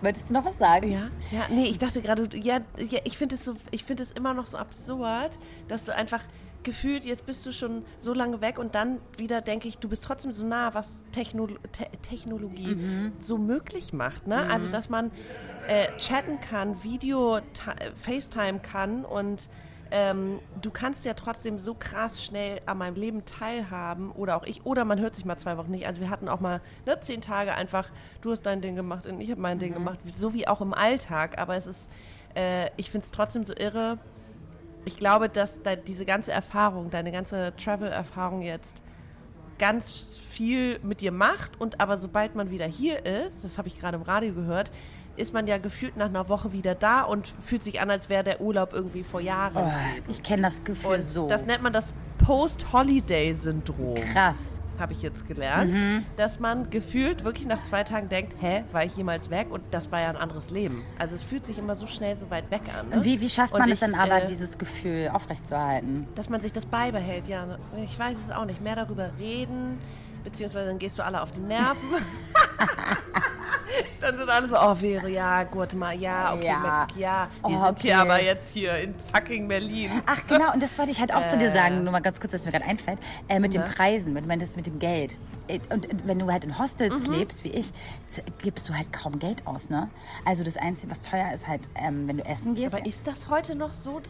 Wolltest 0.00 0.30
du 0.30 0.34
noch 0.34 0.44
was 0.44 0.58
sagen? 0.58 0.90
Ja, 0.90 1.10
ja, 1.30 1.44
nee, 1.50 1.66
ich 1.66 1.78
dachte 1.78 2.02
gerade, 2.02 2.28
ja, 2.36 2.60
ja 2.78 2.98
ich 3.04 3.16
finde 3.16 3.36
es 3.36 3.44
so, 3.44 3.54
ich 3.70 3.84
finde 3.84 4.02
es 4.02 4.10
immer 4.10 4.34
noch 4.34 4.46
so 4.46 4.58
absurd, 4.58 5.38
dass 5.68 5.84
du 5.84 5.94
einfach 5.94 6.20
gefühlt, 6.64 7.04
jetzt 7.04 7.26
bist 7.26 7.44
du 7.46 7.52
schon 7.52 7.84
so 7.98 8.12
lange 8.14 8.40
weg 8.40 8.58
und 8.58 8.74
dann 8.74 8.98
wieder 9.16 9.40
denke 9.40 9.68
ich, 9.68 9.78
du 9.78 9.88
bist 9.88 10.04
trotzdem 10.04 10.32
so 10.32 10.44
nah, 10.44 10.74
was 10.74 11.02
Techno 11.12 11.46
Te 11.46 11.86
Technologie 12.02 13.12
so 13.18 13.38
möglich 13.38 13.92
macht, 13.92 14.26
ne? 14.26 14.50
Also, 14.50 14.68
dass 14.68 14.88
man 14.88 15.10
äh, 15.66 15.86
chatten 15.96 16.40
kann, 16.40 16.82
Video, 16.82 17.40
FaceTime 17.94 18.60
kann 18.60 19.04
und 19.04 19.48
ähm, 19.94 20.40
du 20.62 20.70
kannst 20.70 21.04
ja 21.04 21.12
trotzdem 21.12 21.58
so 21.58 21.74
krass 21.74 22.24
schnell 22.24 22.62
an 22.64 22.78
meinem 22.78 22.96
Leben 22.96 23.26
teilhaben 23.26 24.10
oder 24.12 24.38
auch 24.38 24.44
ich 24.44 24.64
oder 24.64 24.86
man 24.86 24.98
hört 24.98 25.14
sich 25.14 25.26
mal 25.26 25.36
zwei 25.36 25.58
Wochen 25.58 25.70
nicht. 25.70 25.86
Also 25.86 26.00
wir 26.00 26.08
hatten 26.08 26.30
auch 26.30 26.40
mal 26.40 26.62
ne, 26.86 26.98
zehn 27.02 27.20
Tage 27.20 27.54
einfach, 27.54 27.90
du 28.22 28.30
hast 28.30 28.44
dein 28.44 28.62
Ding 28.62 28.74
gemacht 28.74 29.06
und 29.06 29.20
ich 29.20 29.30
habe 29.30 29.40
mein 29.42 29.58
Ding 29.58 29.74
gemacht, 29.74 29.98
so 30.16 30.32
wie 30.32 30.48
auch 30.48 30.62
im 30.62 30.72
Alltag. 30.72 31.38
Aber 31.38 31.56
es 31.56 31.66
ist, 31.66 31.90
äh, 32.34 32.70
ich 32.78 32.90
finde 32.90 33.04
es 33.04 33.10
trotzdem 33.10 33.44
so 33.44 33.52
irre. 33.54 33.98
Ich 34.84 34.96
glaube, 34.96 35.28
dass 35.28 35.62
da 35.62 35.76
diese 35.76 36.04
ganze 36.04 36.32
Erfahrung, 36.32 36.90
deine 36.90 37.12
ganze 37.12 37.52
Travel-Erfahrung 37.56 38.42
jetzt 38.42 38.82
ganz 39.58 40.18
viel 40.30 40.80
mit 40.82 41.00
dir 41.00 41.12
macht 41.12 41.60
und 41.60 41.80
aber 41.80 41.98
sobald 41.98 42.34
man 42.34 42.50
wieder 42.50 42.66
hier 42.66 43.04
ist, 43.06 43.44
das 43.44 43.58
habe 43.58 43.68
ich 43.68 43.78
gerade 43.78 43.96
im 43.96 44.02
Radio 44.02 44.34
gehört, 44.34 44.72
ist 45.16 45.34
man 45.34 45.46
ja 45.46 45.58
gefühlt 45.58 45.96
nach 45.96 46.08
einer 46.08 46.28
Woche 46.28 46.52
wieder 46.52 46.74
da 46.74 47.02
und 47.02 47.28
fühlt 47.40 47.62
sich 47.62 47.80
an, 47.80 47.90
als 47.90 48.08
wäre 48.08 48.24
der 48.24 48.40
Urlaub 48.40 48.72
irgendwie 48.72 49.02
vor 49.02 49.20
Jahren. 49.20 49.56
Oh, 49.56 50.10
ich 50.10 50.22
kenne 50.22 50.42
das 50.42 50.64
Gefühl 50.64 50.94
und 50.94 51.00
so. 51.02 51.28
das 51.28 51.44
nennt 51.44 51.62
man 51.62 51.72
das 51.72 51.92
Post-Holiday-Syndrom. 52.24 53.94
Krass. 54.12 54.61
Habe 54.82 54.92
ich 54.92 55.00
jetzt 55.00 55.26
gelernt, 55.26 55.78
dass 56.16 56.40
man 56.40 56.68
gefühlt 56.68 57.24
wirklich 57.24 57.46
nach 57.46 57.62
zwei 57.62 57.84
Tagen 57.84 58.08
denkt, 58.08 58.34
hä, 58.40 58.64
war 58.72 58.84
ich 58.84 58.96
jemals 58.96 59.30
weg? 59.30 59.46
Und 59.50 59.62
das 59.70 59.90
war 59.92 60.00
ja 60.00 60.08
ein 60.10 60.16
anderes 60.16 60.50
Leben. 60.50 60.82
Also 60.98 61.14
es 61.14 61.22
fühlt 61.22 61.46
sich 61.46 61.58
immer 61.58 61.76
so 61.76 61.86
schnell 61.86 62.18
so 62.18 62.28
weit 62.30 62.50
weg 62.50 62.62
an. 62.78 62.88
Ne? 62.90 63.04
Wie, 63.04 63.20
wie 63.20 63.30
schafft 63.30 63.56
man 63.56 63.70
es 63.70 63.80
denn 63.80 63.94
aber, 63.94 64.22
äh, 64.22 64.26
dieses 64.26 64.58
Gefühl 64.58 65.10
aufrechtzuerhalten? 65.12 66.06
dass 66.14 66.28
man 66.28 66.40
sich 66.40 66.52
das 66.52 66.66
beibehält, 66.66 67.28
ja. 67.28 67.58
Ich 67.84 67.98
weiß 67.98 68.16
es 68.16 68.30
auch 68.30 68.44
nicht. 68.44 68.60
Mehr 68.60 68.76
darüber 68.76 69.10
reden, 69.18 69.78
beziehungsweise 70.24 70.66
dann 70.68 70.78
gehst 70.78 70.98
du 70.98 71.04
alle 71.04 71.20
auf 71.22 71.30
die 71.32 71.40
Nerven. 71.40 71.76
dann 74.00 74.16
sind 74.18 74.28
alle 74.28 74.48
so, 74.48 74.56
oh, 74.58 74.74
Vero, 74.74 75.06
ja, 75.06 75.44
Guatemala, 75.44 75.92
ja, 75.92 76.34
okay, 76.34 76.44
Ja. 76.46 76.58
Mexiko, 76.58 77.00
ja. 77.00 77.28
Wir 77.46 77.56
Oh, 77.58 77.64
sind 77.66 77.78
hier 77.80 77.92
okay. 77.94 78.00
aber 78.00 78.22
jetzt 78.22 78.52
hier 78.52 78.74
in 78.78 78.94
fucking 79.14 79.48
Berlin. 79.48 79.90
Ach 80.06 80.26
genau, 80.26 80.52
und 80.52 80.62
das 80.62 80.76
wollte 80.78 80.90
ich 80.90 81.00
halt 81.00 81.14
auch 81.14 81.26
zu 81.28 81.38
dir 81.38 81.46
Äh. 81.48 81.52
sagen, 81.52 81.82
nur 81.84 81.92
mal 81.92 82.00
ganz 82.00 82.20
kurz, 82.20 82.32
was 82.32 82.44
mir 82.44 82.50
gerade 82.52 82.64
einfällt, 82.64 82.98
äh, 83.28 83.38
mit 83.38 83.54
den 83.54 83.62
Na? 83.62 83.68
Preisen, 83.68 84.12
mit, 84.12 84.26
wenn 84.28 84.40
das 84.40 84.56
mit 84.56 84.66
dem 84.66 84.78
Geld. 84.78 85.16
Äh, 85.48 85.60
Und 85.70 85.86
äh, 85.90 85.94
wenn 86.04 86.18
du 86.18 86.30
halt 86.30 86.44
in 86.44 86.58
Hostels 86.58 87.06
Mhm. 87.06 87.14
lebst, 87.14 87.44
wie 87.44 87.50
ich, 87.50 87.72
gibst 88.42 88.68
du 88.68 88.74
halt 88.74 88.92
kaum 88.92 89.18
Geld 89.18 89.46
aus, 89.46 89.70
ne? 89.70 89.88
Also 90.24 90.42
das 90.44 90.56
Einzige, 90.56 90.90
was 90.90 91.00
teuer 91.00 91.32
ist, 91.32 91.46
halt, 91.48 91.62
ähm, 91.76 92.08
wenn 92.08 92.16
du 92.18 92.24
essen 92.24 92.54
gehst. 92.54 92.74
Aber 92.74 92.84
ist 92.84 93.06
das 93.06 93.28
heute 93.30 93.54
noch 93.54 93.72
so, 93.72 94.00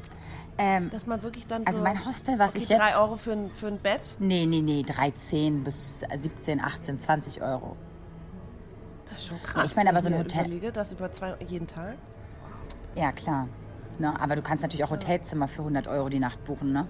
ähm, 0.58 0.90
dass 0.90 1.06
man 1.06 1.22
wirklich 1.22 1.46
dann 1.46 1.66
Also 1.66 1.78
so... 1.78 1.84
mein 1.84 2.04
Hostel, 2.04 2.38
was 2.38 2.50
okay, 2.50 2.58
ich 2.62 2.68
jetzt- 2.70 2.80
drei 2.80 2.96
Euro 2.96 3.16
für 3.16 3.32
ein, 3.32 3.50
für 3.50 3.68
ein 3.68 3.78
Bett? 3.78 4.16
nee, 4.18 4.46
nee, 4.46 4.60
nee, 4.60 4.82
13 4.82 5.64
bis 5.64 6.01
17, 6.14 6.60
18, 6.62 6.98
20 7.00 7.42
Euro. 7.42 7.76
Das 9.10 9.20
ist 9.20 9.26
schon 9.26 9.42
krass. 9.42 9.70
ich 9.70 9.76
meine 9.76 9.90
aber 9.90 10.00
so 10.00 10.08
ein 10.08 10.18
Hotel- 10.18 10.46
Überlege, 10.46 10.72
das 10.72 10.92
über 10.92 11.12
zwei, 11.12 11.34
jeden 11.46 11.66
Tag. 11.66 11.94
Ja, 12.94 13.12
klar. 13.12 13.48
Ne? 13.98 14.18
Aber 14.20 14.36
du 14.36 14.42
kannst 14.42 14.62
natürlich 14.62 14.84
auch 14.84 14.90
Hotelzimmer 14.90 15.48
für 15.48 15.60
100 15.62 15.86
Euro 15.88 16.08
die 16.08 16.18
Nacht 16.18 16.42
buchen, 16.44 16.72
ne? 16.72 16.86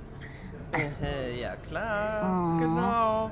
Äh, 0.73 1.41
ja, 1.41 1.57
klar. 1.57 2.55
Oh. 2.57 2.59
Genau. 2.61 3.31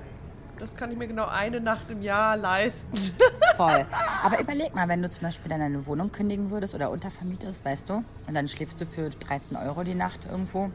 Das 0.59 0.76
kann 0.76 0.91
ich 0.93 0.99
mir 0.99 1.07
genau 1.07 1.26
eine 1.26 1.59
Nacht 1.61 1.91
im 1.91 2.03
Jahr 2.03 2.37
leisten. 2.37 2.89
Voll. 3.57 3.87
Aber 4.22 4.39
überleg 4.41 4.74
mal, 4.74 4.89
wenn 4.89 5.01
du 5.01 5.09
zum 5.09 5.22
Beispiel 5.22 5.49
dann 5.49 5.61
deine 5.61 5.87
Wohnung 5.87 6.12
kündigen 6.12 6.51
würdest 6.51 6.74
oder 6.74 6.91
untervermietest, 6.91 7.64
weißt 7.64 7.89
du, 7.89 8.05
und 8.26 8.35
dann 8.35 8.47
schläfst 8.47 8.78
du 8.81 8.85
für 8.87 9.09
13 9.09 9.57
Euro 9.57 9.85
die 9.85 9.95
Nacht 9.95 10.26
irgendwo. 10.26 10.70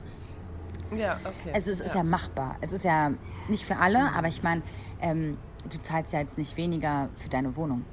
ja, 0.95 1.18
okay. 1.24 1.51
Also 1.53 1.70
es 1.70 1.82
ist 1.82 1.93
ja 1.93 2.01
machbar. 2.03 2.56
Es 2.62 2.74
ist 2.74 2.84
ja 2.84 3.12
nicht 3.50 3.66
für 3.66 3.78
alle, 3.78 4.14
aber 4.14 4.28
ich 4.28 4.43
meine, 4.43 4.62
ähm, 5.02 5.38
du 5.70 5.82
zahlst 5.82 6.14
ja 6.14 6.20
jetzt 6.20 6.38
nicht 6.38 6.58
weniger 6.58 7.10
für 7.16 7.30
deine 7.30 7.56
Wohnung. 7.56 7.86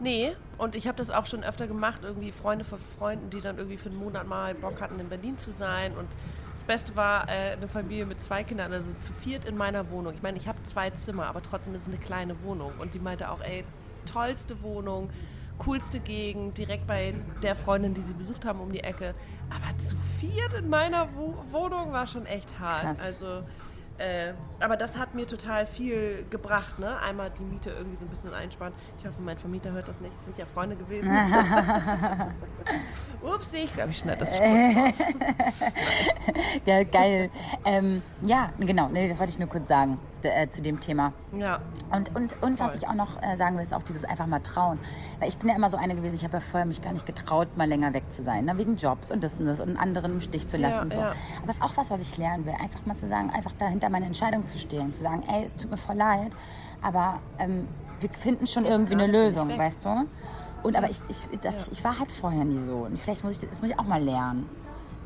Nee, 0.00 0.32
und 0.58 0.76
ich 0.76 0.86
habe 0.86 0.96
das 0.96 1.10
auch 1.10 1.26
schon 1.26 1.42
öfter 1.42 1.66
gemacht, 1.66 2.00
irgendwie 2.04 2.30
Freunde 2.30 2.64
von 2.64 2.78
Freunden, 2.98 3.30
die 3.30 3.40
dann 3.40 3.58
irgendwie 3.58 3.76
für 3.76 3.88
einen 3.88 3.98
Monat 3.98 4.28
mal 4.28 4.54
Bock 4.54 4.80
hatten, 4.80 5.00
in 5.00 5.08
Berlin 5.08 5.38
zu 5.38 5.50
sein. 5.50 5.92
Und 5.96 6.08
das 6.54 6.64
Beste 6.64 6.94
war 6.96 7.28
äh, 7.28 7.52
eine 7.52 7.68
Familie 7.68 8.06
mit 8.06 8.22
zwei 8.22 8.44
Kindern, 8.44 8.72
also 8.72 8.92
zu 9.00 9.12
viert 9.12 9.44
in 9.44 9.56
meiner 9.56 9.90
Wohnung. 9.90 10.14
Ich 10.14 10.22
meine, 10.22 10.36
ich 10.38 10.46
habe 10.46 10.62
zwei 10.62 10.90
Zimmer, 10.90 11.26
aber 11.26 11.42
trotzdem 11.42 11.74
ist 11.74 11.82
es 11.82 11.88
eine 11.88 11.98
kleine 11.98 12.40
Wohnung. 12.44 12.72
Und 12.78 12.94
die 12.94 13.00
meinte 13.00 13.30
auch, 13.30 13.40
ey, 13.40 13.64
tollste 14.06 14.62
Wohnung, 14.62 15.10
coolste 15.58 15.98
Gegend, 15.98 16.56
direkt 16.58 16.86
bei 16.86 17.14
der 17.42 17.56
Freundin, 17.56 17.94
die 17.94 18.00
sie 18.02 18.12
besucht 18.12 18.44
haben, 18.44 18.60
um 18.60 18.70
die 18.70 18.80
Ecke. 18.80 19.14
Aber 19.50 19.76
zu 19.78 19.96
viert 20.20 20.54
in 20.54 20.68
meiner 20.68 21.08
Wo 21.16 21.34
Wohnung 21.50 21.92
war 21.92 22.06
schon 22.06 22.26
echt 22.26 22.58
hart. 22.60 22.82
Krass. 22.82 23.00
Also 23.00 23.42
äh, 23.98 24.32
aber 24.60 24.76
das 24.76 24.96
hat 24.96 25.14
mir 25.14 25.26
total 25.26 25.66
viel 25.66 26.24
gebracht, 26.30 26.78
ne? 26.78 26.98
Einmal 27.00 27.30
die 27.30 27.44
Miete 27.44 27.70
irgendwie 27.70 27.96
so 27.96 28.04
ein 28.04 28.08
bisschen 28.08 28.32
einsparen. 28.32 28.72
Ich 28.98 29.06
hoffe, 29.06 29.20
mein 29.20 29.38
Vermieter 29.38 29.72
hört 29.72 29.88
das 29.88 30.00
nicht. 30.00 30.14
Es 30.18 30.24
sind 30.24 30.38
ja 30.38 30.46
Freunde 30.46 30.76
gewesen. 30.76 31.10
Upsi, 33.22 33.58
ich 33.58 33.74
glaube, 33.74 33.90
ich 33.90 33.98
schneide 33.98 34.18
das. 34.20 34.38
Ja, 36.64 36.84
geil. 36.92 37.30
ähm, 37.64 38.02
ja, 38.22 38.50
genau. 38.58 38.88
Nee, 38.88 39.08
das 39.08 39.18
wollte 39.18 39.32
ich 39.32 39.38
nur 39.38 39.48
kurz 39.48 39.68
sagen 39.68 39.98
äh, 40.24 40.48
zu 40.48 40.62
dem 40.62 40.80
Thema. 40.80 41.12
Ja. 41.36 41.60
Und, 41.92 42.14
und, 42.16 42.42
und 42.42 42.60
was 42.60 42.74
ich 42.76 42.88
auch 42.88 42.94
noch 42.94 43.22
äh, 43.22 43.36
sagen 43.36 43.56
will, 43.56 43.62
ist 43.62 43.74
auch 43.74 43.82
dieses 43.82 44.04
einfach 44.04 44.26
mal 44.26 44.40
trauen. 44.40 44.78
Weil 45.20 45.28
ich 45.28 45.36
bin 45.38 45.48
ja 45.48 45.56
immer 45.56 45.70
so 45.70 45.76
eine 45.76 45.94
gewesen, 45.94 46.14
ich 46.16 46.24
habe 46.24 46.34
ja 46.34 46.40
vorher 46.40 46.66
mich 46.66 46.82
gar 46.82 46.92
nicht 46.92 47.06
getraut, 47.06 47.56
mal 47.56 47.68
länger 47.68 47.92
weg 47.94 48.04
zu 48.10 48.22
sein. 48.22 48.44
Ne? 48.44 48.56
Wegen 48.58 48.76
Jobs 48.76 49.10
und 49.10 49.22
das 49.24 49.36
und 49.38 49.46
das 49.46 49.60
und 49.60 49.76
anderen 49.76 50.12
im 50.14 50.20
Stich 50.20 50.46
zu 50.48 50.56
lassen 50.56 50.76
Ja, 50.76 50.82
und 50.82 50.92
so. 50.92 50.98
ja. 51.00 51.12
Aber 51.42 51.50
es 51.50 51.56
ist 51.56 51.62
auch 51.62 51.76
was, 51.76 51.90
was 51.90 52.00
ich 52.00 52.16
lernen 52.18 52.46
will. 52.46 52.54
Einfach 52.60 52.84
mal 52.86 52.96
zu 52.96 53.06
sagen, 53.06 53.30
einfach 53.30 53.52
dahinter 53.54 53.88
meine 53.90 54.06
Entscheidung 54.06 54.46
zu 54.46 54.58
stehen. 54.58 54.92
Zu 54.92 55.02
sagen, 55.02 55.22
ey, 55.28 55.44
es 55.44 55.56
tut 55.56 55.70
mir 55.70 55.76
voll 55.76 55.96
leid, 55.96 56.32
aber 56.82 57.20
ähm, 57.38 57.68
wir 58.00 58.10
finden 58.10 58.46
schon 58.46 58.64
irgendwie 58.64 58.94
eine 58.94 59.06
Lösung, 59.06 59.48
weißt 59.56 59.84
du? 59.84 60.06
Und 60.62 60.76
aber 60.76 60.90
ich, 60.90 61.00
ich, 61.08 61.38
das, 61.40 61.68
ich 61.68 61.82
war 61.84 61.98
halt 61.98 62.10
vorher 62.10 62.44
nie 62.44 62.62
so. 62.62 62.78
Und 62.78 62.98
vielleicht 62.98 63.22
muss 63.24 63.34
ich 63.34 63.48
das 63.48 63.60
muss 63.62 63.70
ich 63.70 63.78
auch 63.78 63.84
mal 63.86 64.02
lernen. 64.02 64.48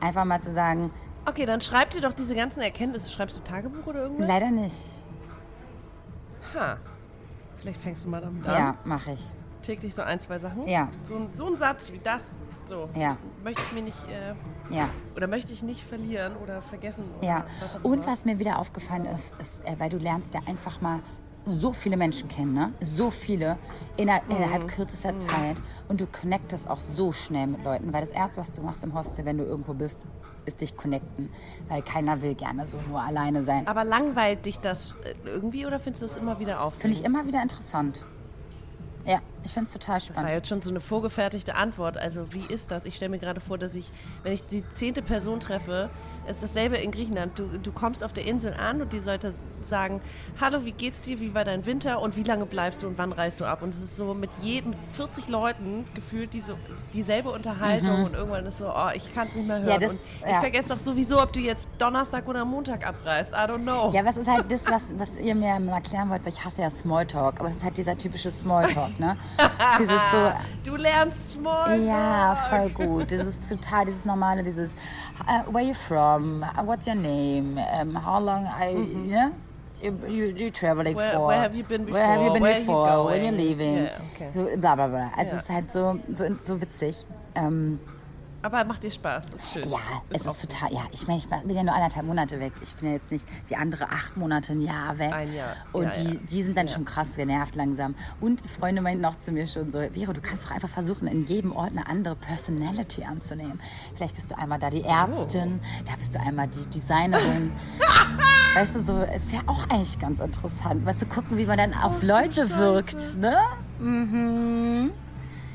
Einfach 0.00 0.24
mal 0.24 0.40
zu 0.40 0.50
sagen, 0.52 0.90
Okay, 1.24 1.46
dann 1.46 1.60
schreib 1.60 1.90
dir 1.90 2.00
doch 2.00 2.12
diese 2.14 2.34
ganzen 2.34 2.60
Erkenntnisse. 2.62 3.08
Schreibst 3.08 3.36
du 3.36 3.42
Tagebuch 3.42 3.86
oder 3.86 4.02
irgendwas? 4.02 4.26
leider 4.26 4.50
nicht. 4.50 4.74
Ha. 6.54 6.76
Vielleicht 7.56 7.80
fängst 7.80 8.04
du 8.04 8.08
mal 8.08 8.20
damit 8.20 8.46
an. 8.46 8.54
Ja, 8.54 8.74
mache 8.84 9.12
ich. 9.12 9.32
Täglich 9.62 9.94
so 9.94 10.02
ein, 10.02 10.18
zwei 10.18 10.38
Sachen. 10.38 10.66
Ja. 10.66 10.88
So, 11.04 11.14
ein- 11.16 11.30
so 11.32 11.46
ein 11.46 11.56
Satz 11.56 11.92
wie 11.92 12.00
das. 12.02 12.36
So. 12.64 12.88
Ja. 12.94 13.16
Möchte 13.44 13.62
ich 13.62 13.72
mir 13.72 13.82
nicht, 13.82 14.04
äh, 14.08 14.74
Ja. 14.74 14.88
oder 15.16 15.26
möchte 15.28 15.52
ich 15.52 15.62
nicht 15.62 15.84
verlieren 15.84 16.34
oder 16.42 16.62
vergessen. 16.62 17.04
Oder 17.18 17.26
Ja, 17.28 17.44
auch 17.78 17.84
und 17.84 17.94
immer. 17.98 18.06
was 18.06 18.24
mir 18.24 18.38
wieder 18.38 18.58
aufgefallen 18.58 19.04
ist, 19.06 19.34
ist, 19.38 19.64
äh, 19.64 19.76
weil 19.78 19.90
du 19.90 19.98
lernst 19.98 20.34
ja 20.34 20.40
einfach 20.46 20.80
mal 20.80 21.00
so 21.44 21.72
viele 21.72 21.96
Menschen 21.96 22.28
kennen, 22.28 22.54
ne? 22.54 22.72
So 22.80 23.10
viele 23.10 23.58
inner, 23.96 24.20
Mhm. 24.28 24.36
innerhalb 24.36 24.68
kürzester 24.68 25.16
Zeit 25.18 25.56
und 25.88 26.00
du 26.00 26.06
connectest 26.06 26.68
auch 26.68 26.78
so 26.78 27.12
schnell 27.12 27.46
mit 27.48 27.64
Leuten, 27.64 27.92
weil 27.92 28.00
das 28.00 28.10
erste, 28.12 28.38
was 28.40 28.50
du 28.52 28.62
machst 28.62 28.84
im 28.84 28.94
Hostel, 28.94 29.24
wenn 29.24 29.38
du 29.38 29.44
irgendwo 29.44 29.74
bist, 29.74 30.00
ist 30.44 30.60
dich 30.60 30.76
connecten, 30.76 31.30
weil 31.68 31.82
keiner 31.82 32.20
will 32.22 32.34
gerne 32.34 32.66
so 32.66 32.76
nur 32.88 33.00
alleine 33.00 33.44
sein. 33.44 33.66
Aber 33.66 33.84
langweilt 33.84 34.44
dich 34.46 34.58
das 34.60 34.96
irgendwie 35.24 35.66
oder 35.66 35.78
findest 35.80 36.02
du 36.02 36.06
es 36.06 36.16
immer 36.16 36.38
wieder 36.38 36.60
aufregend? 36.60 36.82
Finde 36.82 36.96
ich 36.98 37.04
immer 37.04 37.26
wieder 37.26 37.42
interessant. 37.42 38.02
Ja, 39.04 39.18
ich 39.44 39.52
finde 39.52 39.66
es 39.66 39.72
total 39.72 39.96
Das 39.96 40.08
war 40.10 40.14
spannend. 40.14 40.30
jetzt 40.34 40.48
schon 40.48 40.62
so 40.62 40.70
eine 40.70 40.80
vorgefertigte 40.80 41.56
Antwort. 41.56 41.96
Also 41.98 42.32
wie 42.32 42.44
ist 42.52 42.70
das? 42.70 42.84
Ich 42.84 42.94
stelle 42.96 43.08
mir 43.10 43.18
gerade 43.18 43.40
vor, 43.40 43.58
dass 43.58 43.74
ich, 43.74 43.90
wenn 44.22 44.32
ich 44.32 44.44
die 44.46 44.62
zehnte 44.74 45.02
Person 45.02 45.40
treffe, 45.40 45.90
ist 46.28 46.42
dasselbe 46.42 46.76
in 46.76 46.90
Griechenland. 46.90 47.38
Du, 47.38 47.44
du 47.62 47.72
kommst 47.72 48.04
auf 48.04 48.12
der 48.12 48.26
Insel 48.26 48.54
an 48.54 48.80
und 48.82 48.92
die 48.92 49.00
sollte 49.00 49.34
sagen, 49.64 50.00
hallo, 50.40 50.64
wie 50.64 50.72
geht's 50.72 51.02
dir, 51.02 51.20
wie 51.20 51.34
war 51.34 51.44
dein 51.44 51.66
Winter 51.66 52.00
und 52.00 52.16
wie 52.16 52.22
lange 52.22 52.46
bleibst 52.46 52.82
du 52.82 52.86
und 52.86 52.98
wann 52.98 53.12
reist 53.12 53.40
du 53.40 53.44
ab? 53.44 53.62
Und 53.62 53.74
es 53.74 53.82
ist 53.82 53.96
so 53.96 54.14
mit 54.14 54.30
jedem 54.42 54.72
40 54.92 55.28
Leuten 55.28 55.84
gefühlt 55.94 56.32
diese, 56.32 56.56
dieselbe 56.94 57.30
Unterhaltung 57.30 58.04
und 58.04 58.14
irgendwann 58.14 58.46
ist 58.46 58.58
so, 58.58 58.68
oh, 58.68 58.90
ich 58.94 59.12
kann 59.14 59.28
es 59.28 59.34
nicht 59.34 59.46
mehr 59.46 59.56
hören. 59.56 59.64
Mhm. 59.66 59.70
Ja, 59.70 59.78
das- 59.78 59.92
und 59.92 60.00
ich 60.20 60.30
ja. 60.30 60.40
vergesse 60.40 60.68
doch 60.70 60.78
sowieso, 60.78 61.20
ob 61.22 61.32
du 61.32 61.40
jetzt 61.40 61.68
Donnerstag 61.78 62.28
oder 62.28 62.44
Montag 62.44 62.86
abreist. 62.86 63.32
I 63.32 63.48
don't 63.48 63.62
know. 63.62 63.92
Ja, 63.92 64.04
was 64.04 64.16
ist 64.16 64.28
halt 64.28 64.50
das, 64.50 64.66
was, 64.66 64.98
was 64.98 65.16
ihr 65.16 65.34
mir 65.34 65.58
mal 65.60 65.76
erklären 65.76 66.08
wollt, 66.10 66.24
weil 66.24 66.32
ich 66.32 66.44
hasse 66.44 66.62
ja 66.62 66.70
Smalltalk, 66.70 67.40
aber 67.40 67.48
das 67.48 67.58
ist 67.58 67.64
halt 67.64 67.76
dieser 67.76 67.96
typische 67.96 68.30
Smalltalk, 68.30 68.98
ne? 68.98 69.16
Dieses 69.78 70.00
so, 70.12 70.32
Du 70.64 70.76
lernst 70.76 71.32
Smalltalk. 71.32 71.86
Ja, 71.86 72.36
voll 72.48 72.70
gut. 72.70 73.12
Das 73.12 73.26
ist 73.26 73.48
total 73.48 73.84
dieses 73.84 74.04
normale, 74.04 74.42
dieses 74.42 74.72
uh, 75.26 75.42
Where 75.44 75.64
you 75.64 75.74
from? 75.74 76.42
Uh, 76.44 76.62
what's 76.64 76.86
your 76.86 76.96
name? 76.96 77.58
Um, 77.58 77.94
how 77.94 78.18
long 78.20 78.46
I, 78.46 78.70
yeah? 79.06 79.30
You, 79.82 79.98
you, 80.08 80.24
you 80.36 80.50
traveling. 80.50 80.94
Where- 80.94 81.12
for? 81.14 81.26
where 81.26 81.40
have 81.40 81.54
you 81.56 81.64
been 81.64 81.86
Where 81.86 82.06
have 82.06 82.20
you 82.20 82.30
before? 82.30 82.34
been 82.34 82.42
Where 82.42 82.54
are 82.54 82.58
you 82.58 82.64
before? 82.64 83.04
When 83.06 83.22
you're 83.24 83.32
leaving? 83.32 83.74
Yeah, 83.84 84.00
okay. 84.14 84.30
So 84.30 84.56
bla 84.56 84.74
bla 84.76 84.86
bla. 84.88 85.10
Also 85.16 85.34
Ja. 85.34 85.38
es 85.38 85.42
ist 85.42 85.48
halt 85.50 85.70
so, 85.72 85.98
so, 86.14 86.24
so 86.42 86.60
witzig. 86.60 87.04
Ähm, 87.34 87.80
Aber 88.44 88.64
macht 88.64 88.82
dir 88.82 88.90
Spaß, 88.90 89.24
ist 89.36 89.52
schön. 89.52 89.70
ja, 89.70 89.78
es 90.10 90.26
ist 90.26 90.40
total, 90.40 90.72
ja, 90.72 90.80
ich 90.90 91.06
meine, 91.06 91.18
ich 91.20 91.28
bin 91.28 91.50
ja 91.56 91.62
nur 91.62 91.74
anderthalb 91.74 92.04
Monate 92.06 92.40
weg. 92.40 92.52
Ich 92.60 92.74
bin 92.74 92.88
ja 92.88 92.94
jetzt 92.96 93.12
nicht 93.12 93.26
wie 93.48 93.54
andere 93.54 93.84
acht 93.88 94.16
Monate, 94.16 94.52
ein 94.52 94.62
Jahr 94.62 94.98
weg. 94.98 95.12
Ein 95.12 95.32
Jahr, 95.34 95.54
Und 95.72 95.84
ja, 95.84 95.90
die, 95.92 96.14
ja. 96.14 96.20
die 96.28 96.42
sind 96.42 96.56
dann 96.56 96.66
Ja. 96.66 96.74
schon 96.74 96.84
krass 96.84 97.14
genervt 97.16 97.54
langsam. 97.54 97.94
Und 98.20 98.42
Freunde 98.50 98.82
meinten 98.82 99.04
auch 99.04 99.16
zu 99.16 99.30
mir 99.30 99.46
schon 99.46 99.70
so, 99.70 99.78
Vero, 99.94 100.12
du 100.12 100.20
kannst 100.20 100.46
doch 100.46 100.50
einfach 100.50 100.68
versuchen, 100.68 101.06
in 101.06 101.24
jedem 101.26 101.52
Ort 101.52 101.70
eine 101.70 101.86
andere 101.86 102.16
Personality 102.16 103.04
anzunehmen. 103.04 103.60
Vielleicht 103.94 104.16
bist 104.16 104.30
du 104.32 104.38
einmal 104.38 104.58
da 104.58 104.70
die 104.70 104.82
Ärztin, 104.82 105.60
da 105.84 105.92
bist 105.96 106.14
du 106.14 106.20
einmal 106.20 106.48
die 106.48 106.66
Designerin. 106.66 107.52
weißt 108.54 108.74
du, 108.74 108.80
so, 108.80 109.02
ist 109.02 109.32
ja 109.32 109.40
auch 109.46 109.64
eigentlich 109.70 109.98
ganz 109.98 110.18
interessant, 110.20 110.84
mal 110.84 110.96
zu 110.96 111.06
gucken, 111.06 111.38
wie 111.38 111.46
man 111.46 111.58
dann 111.58 111.74
auf 111.74 112.02
Leute 112.02 112.50
wirkt, 112.56 113.16
ne? 113.18 113.36
Mhm. 113.78 114.90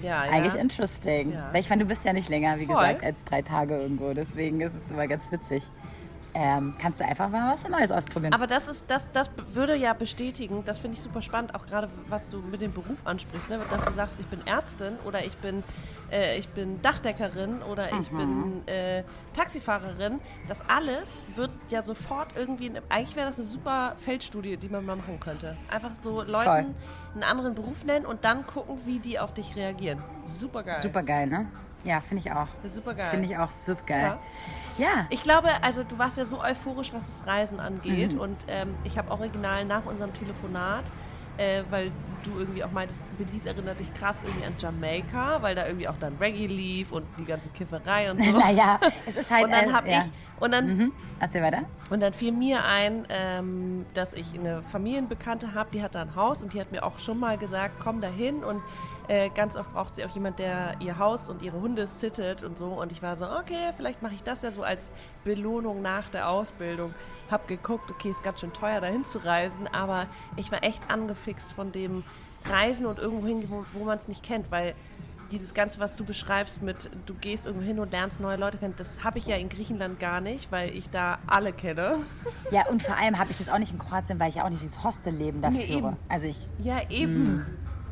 Ja, 0.01 0.25
ja. 0.25 0.31
Eigentlich 0.31 0.55
interesting. 0.55 1.33
Ja. 1.33 1.49
Weil 1.51 1.61
ich 1.61 1.69
meine, 1.69 1.83
du 1.83 1.89
bist 1.89 2.05
ja 2.05 2.13
nicht 2.13 2.29
länger, 2.29 2.59
wie 2.59 2.65
Voll. 2.65 2.75
gesagt, 2.75 3.03
als 3.03 3.23
drei 3.23 3.41
Tage 3.41 3.75
irgendwo. 3.77 4.13
Deswegen 4.13 4.61
ist 4.61 4.75
es 4.75 4.89
immer 4.91 5.07
ganz 5.07 5.31
witzig. 5.31 5.63
Ähm, 6.39 6.75
kannst 6.79 6.99
du 6.99 7.03
einfach 7.05 7.29
mal 7.29 7.51
was 7.51 7.67
Neues 7.67 7.91
ausprobieren. 7.91 8.31
Aber 8.31 8.45
das 8.45 8.67
ist, 8.67 8.85
das, 8.89 9.07
das 9.11 9.31
würde 9.53 9.75
ja 9.75 9.93
bestätigen, 9.93 10.63
das 10.65 10.77
finde 10.77 10.95
ich 10.95 11.01
super 11.01 11.23
spannend, 11.23 11.55
auch 11.55 11.65
gerade 11.65 11.89
was 12.09 12.29
du 12.29 12.37
mit 12.37 12.61
dem 12.61 12.71
Beruf 12.73 12.99
ansprichst, 13.05 13.49
ne? 13.49 13.59
dass 13.71 13.83
du 13.85 13.93
sagst, 13.93 14.19
ich 14.19 14.27
bin 14.27 14.45
Ärztin 14.45 14.97
oder 15.03 15.25
ich 15.25 15.35
bin, 15.37 15.63
äh, 16.11 16.37
ich 16.37 16.47
bin 16.49 16.79
Dachdeckerin 16.83 17.63
oder 17.63 17.91
ich 17.99 18.11
Mhm. 18.11 18.17
bin 18.63 18.67
äh, 18.67 19.03
Taxifahrerin. 19.33 20.19
Das 20.47 20.59
alles 20.69 21.09
wird 21.33 21.49
ja 21.69 21.81
sofort 21.81 22.27
irgendwie, 22.35 22.71
eigentlich 22.89 23.15
wäre 23.15 23.29
das 23.29 23.39
eine 23.39 23.47
super 23.47 23.93
Feldstudie, 23.97 24.57
die 24.57 24.69
man 24.69 24.85
mal 24.85 24.95
machen 24.95 25.19
könnte. 25.19 25.57
Einfach 25.71 25.91
so 26.03 26.21
Leuten 26.21 26.75
einen 27.15 27.23
anderen 27.23 27.55
Beruf 27.55 27.83
nennen 27.83 28.05
und 28.05 28.23
dann 28.25 28.45
gucken, 28.45 28.77
wie 28.85 28.99
die 28.99 29.17
auf 29.17 29.33
dich 29.33 29.55
reagieren. 29.55 30.03
Super 30.23 30.61
geil. 30.61 30.79
Super 30.81 31.01
geil, 31.01 31.25
ne? 31.25 31.47
Ja, 31.83 32.01
finde 32.01 32.23
ich 32.25 32.31
auch. 32.31 32.47
Super 32.65 32.93
geil. 32.93 33.07
Finde 33.09 33.25
ich 33.27 33.37
auch 33.37 33.51
super 33.51 33.83
geil. 33.85 34.17
Ja. 34.77 34.85
ja. 34.85 35.07
Ich 35.09 35.23
glaube, 35.23 35.49
also 35.61 35.83
du 35.83 35.97
warst 35.97 36.17
ja 36.17 36.25
so 36.25 36.41
euphorisch, 36.41 36.91
was 36.93 37.03
das 37.05 37.27
Reisen 37.27 37.59
angeht. 37.59 38.13
Mhm. 38.13 38.19
Und 38.19 38.45
ähm, 38.47 38.75
ich 38.83 38.97
habe 38.97 39.11
original 39.11 39.63
nach 39.65 39.85
unserem 39.85 40.13
Telefonat, 40.13 40.85
äh, 41.37 41.63
weil 41.69 41.91
du 42.23 42.39
irgendwie 42.39 42.63
auch 42.63 42.71
meintest, 42.71 43.03
Belize 43.17 43.47
erinnert 43.47 43.79
dich 43.79 43.93
krass 43.93 44.17
irgendwie 44.25 44.45
an 44.45 44.53
Jamaika, 44.57 45.41
weil 45.41 45.55
da 45.55 45.65
irgendwie 45.65 45.87
auch 45.87 45.97
dann 45.99 46.17
Reggae 46.19 46.47
lief 46.47 46.91
und 46.91 47.05
die 47.17 47.25
ganze 47.25 47.49
Kifferei 47.49 48.11
und 48.11 48.23
so. 48.23 48.31
naja, 48.37 48.79
es 49.05 49.15
ist 49.15 49.31
halt. 49.31 49.45
und 49.45 49.51
dann 49.51 49.69
äh, 49.69 49.73
habe 49.73 49.89
ja. 49.89 49.99
ich 49.99 50.11
und 50.39 50.51
dann 50.51 50.67
Mhm. 50.67 50.91
Erzähl 51.19 51.41
weiter. 51.41 51.63
und 51.89 51.99
dann 51.99 52.13
fiel 52.13 52.31
mir 52.31 52.63
ein, 52.63 53.07
ähm, 53.09 53.85
dass 53.95 54.13
ich 54.13 54.37
eine 54.37 54.61
Familienbekannte 54.61 55.55
habe, 55.55 55.69
die 55.73 55.81
hat 55.81 55.95
da 55.95 56.01
ein 56.01 56.15
Haus 56.15 56.43
und 56.43 56.53
die 56.53 56.61
hat 56.61 56.71
mir 56.71 56.83
auch 56.83 56.99
schon 56.99 57.19
mal 57.19 57.37
gesagt, 57.37 57.75
komm 57.79 58.01
da 58.01 58.07
hin 58.07 58.43
und 58.43 58.61
äh, 59.07 59.29
ganz 59.29 59.55
oft 59.55 59.71
braucht 59.73 59.95
sie 59.95 60.03
auch 60.05 60.09
jemand, 60.09 60.39
der 60.39 60.75
ihr 60.79 60.97
Haus 60.99 61.29
und 61.29 61.41
ihre 61.41 61.59
Hunde 61.61 61.87
sittet 61.87 62.43
und 62.43 62.57
so. 62.57 62.65
Und 62.67 62.91
ich 62.91 63.01
war 63.01 63.15
so, 63.15 63.25
okay, 63.25 63.71
vielleicht 63.75 64.01
mache 64.01 64.15
ich 64.15 64.23
das 64.23 64.41
ja 64.41 64.51
so 64.51 64.63
als 64.63 64.91
Belohnung 65.23 65.81
nach 65.81 66.09
der 66.09 66.29
Ausbildung. 66.29 66.93
Hab 67.31 67.47
geguckt, 67.47 67.89
okay, 67.91 68.09
ist 68.09 68.23
ganz 68.23 68.39
schön 68.41 68.53
teuer 68.53 68.81
dahin 68.81 69.05
zu 69.05 69.19
reisen, 69.19 69.67
aber 69.71 70.07
ich 70.35 70.51
war 70.51 70.63
echt 70.63 70.89
angefixt 70.89 71.51
von 71.53 71.71
dem 71.71 72.03
Reisen 72.45 72.85
und 72.85 72.99
irgendwo 72.99 73.27
hin, 73.27 73.43
wo, 73.49 73.65
wo 73.73 73.83
man 73.85 73.97
es 73.97 74.07
nicht 74.07 74.23
kennt, 74.23 74.49
weil 74.51 74.73
dieses 75.31 75.53
Ganze, 75.53 75.79
was 75.81 75.97
du 75.97 76.05
beschreibst 76.05 76.61
mit, 76.61 76.89
du 77.05 77.13
gehst 77.13 77.45
irgendwo 77.47 77.65
hin 77.65 77.79
und 77.79 77.91
lernst 77.91 78.21
neue 78.21 78.37
Leute 78.37 78.57
kennen, 78.57 78.75
das 78.77 79.03
habe 79.03 79.17
ich 79.17 79.25
ja 79.25 79.35
in 79.35 79.49
Griechenland 79.49 79.99
gar 79.99 80.21
nicht, 80.21 80.49
weil 80.53 80.69
ich 80.69 80.89
da 80.89 81.17
alle 81.27 81.51
kenne. 81.51 81.97
Ja, 82.51 82.65
und 82.67 82.81
vor 82.81 82.95
allem 82.95 83.19
habe 83.19 83.29
ich 83.29 83.37
das 83.37 83.49
auch 83.49 83.57
nicht 83.57 83.73
in 83.73 83.77
Kroatien, 83.77 84.17
weil 84.21 84.29
ich 84.29 84.41
auch 84.41 84.47
nicht 84.49 84.61
dieses 84.61 84.81
Hostelleben 84.85 85.41
da 85.41 85.49
Nee, 85.49 85.63
führe. 85.65 85.77
eben. 85.79 85.97
Also 86.07 86.27
ich, 86.27 86.37
Ja, 86.63 86.79
eben. 86.89 87.45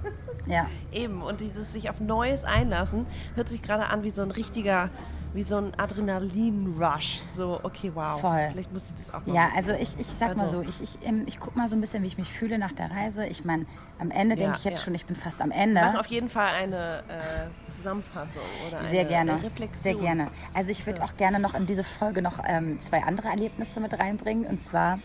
ja. 0.45 0.68
Eben, 0.91 1.22
und 1.22 1.41
dieses 1.41 1.72
sich 1.74 1.89
auf 1.89 1.99
Neues 1.99 2.43
einlassen, 2.43 3.06
hört 3.36 3.49
sich 3.49 3.62
gerade 3.62 3.88
an 3.88 4.03
wie 4.03 4.12
so 4.12 4.22
ein 4.22 4.32
richtiger, 4.32 4.89
wie 5.34 5.43
so 5.43 5.58
ein 5.58 5.74
Adrenalin-Rush. 5.78 7.22
So, 7.36 7.60
okay, 7.64 7.91
wow. 7.93 8.20
Voll. 8.22 8.47
Vielleicht 8.51 8.72
muss 8.72 8.84
ich 8.86 9.06
das 9.06 9.14
auch 9.14 9.26
mal 9.26 9.36
Ja, 9.36 9.41
machen. 9.43 9.53
also 9.58 9.74
ich, 9.74 9.99
ich 9.99 10.08
sag 10.08 10.36
mal 10.38 10.43
Also- 10.43 10.62
so, 10.64 10.70
ich, 10.70 10.82
ich, 10.82 11.06
ähm, 11.08 11.24
ich 11.26 11.39
guck 11.39 11.56
mal 11.56 11.68
so 11.68 11.76
ein 11.76 11.82
bisschen, 11.82 12.03
wie 12.03 12.08
ich 12.08 12.18
mich 12.18 12.32
fühle 12.32 12.58
nach 12.58 12.72
der 12.72 12.89
Reise. 12.91 13.26
Ich 13.26 13.43
meine, 13.43 13.66
am 13.99 14.12
Ende 14.12 14.36
Ja, 14.36 14.43
denke 14.43 14.58
ich 14.60 14.64
jetzt 14.64 14.80
ja. 14.80 14.84
schon, 14.86 14.95
ich 14.95 15.06
bin 15.06 15.16
fast 15.16 15.41
am 15.41 15.49
Wir 15.49 15.58
Ende. 15.58 15.82
machen 15.82 15.97
auf 15.99 16.08
jeden 16.08 16.30
Fall 16.30 16.47
eine 16.64 16.99
äh, 16.99 17.70
Zusammenfassung 17.70 18.41
oder 18.68 18.86
Sehr 18.86 19.01
eine 19.01 19.10
gerne, 19.10 19.34
Reflexion. 19.43 19.82
sehr 19.84 19.95
gerne. 19.95 20.28
Also 20.53 20.72
ich 20.72 20.86
würde 20.86 21.03
auch 21.03 21.18
gerne 21.18 21.39
noch 21.39 21.53
in 21.53 21.66
diese 21.66 21.84
Folge 21.84 22.22
noch 22.22 22.39
ähm, 22.47 22.80
zwei 22.80 23.03
andere 23.03 23.28
Erlebnisse 23.28 23.80
mit 23.82 23.97
reinbringen. 23.99 24.45
Und 24.45 24.62
zwar, 24.64 24.99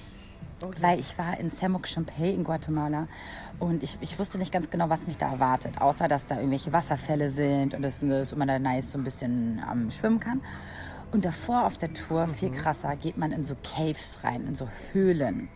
weil 0.80 0.98
ich 0.98 1.16
war 1.18 1.38
in 1.38 1.50
Samuk 1.50 1.86
Champey 1.86 2.34
in 2.34 2.44
Guatemala 2.44 3.08
und 3.58 3.82
ich, 3.82 3.98
ich 4.00 4.18
wusste 4.18 4.38
nicht 4.38 4.52
ganz 4.52 4.70
genau, 4.70 4.88
was 4.88 5.06
mich 5.06 5.16
da 5.16 5.30
erwartet. 5.30 5.80
Außer, 5.80 6.08
dass 6.08 6.26
da 6.26 6.36
irgendwelche 6.36 6.72
Wasserfälle 6.72 7.30
sind 7.30 7.74
und 7.74 7.82
dass 7.82 8.02
immer 8.02 8.46
da 8.46 8.58
nice 8.58 8.90
so 8.90 8.98
ein 8.98 9.04
bisschen 9.04 9.62
ähm, 9.70 9.90
schwimmen 9.90 10.20
kann. 10.20 10.40
Und 11.12 11.24
davor 11.24 11.66
auf 11.66 11.76
der 11.76 11.92
Tour, 11.92 12.28
viel 12.28 12.50
krasser, 12.50 12.94
geht 12.96 13.16
man 13.16 13.32
in 13.32 13.44
so 13.44 13.56
Caves 13.62 14.20
rein, 14.22 14.46
in 14.46 14.54
so 14.54 14.68
Höhlen. 14.92 15.48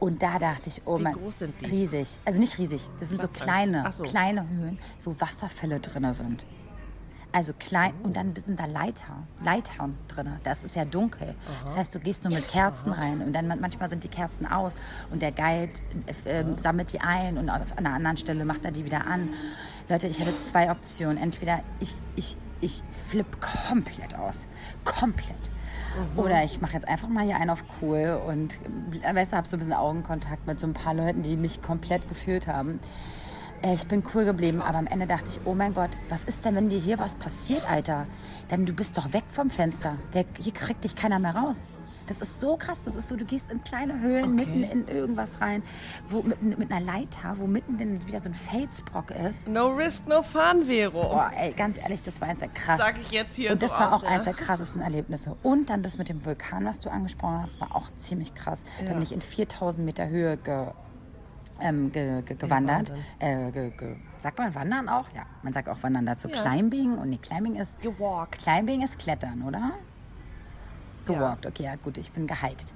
Und 0.00 0.22
da 0.22 0.38
dachte 0.38 0.68
ich, 0.68 0.82
oh 0.86 0.98
Wie 0.98 1.02
mein, 1.02 1.14
groß 1.14 1.40
sind 1.40 1.60
die? 1.60 1.66
riesig. 1.66 2.18
Also 2.24 2.40
nicht 2.40 2.58
riesig, 2.58 2.82
das 3.00 3.10
sind 3.10 3.20
so 3.20 3.28
Was 3.32 3.40
kleine, 3.40 3.92
so. 3.92 4.02
kleine 4.04 4.48
Höhlen, 4.48 4.78
wo 5.02 5.14
Wasserfälle 5.18 5.80
drin 5.80 6.12
sind. 6.12 6.44
Also 7.36 7.52
klein 7.52 7.92
und 8.04 8.16
dann 8.16 8.32
sind 8.36 8.60
da 8.60 8.64
Leiter, 8.66 9.24
Leitern 9.42 9.98
drin. 10.06 10.34
Das 10.44 10.62
ist 10.62 10.76
ja 10.76 10.84
dunkel. 10.84 11.34
Das 11.64 11.76
heißt, 11.76 11.92
du 11.92 11.98
gehst 11.98 12.22
nur 12.22 12.32
mit 12.32 12.46
Kerzen 12.46 12.92
rein 12.92 13.20
und 13.22 13.32
dann 13.32 13.48
man- 13.48 13.60
manchmal 13.60 13.88
sind 13.90 14.04
die 14.04 14.08
Kerzen 14.08 14.46
aus 14.46 14.74
und 15.10 15.20
der 15.20 15.32
Guide 15.32 15.72
äh, 16.26 16.44
sammelt 16.60 16.92
die 16.92 17.00
ein 17.00 17.36
und 17.36 17.50
auf 17.50 17.76
einer 17.76 17.92
anderen 17.92 18.16
Stelle 18.16 18.44
macht 18.44 18.64
er 18.64 18.70
die 18.70 18.84
wieder 18.84 19.06
an. 19.08 19.30
Leute, 19.88 20.06
ich 20.06 20.20
hatte 20.20 20.38
zwei 20.38 20.70
Optionen. 20.70 21.18
Entweder 21.18 21.58
ich, 21.80 21.94
ich, 22.14 22.36
ich 22.60 22.82
flippe 23.08 23.36
komplett 23.68 24.14
aus. 24.14 24.46
Komplett. 24.84 25.34
Oder 26.16 26.44
ich 26.44 26.60
mache 26.60 26.74
jetzt 26.74 26.86
einfach 26.88 27.08
mal 27.08 27.24
hier 27.24 27.36
einen 27.36 27.50
auf 27.50 27.64
cool 27.82 28.20
und 28.28 28.58
äh, 29.02 29.12
weißt 29.14 29.32
du, 29.32 29.36
habe 29.36 29.48
so 29.48 29.56
ein 29.56 29.58
bisschen 29.58 29.74
Augenkontakt 29.74 30.46
mit 30.46 30.60
so 30.60 30.68
ein 30.68 30.72
paar 30.74 30.94
Leuten, 30.94 31.24
die 31.24 31.36
mich 31.36 31.62
komplett 31.62 32.08
gefühlt 32.08 32.46
haben. 32.46 32.78
Äh, 33.64 33.74
Ich 33.74 33.86
bin 33.86 34.02
cool 34.14 34.24
geblieben, 34.24 34.60
aber 34.62 34.78
am 34.78 34.86
Ende 34.86 35.06
dachte 35.06 35.26
ich, 35.30 35.40
oh 35.44 35.54
mein 35.54 35.74
Gott, 35.74 35.90
was 36.08 36.24
ist 36.24 36.44
denn, 36.44 36.54
wenn 36.54 36.68
dir 36.68 36.78
hier 36.78 36.98
was 36.98 37.14
passiert, 37.14 37.68
Alter? 37.70 38.06
Denn 38.50 38.66
du 38.66 38.72
bist 38.72 38.96
doch 38.98 39.12
weg 39.12 39.24
vom 39.28 39.50
Fenster. 39.50 39.96
Wer, 40.12 40.24
hier 40.38 40.52
kriegt 40.52 40.84
dich 40.84 40.94
keiner 40.94 41.18
mehr 41.18 41.34
raus. 41.34 41.66
Das 42.06 42.18
ist 42.20 42.38
so 42.38 42.58
krass. 42.58 42.80
Das 42.84 42.96
ist 42.96 43.08
so, 43.08 43.16
du 43.16 43.24
gehst 43.24 43.50
in 43.50 43.64
kleine 43.64 43.98
Höhlen 44.00 44.34
mitten 44.34 44.62
in 44.62 44.86
irgendwas 44.88 45.40
rein, 45.40 45.62
wo 46.06 46.20
mit, 46.20 46.58
mit 46.58 46.70
einer 46.70 46.84
Leiter, 46.84 47.32
wo 47.36 47.46
mitten 47.46 47.78
dann 47.78 48.06
wieder 48.06 48.20
so 48.20 48.28
ein 48.28 48.34
Felsbrock 48.34 49.10
ist. 49.10 49.48
No 49.48 49.68
risk, 49.68 50.06
no 50.06 50.20
fun, 50.20 50.66
Vero. 50.66 51.00
Boah, 51.00 51.30
ey, 51.34 51.52
ganz 51.52 51.78
ehrlich, 51.78 52.02
das 52.02 52.20
war 52.20 52.28
eins 52.28 52.40
der 52.40 52.48
krass. 52.50 52.78
Sag 52.78 52.96
ich 53.00 53.10
jetzt 53.10 53.36
hier 53.36 53.52
Und 53.52 53.56
so 53.58 53.66
das 53.66 53.78
war 53.80 53.88
aus, 53.88 53.94
auch 53.94 54.02
ja. 54.02 54.10
eins 54.10 54.24
der 54.24 54.34
krassesten 54.34 54.82
Erlebnisse. 54.82 55.34
Und 55.42 55.70
dann 55.70 55.82
das 55.82 55.96
mit 55.96 56.10
dem 56.10 56.26
Vulkan, 56.26 56.66
was 56.66 56.80
du 56.80 56.90
angesprochen 56.90 57.40
hast, 57.40 57.58
war 57.62 57.74
auch 57.74 57.88
ziemlich 57.94 58.34
krass. 58.34 58.58
Da 58.84 58.92
bin 58.92 59.00
ich 59.00 59.12
in 59.12 59.22
4000 59.22 59.86
Meter 59.86 60.06
Höhe 60.06 60.36
ge, 60.36 60.66
ähm, 61.60 61.92
ge, 61.92 62.22
ge, 62.22 62.36
gewandert. 62.36 62.92
äh, 63.18 63.50
ge, 63.50 63.70
ge, 63.70 63.96
sagt 64.20 64.38
man 64.38 64.54
wandern 64.54 64.88
auch? 64.88 65.08
Ja, 65.14 65.24
man 65.42 65.52
sagt 65.52 65.68
auch 65.68 65.82
wandern 65.82 66.06
dazu. 66.06 66.28
Ja. 66.28 66.42
Climbing. 66.42 66.98
Und 66.98 67.10
nee, 67.10 67.18
Climbing 67.18 67.56
ist, 67.56 67.80
Gewalkt. 67.80 68.38
Climbing 68.42 68.82
ist 68.82 68.98
Klettern, 68.98 69.42
oder? 69.42 69.72
Gewalkt, 71.06 71.44
okay, 71.44 71.64
ja 71.64 71.76
gut, 71.76 71.98
ich 71.98 72.12
bin 72.12 72.26
gehiked. 72.26 72.72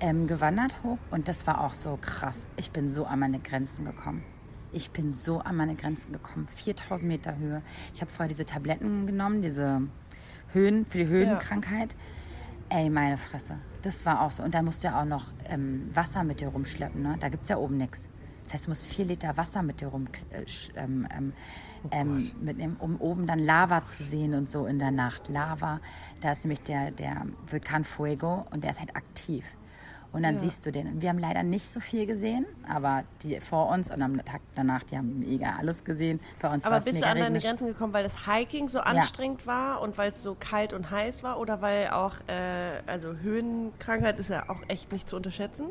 Ähm, 0.00 0.26
gewandert 0.26 0.82
hoch 0.82 0.98
und 1.10 1.28
das 1.28 1.46
war 1.46 1.62
auch 1.62 1.74
so 1.74 1.96
krass. 2.00 2.46
Ich 2.56 2.72
bin 2.72 2.90
so 2.90 3.06
an 3.06 3.20
meine 3.20 3.38
Grenzen 3.38 3.84
gekommen. 3.84 4.24
Ich 4.72 4.90
bin 4.90 5.14
so 5.14 5.38
an 5.38 5.56
meine 5.56 5.76
Grenzen 5.76 6.12
gekommen. 6.12 6.48
4000 6.48 7.08
Meter 7.08 7.36
Höhe. 7.36 7.62
Ich 7.94 8.00
habe 8.00 8.10
vorher 8.10 8.28
diese 8.28 8.44
Tabletten 8.44 9.06
genommen, 9.06 9.42
diese 9.42 9.82
Höhen, 10.52 10.86
für 10.86 10.98
die 10.98 11.06
Höhenkrankheit. 11.06 11.94
Ey, 12.68 12.90
meine 12.90 13.16
Fresse. 13.16 13.58
Das 13.82 14.04
war 14.04 14.22
auch 14.22 14.30
so. 14.30 14.42
Und 14.42 14.54
dann 14.54 14.64
musst 14.64 14.82
du 14.82 14.88
ja 14.88 15.00
auch 15.00 15.06
noch 15.06 15.26
ähm, 15.46 15.88
Wasser 15.94 16.22
mit 16.24 16.40
dir 16.40 16.48
rumschleppen. 16.48 17.00
Ne? 17.02 17.16
Da 17.18 17.28
gibt 17.28 17.44
es 17.44 17.48
ja 17.48 17.56
oben 17.56 17.78
nichts. 17.78 18.08
Das 18.48 18.54
heißt, 18.54 18.66
du 18.66 18.70
musst 18.70 18.86
vier 18.86 19.04
Liter 19.04 19.36
Wasser 19.36 19.62
mit 19.62 19.82
dir 19.82 19.88
rum 19.88 20.06
äh, 20.30 20.44
ähm, 20.74 21.06
ähm, 21.14 21.32
ähm, 21.90 22.30
mitnehmen, 22.40 22.76
um 22.78 22.98
oben 22.98 23.26
dann 23.26 23.38
Lava 23.38 23.84
zu 23.84 24.02
sehen 24.02 24.32
und 24.32 24.50
so 24.50 24.64
in 24.64 24.78
der 24.78 24.90
Nacht. 24.90 25.28
Lava, 25.28 25.80
da 26.22 26.32
ist 26.32 26.44
nämlich 26.44 26.62
der, 26.62 26.90
der 26.90 27.26
Vulkan 27.46 27.84
Fuego 27.84 28.46
und 28.50 28.64
der 28.64 28.70
ist 28.70 28.80
halt 28.80 28.96
aktiv. 28.96 29.44
Und 30.12 30.22
dann 30.22 30.40
siehst 30.40 30.64
du 30.64 30.72
den. 30.72 30.86
Und 30.86 31.02
wir 31.02 31.10
haben 31.10 31.18
leider 31.18 31.42
nicht 31.42 31.70
so 31.70 31.80
viel 31.80 32.06
gesehen, 32.06 32.46
aber 32.66 33.04
die 33.22 33.38
vor 33.40 33.68
uns 33.68 33.90
und 33.90 34.00
am 34.00 34.16
Tag 34.24 34.40
danach, 34.54 34.82
die 34.82 34.96
haben 34.96 35.18
mega 35.18 35.56
alles 35.58 35.84
gesehen. 35.84 36.18
Bei 36.40 36.50
uns 36.50 36.64
Aber 36.64 36.80
bist 36.80 37.02
du 37.02 37.06
an 37.06 37.18
deine. 37.18 37.38
Grenzen 37.40 37.66
gekommen, 37.66 37.92
weil 37.92 38.04
das 38.04 38.26
Hiking 38.26 38.68
so 38.68 38.80
anstrengend 38.80 39.46
war 39.46 39.82
und 39.82 39.98
weil 39.98 40.08
es 40.08 40.22
so 40.22 40.34
kalt 40.40 40.72
und 40.72 40.90
heiß 40.90 41.22
war 41.22 41.38
oder 41.38 41.60
weil 41.60 41.88
auch, 41.88 42.14
äh, 42.26 42.80
also 42.86 43.16
Höhenkrankheit 43.16 44.18
ist 44.18 44.30
ja 44.30 44.48
auch 44.48 44.62
echt 44.68 44.92
nicht 44.92 45.06
zu 45.10 45.16
unterschätzen. 45.16 45.66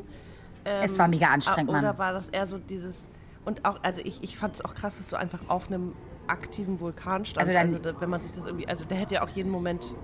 Ähm, 0.68 0.82
Es 0.84 0.98
war 0.98 1.08
mega 1.08 1.26
anstrengend, 1.28 1.70
ah, 1.70 1.72
Mann. 1.74 1.84
Oder 1.84 1.98
war 1.98 2.12
das 2.12 2.28
eher 2.28 2.46
so 2.46 2.58
dieses, 2.58 3.08
und 3.44 3.64
auch, 3.64 3.78
also 3.82 4.02
ich, 4.04 4.22
ich 4.22 4.36
fand 4.36 4.54
es 4.56 4.64
auch 4.64 4.74
krass, 4.74 4.98
dass 4.98 5.08
du 5.08 5.16
einfach 5.16 5.40
auf 5.48 5.68
einem 5.68 5.94
aktiven 6.26 6.78
Vulkan 6.80 7.24
standst. 7.24 7.48
Also 7.56 7.58
Also, 7.58 7.78
da, 7.78 8.00
wenn 8.00 8.10
man 8.10 8.20
sich 8.20 8.32
das 8.32 8.44
irgendwie, 8.44 8.68
also 8.68 8.84
der 8.84 8.98
hätte 8.98 9.14
ja 9.14 9.22
auch 9.22 9.30
jeden 9.30 9.50
Moment 9.50 9.94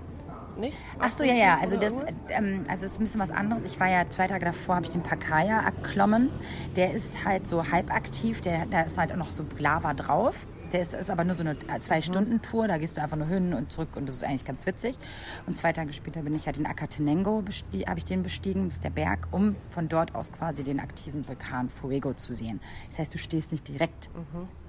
nicht. 0.57 0.77
Ach 0.99 1.11
so, 1.11 1.23
ja, 1.23 1.33
ja. 1.33 1.57
Also 1.61 1.77
das, 1.77 1.95
ähm, 2.29 2.63
also 2.69 2.85
es 2.85 2.93
ist 2.93 2.99
ein 2.99 3.03
bisschen 3.03 3.21
was 3.21 3.31
anderes. 3.31 3.65
Ich 3.65 3.79
war 3.79 3.89
ja 3.89 4.09
zwei 4.09 4.27
Tage 4.27 4.45
davor, 4.45 4.75
habe 4.75 4.85
ich 4.85 4.91
den 4.93 5.03
Pakaya 5.03 5.59
erklommen. 5.59 6.29
Der 6.75 6.93
ist 6.93 7.25
halt 7.25 7.45
so 7.45 7.71
halb 7.71 7.93
aktiv. 7.93 8.41
Der, 8.41 8.65
da 8.65 8.81
ist 8.81 8.97
halt 8.97 9.11
auch 9.11 9.17
noch 9.17 9.31
so 9.31 9.43
Lava 9.59 9.93
drauf. 9.93 10.47
Der 10.75 10.81
ist, 10.81 10.93
ist 10.93 11.09
aber 11.09 11.23
nur 11.23 11.35
so 11.35 11.41
eine 11.43 11.55
Zwei-Stunden-Tour. 11.79 12.67
Da 12.67 12.77
gehst 12.77 12.97
du 12.97 13.01
einfach 13.01 13.15
nur 13.15 13.27
hin 13.27 13.53
und 13.53 13.71
zurück 13.71 13.95
und 13.95 14.09
das 14.09 14.15
ist 14.17 14.25
eigentlich 14.25 14.43
ganz 14.43 14.65
witzig. 14.65 14.97
Und 15.45 15.55
zwei 15.55 15.71
Tage 15.71 15.93
später 15.93 16.21
bin 16.21 16.35
ich 16.35 16.47
halt 16.47 16.57
den 16.57 16.65
Acatenango, 16.65 17.39
besti- 17.39 17.87
habe 17.87 17.97
ich 17.97 18.03
den 18.03 18.23
bestiegen. 18.23 18.65
Das 18.65 18.73
ist 18.73 18.83
der 18.83 18.89
Berg, 18.89 19.25
um 19.31 19.55
von 19.69 19.87
dort 19.87 20.13
aus 20.15 20.33
quasi 20.33 20.65
den 20.65 20.81
aktiven 20.81 21.25
Vulkan 21.29 21.69
Fuego 21.69 22.13
zu 22.13 22.33
sehen. 22.33 22.59
Das 22.89 22.99
heißt, 22.99 23.13
du 23.13 23.17
stehst 23.17 23.53
nicht 23.53 23.65
direkt 23.69 24.09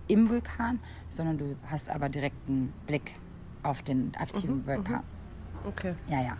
im 0.07 0.29
Vulkan, 0.29 0.79
sondern 1.13 1.39
du 1.39 1.57
hast 1.67 1.89
aber 1.89 2.09
direkten 2.09 2.73
Blick 2.87 3.17
auf 3.65 3.83
den 3.83 4.13
aktiven 4.17 4.65
Vulkan. 4.65 5.03
Okay. 5.67 5.95
Ja, 6.09 6.23
ja. 6.23 6.37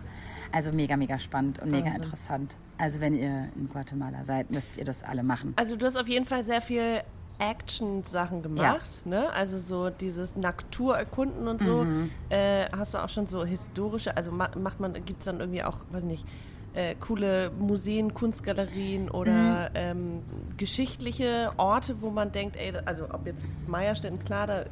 Also 0.53 0.71
mega, 0.71 0.95
mega 0.95 1.17
spannend 1.19 1.59
und 1.59 1.71
mega 1.71 1.91
interessant. 1.91 2.55
Also 2.77 3.01
wenn 3.01 3.15
ihr 3.15 3.49
in 3.57 3.67
Guatemala 3.67 4.23
seid, 4.23 4.49
müsst 4.49 4.77
ihr 4.77 4.85
das 4.85 5.03
alle 5.03 5.23
machen. 5.23 5.53
Also 5.57 5.75
du 5.75 5.85
hast 5.85 5.97
auf 5.97 6.07
jeden 6.07 6.23
Fall 6.25 6.45
sehr 6.45 6.61
viel 6.61 7.01
Action-Sachen 7.39 8.41
gemacht, 8.41 9.05
ne? 9.05 9.31
Also 9.33 9.57
so 9.59 9.89
dieses 9.89 10.35
Natur 10.35 10.97
erkunden 10.97 11.47
und 11.47 11.61
so. 11.61 11.83
Mhm. 11.85 12.11
Äh, 12.29 12.65
hast 12.75 12.93
du 12.93 12.97
auch 13.03 13.09
schon 13.09 13.27
so 13.27 13.45
historische, 13.45 14.15
also 14.17 14.31
ma 14.31 14.49
macht 14.57 14.79
man, 14.79 14.93
gibt 15.05 15.19
es 15.19 15.25
dann 15.25 15.39
irgendwie 15.39 15.63
auch, 15.63 15.77
weiß 15.91 16.03
nicht, 16.03 16.25
äh, 16.73 16.95
coole 16.95 17.51
Museen, 17.57 18.13
Kunstgalerien 18.13 19.09
oder 19.09 19.69
Mhm. 19.69 19.75
ähm, 19.75 20.21
geschichtliche 20.57 21.49
Orte, 21.57 22.01
wo 22.01 22.09
man 22.11 22.31
denkt, 22.31 22.55
ey, 22.55 22.73
also 22.85 23.05
ob 23.11 23.25
jetzt 23.25 23.45
Meierstetten, 23.67 24.19
klar, 24.19 24.47
da 24.47 24.61
äh, 24.61 24.65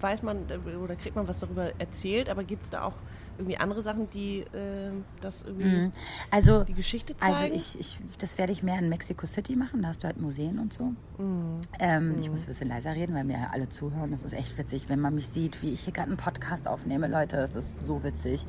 weiß 0.00 0.22
man 0.22 0.48
äh, 0.50 0.76
oder 0.76 0.96
kriegt 0.96 1.16
man 1.16 1.28
was 1.28 1.40
darüber 1.40 1.70
erzählt, 1.78 2.28
aber 2.28 2.44
gibt 2.44 2.64
es 2.64 2.70
da 2.70 2.82
auch 2.82 2.94
irgendwie 3.38 3.56
andere 3.58 3.82
Sachen, 3.82 4.08
die 4.10 4.40
äh, 4.40 4.90
das 5.20 5.42
irgendwie 5.42 5.90
Also, 6.30 6.64
die 6.64 6.74
Geschichte 6.74 7.16
zeigen? 7.16 7.34
also 7.34 7.44
ich, 7.54 7.78
ich, 7.78 7.98
das 8.18 8.38
werde 8.38 8.52
ich 8.52 8.62
mehr 8.62 8.78
in 8.78 8.88
Mexico 8.88 9.26
City 9.26 9.56
machen. 9.56 9.82
Da 9.82 9.88
hast 9.88 10.02
du 10.02 10.06
halt 10.06 10.20
Museen 10.20 10.58
und 10.58 10.72
so. 10.72 10.92
Mhm. 11.18 11.60
Ähm, 11.78 12.16
Ich 12.20 12.30
muss 12.30 12.42
ein 12.42 12.46
bisschen 12.46 12.68
leiser 12.68 12.94
reden, 12.94 13.14
weil 13.14 13.24
mir 13.24 13.50
alle 13.52 13.68
zuhören. 13.68 14.10
Das 14.10 14.22
ist 14.22 14.32
echt 14.34 14.56
witzig, 14.58 14.88
wenn 14.88 15.00
man 15.00 15.14
mich 15.14 15.28
sieht, 15.28 15.62
wie 15.62 15.70
ich 15.70 15.80
hier 15.80 15.92
gerade 15.92 16.08
einen 16.08 16.16
Podcast 16.16 16.66
aufnehme. 16.68 17.08
Leute, 17.08 17.36
das 17.36 17.54
ist 17.54 17.86
so 17.86 18.02
witzig. 18.02 18.46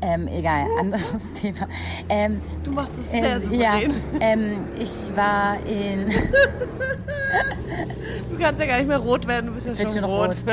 Ähm, 0.00 0.28
egal, 0.28 0.66
anderes 0.78 1.32
Thema. 1.40 1.66
Ähm, 2.08 2.40
du 2.62 2.70
machst 2.70 2.94
es 2.98 3.10
sehr 3.10 3.36
ähm, 3.36 3.52
ja, 3.52 3.72
souverän. 3.80 3.94
ähm, 4.20 4.64
ich 4.78 5.16
war 5.16 5.56
in 5.66 6.12
Du 8.30 8.38
kannst 8.38 8.60
ja 8.60 8.66
gar 8.66 8.76
nicht 8.78 8.86
mehr 8.86 8.98
rot 8.98 9.26
werden, 9.26 9.46
du 9.46 9.52
bist 9.52 9.66
ja 9.66 9.76
schon 9.76 9.88
schon 9.88 10.04
rot. 10.04 10.28
rot. 10.28 10.44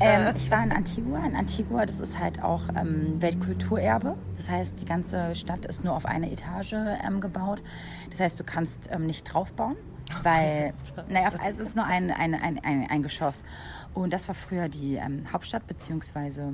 ähm, 0.00 0.32
ich 0.36 0.50
war 0.50 0.64
in 0.64 0.72
Antigua. 0.72 1.18
In 1.26 1.36
Antigua, 1.36 1.84
das 1.84 2.00
ist 2.00 2.18
halt 2.18 2.42
auch 2.42 2.62
ähm, 2.74 3.20
Weltkulturerbe. 3.20 4.14
Das 4.36 4.48
heißt, 4.48 4.80
die 4.80 4.86
ganze 4.86 5.34
Stadt 5.34 5.66
ist 5.66 5.84
nur 5.84 5.94
auf 5.94 6.06
eine 6.06 6.32
Etage 6.32 6.74
ähm, 7.06 7.20
gebaut. 7.20 7.62
Das 8.10 8.20
heißt, 8.20 8.40
du 8.40 8.44
kannst 8.44 8.88
ähm, 8.90 9.06
nicht 9.06 9.24
draufbauen. 9.24 9.76
Weil, 10.22 10.72
naja, 11.08 11.30
es 11.48 11.58
ist 11.58 11.74
nur 11.74 11.84
ein, 11.84 12.12
ein, 12.12 12.32
ein, 12.34 12.60
ein, 12.64 12.86
ein 12.88 13.02
Geschoss. 13.02 13.44
Und 13.92 14.12
das 14.12 14.28
war 14.28 14.36
früher 14.36 14.68
die 14.68 14.94
ähm, 14.94 15.24
Hauptstadt, 15.32 15.66
beziehungsweise 15.66 16.52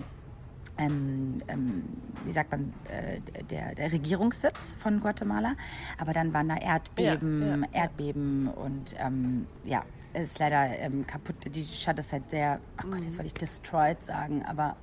ähm, 0.78 1.38
ähm, 1.48 1.84
wie 2.24 2.32
sagt 2.32 2.50
man, 2.50 2.72
äh, 2.88 3.20
der, 3.44 3.74
der 3.74 3.92
Regierungssitz 3.92 4.74
von 4.78 5.00
Guatemala. 5.00 5.54
Aber 5.98 6.12
dann 6.12 6.32
waren 6.32 6.48
da 6.48 6.56
Erdbeben, 6.56 7.42
Ja, 7.42 7.48
ja, 7.48 7.56
ja. 7.56 7.68
Erdbeben 7.72 8.48
und 8.48 8.94
ähm, 8.98 9.46
ja, 9.64 9.84
es 10.12 10.30
ist 10.30 10.38
leider 10.38 10.78
ähm, 10.78 11.06
kaputt. 11.06 11.36
Die 11.54 11.64
Stadt 11.64 11.98
ist 11.98 12.12
halt 12.12 12.30
sehr, 12.30 12.60
ach 12.76 12.84
Gott, 12.84 13.02
jetzt 13.02 13.16
wollte 13.16 13.26
ich 13.28 13.34
destroyed 13.34 14.02
sagen, 14.02 14.44
aber 14.44 14.76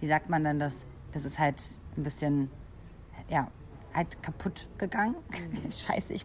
wie 0.00 0.06
sagt 0.06 0.28
man 0.30 0.44
dann 0.44 0.58
das? 0.58 0.86
Das 1.12 1.24
ist 1.24 1.38
halt 1.38 1.60
ein 1.96 2.04
bisschen, 2.04 2.50
ja, 3.28 3.48
halt 3.94 4.22
kaputt 4.22 4.68
gegangen. 4.78 5.16
Mhm. 5.30 5.72
Scheiße, 5.86 6.12
ich, 6.12 6.24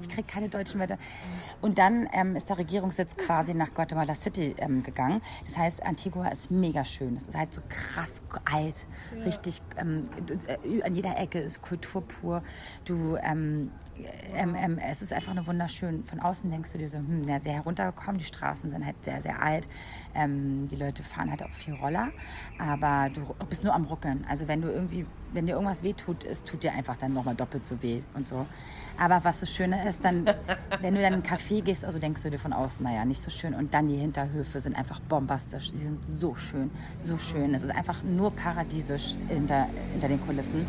ich 0.00 0.08
kriege 0.08 0.26
keine 0.26 0.48
deutschen 0.48 0.80
Wörter. 0.80 0.98
Und 1.60 1.78
dann 1.78 2.08
ähm, 2.12 2.36
ist 2.36 2.48
der 2.48 2.58
Regierungssitz 2.58 3.16
quasi 3.16 3.54
nach 3.54 3.74
Guatemala 3.74 4.14
City 4.14 4.54
ähm, 4.58 4.82
gegangen. 4.82 5.20
Das 5.44 5.56
heißt, 5.56 5.82
Antigua 5.84 6.28
ist 6.28 6.50
mega 6.50 6.84
schön. 6.84 7.16
Es 7.16 7.26
ist 7.26 7.36
halt 7.36 7.52
so 7.52 7.62
krass 7.68 8.22
alt, 8.44 8.86
richtig. 9.24 9.62
Ähm, 9.76 10.04
äh, 10.46 10.82
an 10.82 10.94
jeder 10.94 11.18
Ecke 11.18 11.40
ist 11.40 11.62
Kultur 11.62 12.02
pur. 12.02 12.42
Du, 12.84 13.16
ähm, 13.16 13.70
ähm, 14.34 14.54
ähm, 14.56 14.78
es 14.78 15.02
ist 15.02 15.12
einfach 15.12 15.34
nur 15.34 15.46
wunderschön. 15.46 16.04
Von 16.04 16.20
außen 16.20 16.50
denkst 16.50 16.72
du 16.72 16.78
dir 16.78 16.88
so, 16.88 16.98
hm, 16.98 17.24
ja, 17.24 17.40
sehr 17.40 17.54
heruntergekommen. 17.54 18.18
Die 18.18 18.24
Straßen 18.24 18.70
sind 18.70 18.84
halt 18.84 19.02
sehr, 19.04 19.22
sehr 19.22 19.42
alt. 19.42 19.68
Die 20.16 20.76
Leute 20.76 21.02
fahren 21.02 21.30
halt 21.30 21.42
auch 21.42 21.52
viel 21.52 21.74
Roller. 21.74 22.10
Aber 22.58 23.10
du 23.10 23.22
bist 23.48 23.64
nur 23.64 23.74
am 23.74 23.84
Ruckeln. 23.84 24.24
Also 24.28 24.48
wenn 24.48 24.60
du 24.60 24.70
irgendwie, 24.70 25.06
wenn 25.34 25.46
dir 25.46 25.52
irgendwas 25.52 25.82
wehtut, 25.82 26.24
es 26.24 26.42
tut 26.44 26.62
dir 26.62 26.72
einfach 26.72 26.96
dann 26.96 27.12
nochmal 27.12 27.34
doppelt 27.34 27.66
so 27.66 27.82
weh 27.82 28.00
und 28.14 28.26
so. 28.26 28.46
Aber 28.96 29.24
was 29.24 29.40
so 29.40 29.46
Schöne 29.46 29.88
ist, 29.88 30.04
dann, 30.04 30.24
wenn 30.80 30.94
du 30.94 31.02
dann 31.02 31.12
in 31.12 31.14
einen 31.14 31.22
Café 31.22 31.62
gehst, 31.62 31.84
also 31.84 31.98
denkst 31.98 32.22
du 32.22 32.30
dir 32.30 32.38
von 32.38 32.52
außen, 32.52 32.84
naja, 32.84 33.04
nicht 33.04 33.20
so 33.20 33.30
schön. 33.30 33.52
Und 33.54 33.74
dann 33.74 33.88
die 33.88 33.96
Hinterhöfe 33.96 34.60
sind 34.60 34.76
einfach 34.76 35.00
bombastisch. 35.00 35.72
Die 35.72 35.78
sind 35.78 36.06
so 36.06 36.34
schön, 36.36 36.70
so 37.02 37.18
schön. 37.18 37.54
Es 37.54 37.62
ist 37.62 37.70
einfach 37.70 38.02
nur 38.04 38.30
paradiesisch 38.30 39.16
hinter, 39.28 39.66
hinter 39.92 40.08
den 40.08 40.24
Kulissen. 40.24 40.66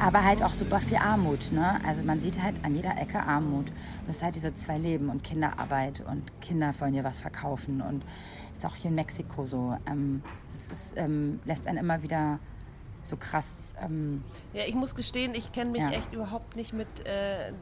Aber 0.00 0.24
halt 0.24 0.42
auch 0.42 0.52
super 0.52 0.80
viel 0.80 0.96
Armut. 0.96 1.52
Ne? 1.52 1.78
Also 1.86 2.02
man 2.02 2.20
sieht 2.20 2.42
halt 2.42 2.64
an 2.64 2.74
jeder 2.74 2.96
Ecke 2.98 3.22
Armut. 3.22 3.68
Und 3.68 4.08
es 4.08 4.16
ist 4.16 4.22
halt 4.22 4.36
diese 4.36 4.54
zwei 4.54 4.78
Leben 4.78 5.10
und 5.10 5.22
Kinderarbeit 5.22 6.02
und 6.06 6.40
Kinder 6.40 6.72
wollen 6.78 6.94
dir 6.94 7.04
was 7.04 7.18
verkaufen. 7.18 7.82
Und 7.82 8.02
ist 8.54 8.64
auch 8.64 8.74
hier 8.74 8.88
in 8.88 8.94
Mexiko 8.94 9.44
so. 9.44 9.76
Ähm, 9.86 10.22
das 10.50 10.68
ist, 10.68 10.94
ähm, 10.96 11.40
lässt 11.44 11.66
einen 11.66 11.78
immer 11.78 12.02
wieder 12.02 12.38
so 13.06 13.16
krass. 13.16 13.74
Ähm, 13.80 14.22
Ja, 14.52 14.64
ich 14.66 14.74
muss 14.74 14.94
gestehen, 14.94 15.34
ich 15.34 15.52
kenne 15.52 15.70
mich 15.70 15.82
Ja. 15.82 15.90
echt 15.90 16.12
überhaupt 16.12 16.56
nicht 16.56 16.72
mit 16.72 17.06
äh, 17.06 17.52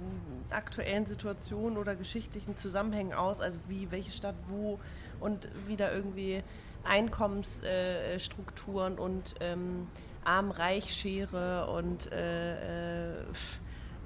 aktuellen 0.51 1.07
Situationen 1.07 1.79
oder 1.79 1.97
geschichtlichen 1.97 2.57
Zusammenhängen 2.57 3.13
aus, 3.13 3.41
also 3.41 3.59
wie, 3.69 3.91
welche 3.91 4.11
Stadt 4.11 4.37
wo 4.49 4.79
und 5.21 5.49
wie 5.67 5.77
da 5.77 5.93
irgendwie 5.93 6.43
Einkommensstrukturen 6.85 8.99
äh, 8.99 9.01
und 9.01 9.35
ähm, 9.41 9.87
Arm-Reich-Schere 10.25 11.67
und 11.71 12.11
äh, 12.13 13.13
äh, 13.13 13.25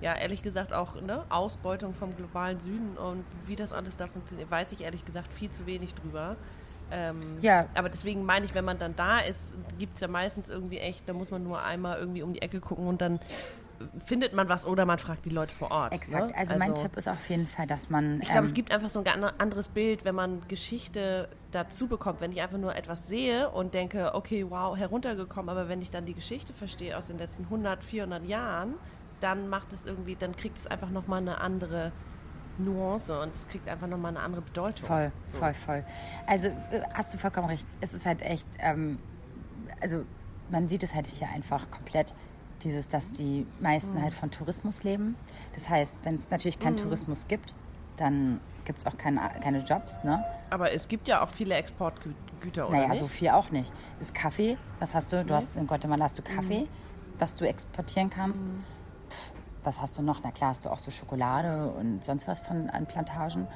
ja, 0.01 0.14
ehrlich 0.14 0.43
gesagt 0.43 0.72
auch 0.72 1.01
ne, 1.01 1.24
Ausbeutung 1.28 1.95
vom 1.95 2.14
globalen 2.16 2.61
Süden 2.61 2.97
und 2.97 3.24
wie 3.47 3.57
das 3.57 3.72
alles 3.72 3.97
da 3.97 4.07
funktioniert, 4.07 4.51
weiß 4.51 4.72
ich 4.72 4.82
ehrlich 4.82 5.05
gesagt 5.05 5.32
viel 5.32 5.51
zu 5.51 5.66
wenig 5.66 5.95
drüber. 5.95 6.36
Ähm, 6.91 7.20
Ja. 7.41 7.66
Aber 7.74 7.89
deswegen 7.89 8.24
meine 8.24 8.45
ich, 8.45 8.55
wenn 8.55 8.64
man 8.64 8.78
dann 8.78 8.97
da 8.97 9.20
ist, 9.20 9.57
gibt 9.78 9.95
es 9.97 10.01
ja 10.01 10.09
meistens 10.09 10.49
irgendwie 10.49 10.78
echt, 10.78 11.09
da 11.09 11.12
muss 11.12 11.30
man 11.30 11.43
nur 11.43 11.62
einmal 11.62 11.99
irgendwie 11.99 12.22
um 12.22 12.32
die 12.32 12.43
Ecke 12.43 12.61
gucken 12.61 12.86
und 12.86 13.01
dann 13.01 13.20
findet 14.07 14.32
man 14.32 14.49
was 14.49 14.66
oder 14.66 14.84
man 14.84 14.99
fragt 14.99 15.24
die 15.24 15.30
Leute 15.30 15.55
vor 15.55 15.70
Ort. 15.70 15.93
exakt. 15.93 16.30
Ne? 16.30 16.36
Also, 16.36 16.57
mein 16.57 16.74
Tipp 16.74 16.97
ist 16.97 17.09
auf 17.09 17.28
jeden 17.28 17.47
Fall, 17.47 17.66
dass 17.66 17.91
man. 17.91 18.20
Ich 18.20 18.26
glaube, 18.28 18.41
ähm, 18.41 18.45
es 18.47 18.55
gibt 18.55 18.72
einfach 18.72 18.89
so 18.89 19.01
ein 19.01 19.05
ganz 19.05 19.24
anderes 19.39 19.68
Bild, 19.68 20.05
wenn 20.05 20.14
man 20.14 20.43
Geschichte 20.49 21.28
dazu 21.51 21.86
bekommt. 21.86 22.20
Wenn 22.20 22.32
ich 22.32 22.43
einfach 22.43 22.59
nur 22.59 22.74
etwas 22.74 23.07
sehe 23.07 23.51
und 23.51 23.74
denke, 23.74 24.14
okay, 24.14 24.47
wow, 24.49 24.76
heruntergekommen, 24.76 25.49
aber 25.49 25.68
wenn 25.68 25.80
ich 25.80 25.91
dann 25.91 26.05
die 26.05 26.14
Geschichte 26.14 26.53
verstehe 26.53 26.97
aus 26.97 27.07
den 27.07 27.18
letzten 27.18 27.45
100, 27.45 27.84
400 27.84 28.26
Jahren, 28.26 28.74
dann 29.20 29.49
macht 29.49 29.72
es 29.72 29.84
irgendwie, 29.84 30.16
dann 30.16 30.34
kriegt 30.36 30.59
es 30.59 30.66
einfach 30.66 30.91
nochmal 30.91 31.20
eine 31.20 31.41
andere 31.41 31.93
Nuance 32.59 33.18
und 33.20 33.34
es 33.34 33.46
kriegt 33.46 33.68
einfach 33.68 33.86
nochmal 33.86 34.11
eine 34.16 34.20
andere 34.24 34.42
Bedeutung. 34.42 34.86
Voll, 34.86 35.12
So. 35.26 35.38
voll, 35.38 35.54
voll. 35.54 35.84
Also 36.26 36.48
äh, 36.48 36.82
hast 36.94 37.12
du 37.14 37.18
vollkommen 37.18 37.48
recht. 37.48 37.66
Es 37.80 37.94
ist 37.94 38.04
halt 38.06 38.22
echt, 38.22 38.46
ähm, 38.59 38.98
also 39.80 40.04
man 40.50 40.68
sieht 40.68 40.82
es 40.82 40.94
halt 40.94 41.06
hier 41.06 41.28
einfach 41.28 41.70
komplett, 41.70 42.14
dieses, 42.62 42.88
dass 42.88 43.11
die 43.12 43.46
meisten 43.61 43.94
Mhm. 43.96 44.02
halt 44.02 44.14
von 44.14 44.30
Tourismus 44.30 44.82
leben. 44.82 45.16
Das 45.54 45.68
heißt, 45.68 45.98
wenn 46.04 46.16
es 46.16 46.30
natürlich 46.30 46.59
keinen 46.59 46.76
Tourismus 46.76 47.28
gibt, 47.28 47.54
dann 47.96 48.40
gibt 48.64 48.80
es 48.80 48.86
auch 48.86 48.96
keine, 48.98 49.20
keine 49.42 49.59
Jobs, 49.61 50.02
ne? 50.04 50.24
Aber 50.50 50.72
es 50.72 50.88
gibt 50.88 51.09
ja 51.09 51.22
auch 51.22 51.28
viele 51.28 51.54
Exportgüter, 51.54 52.68
oder 52.68 52.76
Naja, 52.76 52.88
nicht? 52.88 52.98
so 53.00 53.06
viel 53.06 53.28
auch 53.30 53.50
nicht. 53.50 53.72
Das 53.98 54.12
Kaffee, 54.12 54.59
was 54.78 54.94
hast 54.94 55.12
du? 55.12 55.24
Du 55.24 55.34
hast 55.34 55.56
in 55.56 55.66
Guatemala 55.66 56.04
hast 56.04 56.18
du 56.18 56.22
Mhm. 56.22 56.34
Kaffee, 56.36 56.68
was 57.18 57.34
du 57.34 57.46
exportieren 57.48 58.11
kannst. 58.11 58.42
Pff, 58.42 58.52
was 59.64 59.80
hast 59.80 59.98
du 59.98 60.02
noch? 60.02 60.20
Na 60.22 60.30
klar, 60.30 60.50
hast 60.50 60.64
du 60.64 60.70
auch 60.70 60.78
so 60.78 60.90
Schokolade 60.90 61.70
und 61.72 62.04
sonst 62.04 62.26
was 62.28 62.40
von 62.40 62.70
an 62.70 62.86
Plantagen. 62.86 63.46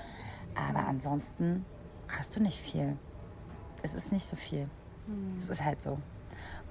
Aber 0.55 0.87
ansonsten 0.87 1.65
hast 2.09 2.37
du 2.37 2.43
nicht 2.43 2.61
viel. 2.61 2.97
Es 3.83 3.95
ist 3.95 4.13
nicht 4.13 4.27
so 4.27 4.37
viel. 4.37 4.69
Mhm. 5.07 5.39
Es 5.39 5.49
ist 5.49 5.65
halt 5.65 5.83
so. 5.83 5.99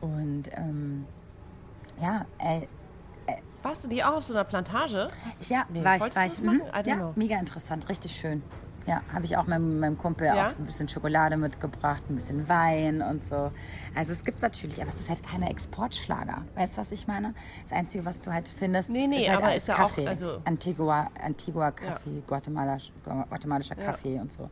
Und 0.01 0.49
ähm, 0.55 1.05
ja, 1.99 2.25
ey, 2.37 2.67
Warst 3.63 3.83
du 3.83 3.87
die 3.87 4.03
auch 4.03 4.13
auf 4.17 4.23
so 4.23 4.33
einer 4.33 4.43
Plantage? 4.43 5.07
ja, 5.47 5.65
Nee, 5.69 5.83
war 5.83 5.97
ich, 5.97 6.15
war 6.15 6.25
ich, 6.25 6.33
don't 6.33 6.87
ja, 6.87 7.13
mega 7.15 7.37
interessant, 7.37 7.87
richtig 7.89 8.19
schön. 8.19 8.41
Ja, 8.87 9.01
habe 9.13 9.25
ich 9.25 9.37
auch 9.37 9.45
meinem, 9.45 9.79
meinem 9.79 9.97
Kumpel 9.97 10.25
Ja? 10.27 10.47
auch 10.47 10.57
ein 10.57 10.65
bisschen 10.65 10.89
Schokolade 10.89 11.37
mitgebracht, 11.37 12.03
ein 12.09 12.15
bisschen 12.15 12.49
Wein 12.49 13.01
und 13.01 13.23
so. 13.23 13.51
Also 13.93 14.11
es 14.11 14.23
gibt's 14.23 14.41
natürlich, 14.41 14.81
aber 14.81 14.89
es 14.89 14.99
ist 14.99 15.09
halt 15.09 15.21
keine 15.23 15.49
Exportschlager. 15.49 16.43
Weißt 16.55 16.73
du, 16.75 16.81
was 16.81 16.91
ich 16.91 17.07
meine? 17.07 17.33
Das 17.63 17.73
Einzige, 17.73 18.03
was 18.05 18.21
du 18.21 18.33
halt 18.33 18.47
findest, 18.47 18.89
Nee, 18.89 19.05
nee, 19.07 19.23
ist 19.23 19.29
halt 19.29 19.43
aber 19.43 19.55
ist 19.55 19.67
ja 19.67 19.75
auch- 19.75 19.77
Kaffee. 19.79 20.07
also- 20.07 20.39
Antigua, 20.45 21.09
Antigua 21.23 21.71
Kaffee, 21.71 22.23
Guatemala, 22.25 22.77
guatemalischer 23.29 23.77
Ja. 23.77 23.83
Kaffee 23.85 24.19
und 24.19 24.33
so. 24.33 24.49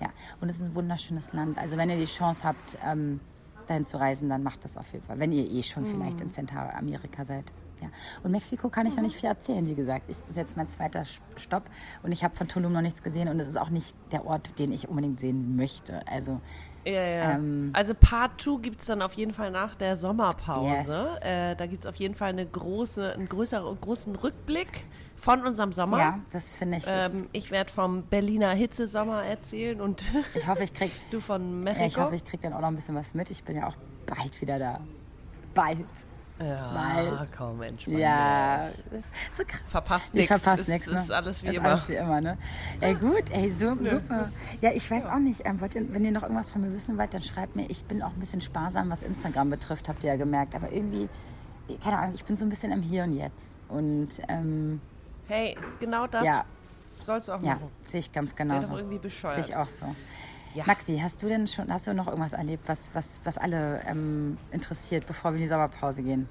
Ja, 0.00 0.08
und 0.40 0.48
es 0.48 0.56
ist 0.56 0.62
ein 0.62 0.74
wunderschönes 0.74 1.32
Land. 1.32 1.58
Also 1.58 1.76
wenn 1.76 1.90
ihr 1.90 1.96
die 1.98 2.04
Chance 2.06 2.44
habt, 2.44 2.78
ähm, 2.86 3.20
dahin 3.66 3.86
zu 3.86 3.98
reisen, 3.98 4.28
dann 4.28 4.42
macht 4.42 4.64
das 4.64 4.76
auf 4.76 4.92
jeden 4.92 5.04
Fall. 5.04 5.18
Wenn 5.18 5.32
ihr 5.32 5.48
eh 5.48 5.62
schon 5.62 5.84
vielleicht 5.86 6.18
Mhm. 6.18 6.26
in 6.26 6.30
Zentralamerika 6.30 7.24
seid. 7.24 7.44
Ja. 7.82 7.88
Und 8.22 8.30
Mexiko 8.30 8.68
kann 8.68 8.86
ich 8.86 8.96
noch 8.96 9.02
nicht 9.02 9.16
viel 9.16 9.28
erzählen, 9.28 9.66
wie 9.66 9.74
gesagt. 9.74 10.04
Ich, 10.08 10.16
das 10.18 10.30
ist 10.30 10.36
jetzt 10.36 10.56
mein 10.56 10.68
zweiter 10.68 11.04
Stopp 11.36 11.64
und 12.02 12.12
ich 12.12 12.24
habe 12.24 12.34
von 12.36 12.48
Tulum 12.48 12.72
noch 12.72 12.80
nichts 12.80 13.02
gesehen 13.02 13.28
und 13.28 13.40
es 13.40 13.48
ist 13.48 13.58
auch 13.58 13.70
nicht 13.70 13.94
der 14.12 14.24
Ort, 14.26 14.58
den 14.58 14.72
ich 14.72 14.88
unbedingt 14.88 15.20
sehen 15.20 15.56
möchte. 15.56 16.06
Also 16.06 16.40
Ja, 16.84 16.92
ja. 16.92 17.30
Ähm, 17.32 17.70
also 17.72 17.94
Part 17.94 18.40
2 18.40 18.60
gibt 18.60 18.80
es 18.80 18.86
dann 18.86 19.02
auf 19.02 19.12
jeden 19.14 19.32
Fall 19.32 19.50
nach 19.50 19.74
der 19.74 19.96
Sommerpause. 19.96 21.16
Yes. 21.20 21.24
Äh, 21.24 21.56
da 21.56 21.66
gibt 21.66 21.84
es 21.84 21.88
auf 21.88 21.96
jeden 21.96 22.14
Fall 22.14 22.30
eine 22.30 22.46
große, 22.46 23.12
einen 23.12 23.28
größeren, 23.28 23.80
großen 23.80 24.16
Rückblick 24.16 24.84
von 25.16 25.46
unserem 25.46 25.72
Sommer. 25.72 25.98
ja, 25.98 26.18
das 26.32 26.52
finde 26.52 26.78
ich. 26.78 26.84
Ähm, 26.88 27.28
ich 27.32 27.52
werde 27.52 27.70
vom 27.70 28.02
Berliner 28.02 28.50
Hitzesommer 28.50 29.22
erzählen 29.22 29.80
und 29.80 30.02
ich 30.34 30.48
hoffe, 30.48 30.64
ich 30.64 30.74
krieg, 30.74 30.90
du 31.12 31.20
von 31.20 31.62
Mexiko. 31.62 31.86
ich 31.86 31.96
hoffe, 31.98 32.16
ich 32.16 32.24
krieg 32.24 32.40
dann 32.40 32.52
auch 32.52 32.60
noch 32.60 32.68
ein 32.68 32.74
bisschen 32.74 32.96
was 32.96 33.14
mit. 33.14 33.30
Ich 33.30 33.44
bin 33.44 33.56
ja 33.56 33.68
auch 33.68 33.76
bald 34.06 34.40
wieder 34.40 34.58
da. 34.58 34.80
Bald. 35.54 35.86
Ja, 36.40 36.70
Weil- 36.74 37.28
komm, 37.36 37.62
entspann. 37.62 37.98
Ja, 37.98 38.70
so 39.32 39.44
krass. 39.44 39.60
Verpasst 39.68 40.08
Ich 40.08 40.14
nichts. 40.14 40.28
verpasse 40.28 40.62
Ist- 40.62 40.68
nichts. 40.68 40.86
Ne? 40.90 40.98
Ist 40.98 41.10
alles 41.12 41.42
wie 41.42 41.48
ist 41.48 41.56
immer. 41.58 41.68
alles 41.68 41.88
wie 41.88 41.94
immer, 41.94 42.20
ne? 42.20 42.38
Ey, 42.80 42.94
gut, 42.94 43.30
ey, 43.30 43.52
so, 43.52 43.76
super. 43.82 44.30
Ja, 44.60 44.70
ich 44.72 44.90
weiß 44.90 45.06
auch 45.06 45.18
nicht. 45.18 45.42
Ähm, 45.46 45.60
wollt 45.60 45.74
ihr, 45.74 45.92
wenn 45.94 46.04
ihr 46.04 46.10
noch 46.12 46.22
irgendwas 46.22 46.50
von 46.50 46.62
mir 46.62 46.72
wissen 46.72 46.98
wollt, 46.98 47.14
dann 47.14 47.22
schreibt 47.22 47.54
mir. 47.54 47.68
Ich 47.70 47.84
bin 47.84 48.02
auch 48.02 48.10
ein 48.12 48.20
bisschen 48.20 48.40
sparsam, 48.40 48.90
was 48.90 49.02
Instagram 49.02 49.50
betrifft, 49.50 49.88
habt 49.88 50.02
ihr 50.04 50.10
ja 50.10 50.16
gemerkt. 50.16 50.54
Aber 50.54 50.72
irgendwie, 50.72 51.08
keine 51.84 51.98
Ahnung, 51.98 52.14
ich 52.14 52.24
bin 52.24 52.36
so 52.36 52.44
ein 52.44 52.48
bisschen 52.48 52.72
im 52.72 52.82
Hier 52.82 53.04
und 53.04 53.14
Jetzt. 53.14 53.56
Und 53.68 54.08
ähm, 54.28 54.80
Hey, 55.28 55.56
genau 55.80 56.06
das 56.08 56.24
Ja. 56.24 56.44
sollst 57.00 57.28
du 57.28 57.32
auch 57.32 57.42
ja, 57.42 57.54
machen. 57.54 57.68
sehe 57.86 58.00
ich 58.00 58.10
ganz 58.12 58.30
Wäre 58.32 58.48
genau 58.48 58.60
doch 58.60 58.68
so. 58.68 58.76
irgendwie 58.78 58.98
bescheuert. 58.98 59.36
Sehe 59.36 59.44
ich 59.44 59.56
auch 59.56 59.68
so. 59.68 59.86
Ja. 60.54 60.64
Maxi, 60.66 60.98
hast 61.02 61.22
du 61.22 61.28
denn 61.28 61.46
schon, 61.48 61.72
hast 61.72 61.86
du 61.86 61.94
noch 61.94 62.06
irgendwas 62.08 62.32
erlebt, 62.34 62.68
was, 62.68 62.94
was, 62.94 63.20
was 63.24 63.38
alle 63.38 63.82
ähm, 63.86 64.36
interessiert, 64.50 65.06
bevor 65.06 65.32
wir 65.32 65.36
in 65.36 65.42
die 65.44 65.48
Sommerpause 65.48 66.02
gehen? 66.02 66.28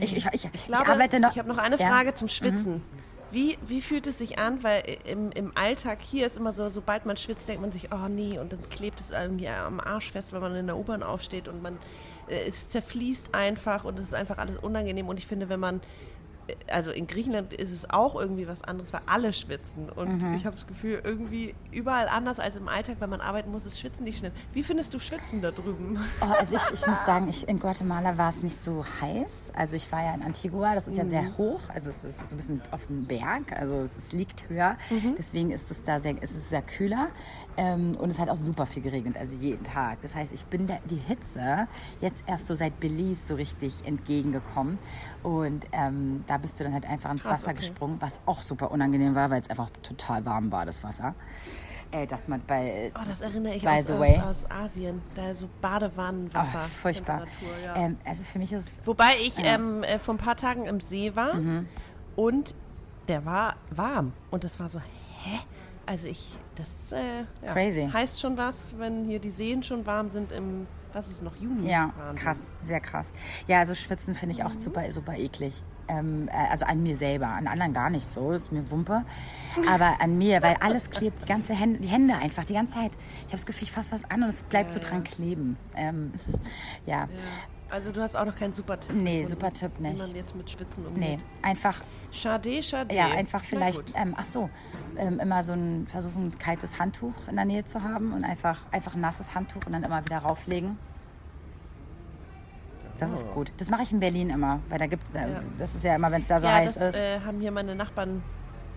Ich, 0.00 0.16
ich, 0.16 0.26
ich, 0.32 0.48
Ich 0.52 0.66
glaube, 0.66 0.86
arbeite 0.88 1.20
noch. 1.20 1.32
ich 1.32 1.38
habe 1.38 1.48
noch 1.48 1.58
eine 1.58 1.76
Ja. 1.76 1.86
Mhm. 1.86 1.90
Frage 1.92 2.14
zum 2.14 2.28
Schwitzen. 2.28 2.82
Wie, 3.30 3.56
wie 3.66 3.80
fühlt 3.80 4.06
es 4.06 4.18
sich 4.18 4.38
an? 4.38 4.62
Weil 4.62 4.82
im, 5.06 5.32
im 5.32 5.56
Alltag 5.56 5.98
hier 6.02 6.26
ist 6.26 6.36
immer 6.36 6.52
so, 6.52 6.68
sobald 6.68 7.06
man 7.06 7.16
schwitzt, 7.16 7.48
denkt 7.48 7.62
man 7.62 7.72
sich, 7.72 7.88
oh 7.92 8.08
nee, 8.08 8.38
und 8.38 8.52
dann 8.52 8.68
klebt 8.68 9.00
es 9.00 9.10
irgendwie 9.10 9.48
am 9.48 9.80
Arsch 9.80 10.12
fest, 10.12 10.32
wenn 10.32 10.40
man 10.42 10.54
in 10.54 10.66
der 10.66 10.76
U-Bahn 10.76 11.02
aufsteht 11.02 11.48
und 11.48 11.62
man 11.62 11.78
äh, 12.28 12.46
es 12.46 12.68
zerfließt 12.68 13.34
einfach 13.34 13.84
und 13.84 13.98
es 13.98 14.06
ist 14.06 14.14
einfach 14.14 14.36
alles 14.38 14.58
unangenehm. 14.58 15.08
Und 15.08 15.18
ich 15.18 15.26
finde, 15.26 15.48
wenn 15.48 15.60
man 15.60 15.76
äh, 15.76 15.80
also 16.70 16.90
in 16.90 17.06
Griechenland 17.06 17.52
ist 17.52 17.70
es 17.72 17.88
auch 17.88 18.14
irgendwie 18.14 18.46
was 18.48 18.62
anderes, 18.62 18.92
weil 18.92 19.00
alle 19.06 19.32
schwitzen. 19.32 19.88
Und 19.90 20.22
Mhm. 20.22 20.34
ich 20.34 20.44
habe 20.46 20.56
das 20.56 20.66
Gefühl, 20.66 21.00
irgendwie 21.04 21.54
überall 21.70 22.08
anders 22.08 22.38
als 22.38 22.56
im 22.56 22.68
Alltag, 22.68 22.96
wenn 23.00 23.10
man 23.10 23.20
arbeiten 23.20 23.50
muss, 23.50 23.64
ist 23.66 23.78
Schwitzen 23.80 24.04
nicht 24.04 24.18
schlimm. 24.18 24.32
Wie 24.52 24.62
findest 24.62 24.92
du 24.94 24.98
Schwitzen 24.98 25.40
da 25.42 25.50
drüben? 25.50 25.98
Oh, 26.20 26.24
also 26.38 26.56
ich, 26.56 26.62
ich 26.80 26.86
muss 26.86 27.04
sagen, 27.04 27.28
ich, 27.28 27.48
in 27.48 27.58
Guatemala 27.58 28.16
war 28.18 28.28
es 28.28 28.42
nicht 28.42 28.56
so 28.56 28.84
heiß. 29.00 29.52
Also 29.54 29.76
ich 29.76 29.90
war 29.92 30.02
ja 30.04 30.14
in 30.14 30.22
Antigua, 30.22 30.74
das 30.74 30.86
ist 30.88 30.96
ja 30.96 31.04
Mhm. 31.04 31.10
sehr 31.10 31.38
hoch. 31.38 31.60
Also 31.68 31.90
es 31.90 32.04
ist 32.04 32.28
so 32.28 32.34
ein 32.34 32.38
bisschen 32.38 32.62
auf 32.70 32.86
dem 32.86 33.04
Berg, 33.06 33.52
also 33.52 33.76
es, 33.80 33.96
ist, 33.96 34.12
liegt 34.12 34.48
höher. 34.48 34.76
Mhm. 34.90 35.14
Deswegen 35.18 35.50
ist 35.50 35.70
es 35.70 35.82
da 35.82 35.98
sehr, 36.00 36.14
es 36.20 36.32
ist 36.32 36.48
sehr 36.48 36.62
kühler. 36.62 37.08
Ähm, 37.56 37.92
und 37.98 38.10
es 38.10 38.18
hat 38.18 38.28
auch 38.28 38.36
super 38.36 38.66
viel 38.66 38.82
geregnet, 38.82 39.16
also 39.18 39.36
jeden 39.36 39.64
Tag. 39.64 39.98
Das 40.02 40.14
heißt, 40.14 40.32
ich 40.32 40.44
bin 40.46 40.66
der, 40.66 40.80
die 40.88 40.96
Hitze 40.96 41.66
jetzt 42.00 42.24
erst 42.26 42.46
so 42.46 42.54
seit 42.54 42.78
Belize 42.80 43.26
so 43.26 43.34
richtig 43.34 43.84
entgegengekommen. 43.84 44.78
Und 45.22 45.66
ähm, 45.72 46.24
da 46.26 46.38
bist 46.42 46.60
du 46.60 46.64
dann 46.64 46.74
halt 46.74 46.84
einfach 46.86 47.10
ins 47.10 47.22
Krass, 47.22 47.40
Wasser 47.40 47.50
okay. 47.52 47.60
gesprungen, 47.60 47.96
was 48.00 48.20
auch 48.26 48.42
super 48.42 48.70
unangenehm 48.70 49.14
war, 49.14 49.30
weil 49.30 49.40
es 49.40 49.48
einfach 49.48 49.70
total 49.82 50.24
warm 50.26 50.52
war, 50.52 50.66
das 50.66 50.82
Wasser. 50.84 51.14
Äh, 51.90 52.06
dass 52.06 52.26
man 52.28 52.40
bei, 52.46 52.90
Oh, 52.94 53.04
das 53.06 53.20
erinnere 53.20 53.54
ich 53.54 53.62
by 53.62 53.68
aus, 53.68 53.86
the 53.86 53.92
aus, 53.92 54.00
way. 54.00 54.20
aus 54.20 54.50
Asien. 54.50 55.02
Da 55.14 55.34
so 55.34 55.48
Badewannenwasser. 55.60 56.60
Oh, 56.64 56.68
furchtbar. 56.68 57.26
Ja. 57.64 57.76
Ähm, 57.76 57.98
also 58.04 58.24
für 58.24 58.38
mich 58.38 58.52
ist 58.52 58.78
Wobei 58.86 59.16
ich 59.22 59.36
Ja. 59.38 59.54
ähm, 59.54 59.82
äh, 59.82 59.98
vor 59.98 60.14
ein 60.14 60.18
paar 60.18 60.36
Tagen 60.36 60.64
im 60.66 60.80
See 60.80 61.14
war 61.14 61.34
Mhm. 61.34 61.68
und 62.16 62.54
der 63.08 63.24
war 63.26 63.56
warm. 63.70 64.12
Und 64.30 64.44
das 64.44 64.58
war 64.58 64.68
so, 64.68 64.78
hä? 64.78 65.38
Also 65.84 66.06
ich, 66.06 66.38
das 66.54 66.92
äh, 66.92 67.24
ja, 67.44 67.52
Crazy. 67.52 67.90
heißt 67.92 68.20
schon 68.20 68.36
was, 68.38 68.72
wenn 68.78 69.04
hier 69.04 69.18
die 69.18 69.30
Seen 69.30 69.62
schon 69.62 69.84
warm 69.84 70.10
sind 70.10 70.32
im, 70.32 70.66
was 70.94 71.08
ist 71.08 71.22
noch, 71.22 71.34
Juni? 71.36 71.68
Ja, 71.68 71.92
Wahnsinn. 71.98 72.16
krass, 72.24 72.52
sehr 72.62 72.80
krass. 72.80 73.12
Ja, 73.48 73.58
also 73.58 73.74
Schwitzen 73.74 74.14
finde 74.14 74.34
ich 74.36 74.44
auch 74.44 74.52
super, 74.52 74.90
super 74.92 75.14
eklig. 75.16 75.62
Ähm, 75.88 76.28
äh, 76.28 76.50
also 76.50 76.64
an 76.64 76.82
mir 76.82 76.96
selber, 76.96 77.28
an 77.28 77.46
anderen 77.46 77.72
gar 77.72 77.90
nicht 77.90 78.06
so, 78.06 78.32
ist 78.32 78.52
mir 78.52 78.70
Wumpe. 78.70 79.04
Aber 79.70 80.00
an 80.00 80.16
mir, 80.18 80.42
weil 80.42 80.56
alles 80.60 80.90
klebt, 80.90 81.22
die 81.22 81.26
ganze 81.26 81.54
Hände, 81.54 81.80
die 81.80 81.88
Hände 81.88 82.14
einfach, 82.16 82.44
die 82.44 82.54
ganze 82.54 82.74
Zeit. 82.74 82.92
Ich 83.18 83.24
habe 83.26 83.32
das 83.32 83.46
Gefühl, 83.46 83.64
ich 83.64 83.72
fasse 83.72 83.92
was 83.92 84.04
an 84.10 84.22
und 84.22 84.28
es 84.28 84.42
bleibt 84.42 84.74
Ja, 84.74 84.80
so 84.80 84.88
dran 84.88 85.04
kleben. 85.04 85.56
Ähm, 85.76 86.12
ja. 86.86 87.00
Ja. 87.02 87.08
Also 87.72 87.90
du 87.90 88.02
hast 88.02 88.16
auch 88.16 88.26
noch 88.26 88.36
keinen 88.36 88.52
super 88.52 88.78
Tipp. 88.78 88.94
Nee, 88.94 89.24
super 89.24 89.50
Tipp 89.50 89.72
Wie 89.78 89.88
nicht. 89.88 89.98
man 89.98 90.14
jetzt 90.14 90.34
mit 90.36 90.50
Schwitzen 90.50 90.84
nee, 90.94 91.12
umgeht. 91.12 91.24
einfach, 91.40 91.80
Schade, 92.10 92.62
schade. 92.62 92.94
ja, 92.94 93.06
einfach 93.06 93.42
vielleicht, 93.42 93.94
ähm, 93.96 94.14
ach 94.14 94.26
so, 94.26 94.50
ähm, 94.98 95.18
immer 95.18 95.42
so 95.42 95.52
ein, 95.52 95.86
versuchen, 95.86 96.26
ein 96.26 96.38
kaltes 96.38 96.78
Handtuch 96.78 97.14
in 97.28 97.36
der 97.36 97.46
Nähe 97.46 97.64
zu 97.64 97.82
haben 97.82 98.12
und 98.12 98.24
einfach, 98.24 98.60
einfach 98.72 98.94
ein 98.94 99.00
nasses 99.00 99.34
Handtuch 99.34 99.62
und 99.66 99.72
dann 99.72 99.84
immer 99.84 100.04
wieder 100.04 100.18
rauflegen. 100.18 100.76
Das 102.98 103.10
ist 103.12 103.28
gut. 103.32 103.52
Das 103.56 103.68
mache 103.70 103.82
ich 103.82 103.92
in 103.92 104.00
Berlin 104.00 104.30
immer, 104.30 104.60
weil 104.68 104.78
da 104.78 104.86
gibt 104.86 105.02
es, 105.08 105.14
Ja. 105.14 105.26
das 105.58 105.74
ist 105.74 105.84
ja 105.84 105.96
immer, 105.96 106.10
wenn 106.10 106.22
es 106.22 106.28
da 106.28 106.40
so 106.40 106.46
ja, 106.46 106.54
heiß 106.54 106.74
das 106.74 106.88
ist. 106.90 106.96
Äh, 106.96 107.20
haben 107.20 107.40
hier 107.40 107.50
meine 107.50 107.74
Nachbarn 107.74 108.22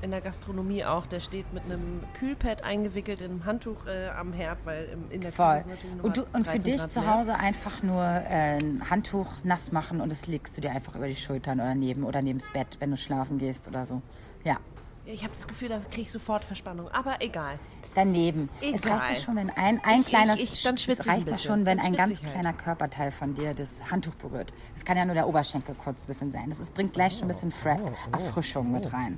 in 0.01 0.11
der 0.11 0.21
Gastronomie 0.21 0.83
auch. 0.85 1.05
Der 1.05 1.19
steht 1.19 1.51
mit 1.53 1.63
einem 1.65 2.01
Kühlpad 2.19 2.63
eingewickelt 2.63 3.21
in 3.21 3.31
einem 3.31 3.45
Handtuch 3.45 3.85
äh, 3.87 4.09
am 4.09 4.33
Herd, 4.33 4.59
weil 4.65 4.85
im, 4.85 5.03
in 5.11 5.21
der 5.21 5.31
Küche 5.31 5.33
Voll. 5.33 5.63
Und, 6.03 6.17
du, 6.17 6.21
und 6.33 6.45
für 6.47 6.57
13 6.59 6.63
dich 6.63 6.77
Grad 6.81 6.91
zu 6.91 7.01
mehr. 7.01 7.13
Hause 7.15 7.35
einfach 7.35 7.81
nur 7.83 8.03
äh, 8.03 8.57
ein 8.57 8.89
Handtuch 8.89 9.27
nass 9.43 9.71
machen 9.71 10.01
und 10.01 10.11
das 10.11 10.27
legst 10.27 10.55
du 10.57 10.61
dir 10.61 10.71
einfach 10.71 10.95
über 10.95 11.07
die 11.07 11.15
Schultern 11.15 11.59
oder 11.59 11.75
neben 11.75 12.03
oder 12.03 12.21
neben's 12.21 12.51
Bett, 12.51 12.77
wenn 12.79 12.91
du 12.91 12.97
schlafen 12.97 13.37
gehst 13.37 13.67
oder 13.67 13.85
so. 13.85 14.01
Ja, 14.43 14.57
Ich 15.05 15.23
habe 15.23 15.33
das 15.33 15.47
Gefühl, 15.47 15.69
da 15.69 15.79
kriege 15.89 16.01
ich 16.01 16.11
sofort 16.11 16.43
Verspannung. 16.43 16.87
Aber 16.89 17.15
egal. 17.19 17.57
Daneben. 17.95 18.49
Es 18.61 18.83
Egal. 18.83 18.97
reicht 18.99 19.09
ja 19.19 19.25
schon, 19.25 19.35
wenn 19.37 19.49
ein, 19.49 19.79
ein 19.83 20.01
Ich- 20.01 20.05
kleines, 20.07 20.39
ich- 20.39 20.53
ich- 20.53 20.63
dann 20.63 20.75
es 20.75 21.07
reicht 21.07 21.29
ja 21.29 21.37
schon, 21.37 21.65
wenn 21.65 21.79
ein 21.79 21.95
ganz 21.95 22.19
halt. 22.21 22.31
kleiner 22.31 22.53
Körperteil 22.53 23.11
von 23.11 23.33
dir 23.33 23.53
das 23.53 23.89
Handtuch 23.89 24.15
berührt. 24.15 24.53
Es 24.75 24.85
kann 24.85 24.97
ja 24.97 25.05
nur 25.05 25.15
der 25.15 25.27
Oberschenkel 25.27 25.75
kurz 25.75 26.03
ein 26.03 26.07
bisschen 26.07 26.31
sein. 26.31 26.49
Das 26.49 26.59
ist, 26.59 26.73
bringt 26.73 26.93
gleich 26.93 27.13
schon 27.13 27.23
ein 27.23 27.27
bisschen 27.29 27.51
Fre 27.51 27.77
Erfrischung 28.11 28.71
mit 28.71 28.91
rein. 28.93 29.17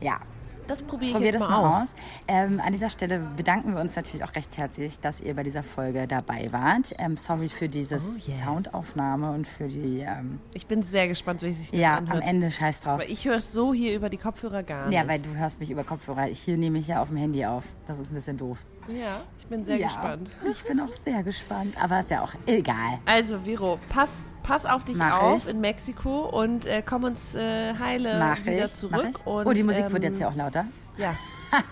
Ja, 0.00 0.18
Das 0.66 0.82
probiere 0.82 1.06
ich 1.08 1.12
Probier 1.12 1.26
jetzt 1.32 1.40
das 1.40 1.48
mal 1.48 1.68
aus. 1.68 1.74
aus. 1.82 1.94
Ähm, 2.26 2.60
an 2.64 2.72
dieser 2.72 2.88
Stelle 2.88 3.18
bedanken 3.36 3.74
wir 3.74 3.80
uns 3.80 3.96
natürlich 3.96 4.24
auch 4.24 4.34
recht 4.34 4.56
herzlich, 4.56 4.98
dass 5.00 5.20
ihr 5.20 5.34
bei 5.34 5.42
dieser 5.42 5.62
Folge 5.62 6.06
dabei 6.06 6.48
wart. 6.52 6.94
Ähm, 6.98 7.16
sorry 7.16 7.48
für 7.48 7.68
diese 7.68 7.96
Oh, 7.96 7.98
Soundaufnahme 8.00 9.30
und 9.32 9.46
für 9.46 9.68
die, 9.68 10.00
ähm, 10.00 10.40
Ich 10.54 10.66
bin 10.66 10.82
sehr 10.82 11.08
gespannt, 11.08 11.42
wie 11.42 11.52
sich 11.52 11.70
das 11.70 11.78
ja, 11.78 11.96
anhört. 11.96 12.22
am 12.22 12.28
Ende 12.28 12.50
scheiß 12.50 12.80
drauf. 12.80 12.94
Aber 12.94 13.08
ich 13.08 13.24
höre 13.26 13.36
es 13.36 13.52
so 13.52 13.74
hier 13.74 13.94
über 13.94 14.08
die 14.08 14.16
Kopfhörer 14.18 14.62
gar 14.62 14.86
nicht. 14.88 14.96
Ja, 14.96 15.06
weil 15.06 15.20
du 15.20 15.34
hörst 15.34 15.60
mich 15.60 15.70
über 15.70 15.84
Kopfhörer. 15.84 16.28
Ich 16.28 16.40
hier 16.40 16.56
nehme 16.56 16.78
ich 16.78 16.86
ja 16.88 17.02
auf 17.02 17.08
dem 17.08 17.16
Handy 17.18 17.44
auf. 17.44 17.64
Das 17.86 17.98
ist 17.98 18.10
ein 18.10 18.14
bisschen 18.14 18.38
doof. 18.38 18.58
Ja, 18.88 19.22
ich 19.38 19.46
bin 19.46 19.64
sehr 19.64 19.76
ja, 19.76 19.88
gespannt. 19.88 20.30
Ich 20.50 20.62
bin 20.64 20.80
auch 20.80 20.92
sehr 21.04 21.22
gespannt, 21.22 21.74
aber 21.82 22.00
ist 22.00 22.10
ja 22.10 22.22
auch 22.22 22.32
egal. 22.46 22.98
Also, 23.06 23.44
Viro, 23.44 23.78
pass, 23.88 24.10
pass 24.44 24.64
auf 24.64 24.84
dich 24.84 24.96
Mach 24.96 25.20
auf 25.20 25.44
ich. 25.46 25.50
in 25.50 25.60
Mexiko 25.60 26.28
und 26.28 26.66
äh, 26.66 26.82
komm 26.86 27.02
uns 27.02 27.34
äh, 27.34 27.74
heile 27.76 28.18
Mach 28.20 28.44
wieder 28.46 28.66
ich, 28.66 28.74
zurück. 28.74 29.08
ich. 29.10 29.26
Und, 29.26 29.46
oh, 29.46 29.52
die 29.52 29.64
Musik 29.64 29.90
wird 29.90 30.04
ähm, 30.04 30.12
jetzt 30.12 30.20
ja 30.20 30.28
auch 30.28 30.36
lauter. 30.36 30.66
Ja. 30.96 31.14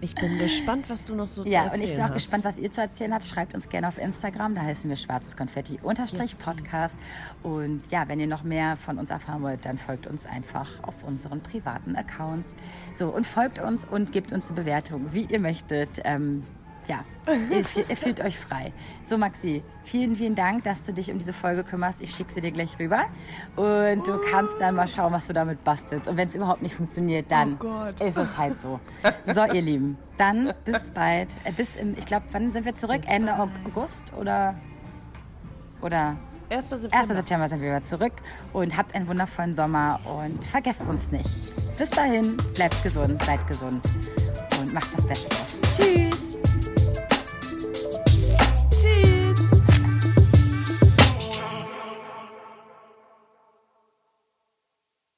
Ich 0.00 0.14
bin 0.14 0.36
gespannt, 0.36 0.90
was 0.90 1.06
du 1.06 1.14
noch 1.14 1.28
so 1.28 1.44
zu 1.44 1.48
Ja, 1.48 1.60
erzählen 1.62 1.80
und 1.80 1.84
ich 1.84 1.94
bin 1.94 2.00
auch 2.02 2.08
hast. 2.08 2.12
gespannt, 2.14 2.44
was 2.44 2.58
ihr 2.58 2.70
zu 2.70 2.82
erzählen 2.82 3.14
habt. 3.14 3.24
Schreibt 3.24 3.54
uns 3.54 3.70
gerne 3.70 3.88
auf 3.88 3.96
Instagram, 3.96 4.54
da 4.54 4.60
heißen 4.60 4.90
wir 4.90 4.98
schwarzes 4.98 5.34
Konfetti 5.34 5.78
unterstrich 5.82 6.36
Podcast. 6.36 6.94
Und 7.42 7.90
ja, 7.90 8.06
wenn 8.06 8.20
ihr 8.20 8.26
noch 8.26 8.42
mehr 8.42 8.76
von 8.76 8.98
uns 8.98 9.08
erfahren 9.08 9.40
wollt, 9.40 9.64
dann 9.64 9.78
folgt 9.78 10.06
uns 10.06 10.26
einfach 10.26 10.68
auf 10.82 11.04
unseren 11.04 11.40
privaten 11.40 11.96
Accounts. 11.96 12.54
So, 12.94 13.08
und 13.08 13.26
folgt 13.26 13.58
uns 13.60 13.86
und 13.86 14.12
gebt 14.12 14.30
uns 14.32 14.48
eine 14.48 14.56
Bewertung, 14.60 15.06
wie 15.12 15.24
ihr 15.24 15.40
möchtet. 15.40 15.88
Ähm, 16.04 16.42
ja, 16.86 17.00
ihr, 17.50 17.64
fü- 17.64 17.84
ihr 17.88 17.96
fühlt 17.96 18.20
euch 18.20 18.38
frei. 18.38 18.72
So, 19.04 19.16
Maxi, 19.18 19.62
vielen, 19.84 20.14
vielen 20.16 20.34
Dank, 20.34 20.64
dass 20.64 20.84
du 20.84 20.92
dich 20.92 21.10
um 21.10 21.18
diese 21.18 21.32
Folge 21.32 21.64
kümmerst. 21.64 22.00
Ich 22.00 22.10
schicke 22.14 22.32
sie 22.32 22.40
dir 22.40 22.50
gleich 22.52 22.78
rüber. 22.78 23.04
Und 23.56 24.06
du 24.06 24.18
kannst 24.30 24.54
dann 24.60 24.74
mal 24.74 24.88
schauen, 24.88 25.12
was 25.12 25.26
du 25.26 25.32
damit 25.32 25.64
bastelst. 25.64 26.08
Und 26.08 26.16
wenn 26.16 26.28
es 26.28 26.34
überhaupt 26.34 26.62
nicht 26.62 26.74
funktioniert, 26.74 27.30
dann 27.30 27.58
Oh 27.62 28.04
ist 28.04 28.16
es 28.16 28.36
halt 28.36 28.60
so. 28.60 28.80
So, 29.32 29.44
ihr 29.44 29.62
Lieben, 29.62 29.96
dann 30.18 30.52
bis 30.64 30.90
bald. 30.90 31.28
Äh, 31.44 31.52
Bis 31.52 31.76
im, 31.76 31.94
ich 31.96 32.06
glaube, 32.06 32.26
wann 32.32 32.52
sind 32.52 32.64
wir 32.64 32.74
zurück? 32.74 33.02
Ende 33.06 33.34
August 33.38 34.12
oder? 34.18 34.54
Oder 35.82 36.16
1. 36.48 36.68
September. 36.70 36.96
1. 36.96 37.08
September 37.08 37.48
sind 37.48 37.60
wir 37.60 37.68
wieder 37.68 37.84
zurück. 37.84 38.12
Und 38.52 38.76
habt 38.76 38.94
einen 38.94 39.06
wundervollen 39.06 39.54
Sommer 39.54 40.00
und 40.04 40.42
vergesst 40.44 40.82
uns 40.82 41.10
nicht. 41.10 41.24
Bis 41.78 41.90
dahin, 41.90 42.36
bleibt 42.54 42.82
gesund, 42.82 43.22
seid 43.22 43.46
gesund 43.46 43.84
und 44.60 44.72
macht 44.72 44.96
das 44.96 45.06
Beste. 45.06 45.36
Tschüss! 45.74 46.33
to 48.84 49.13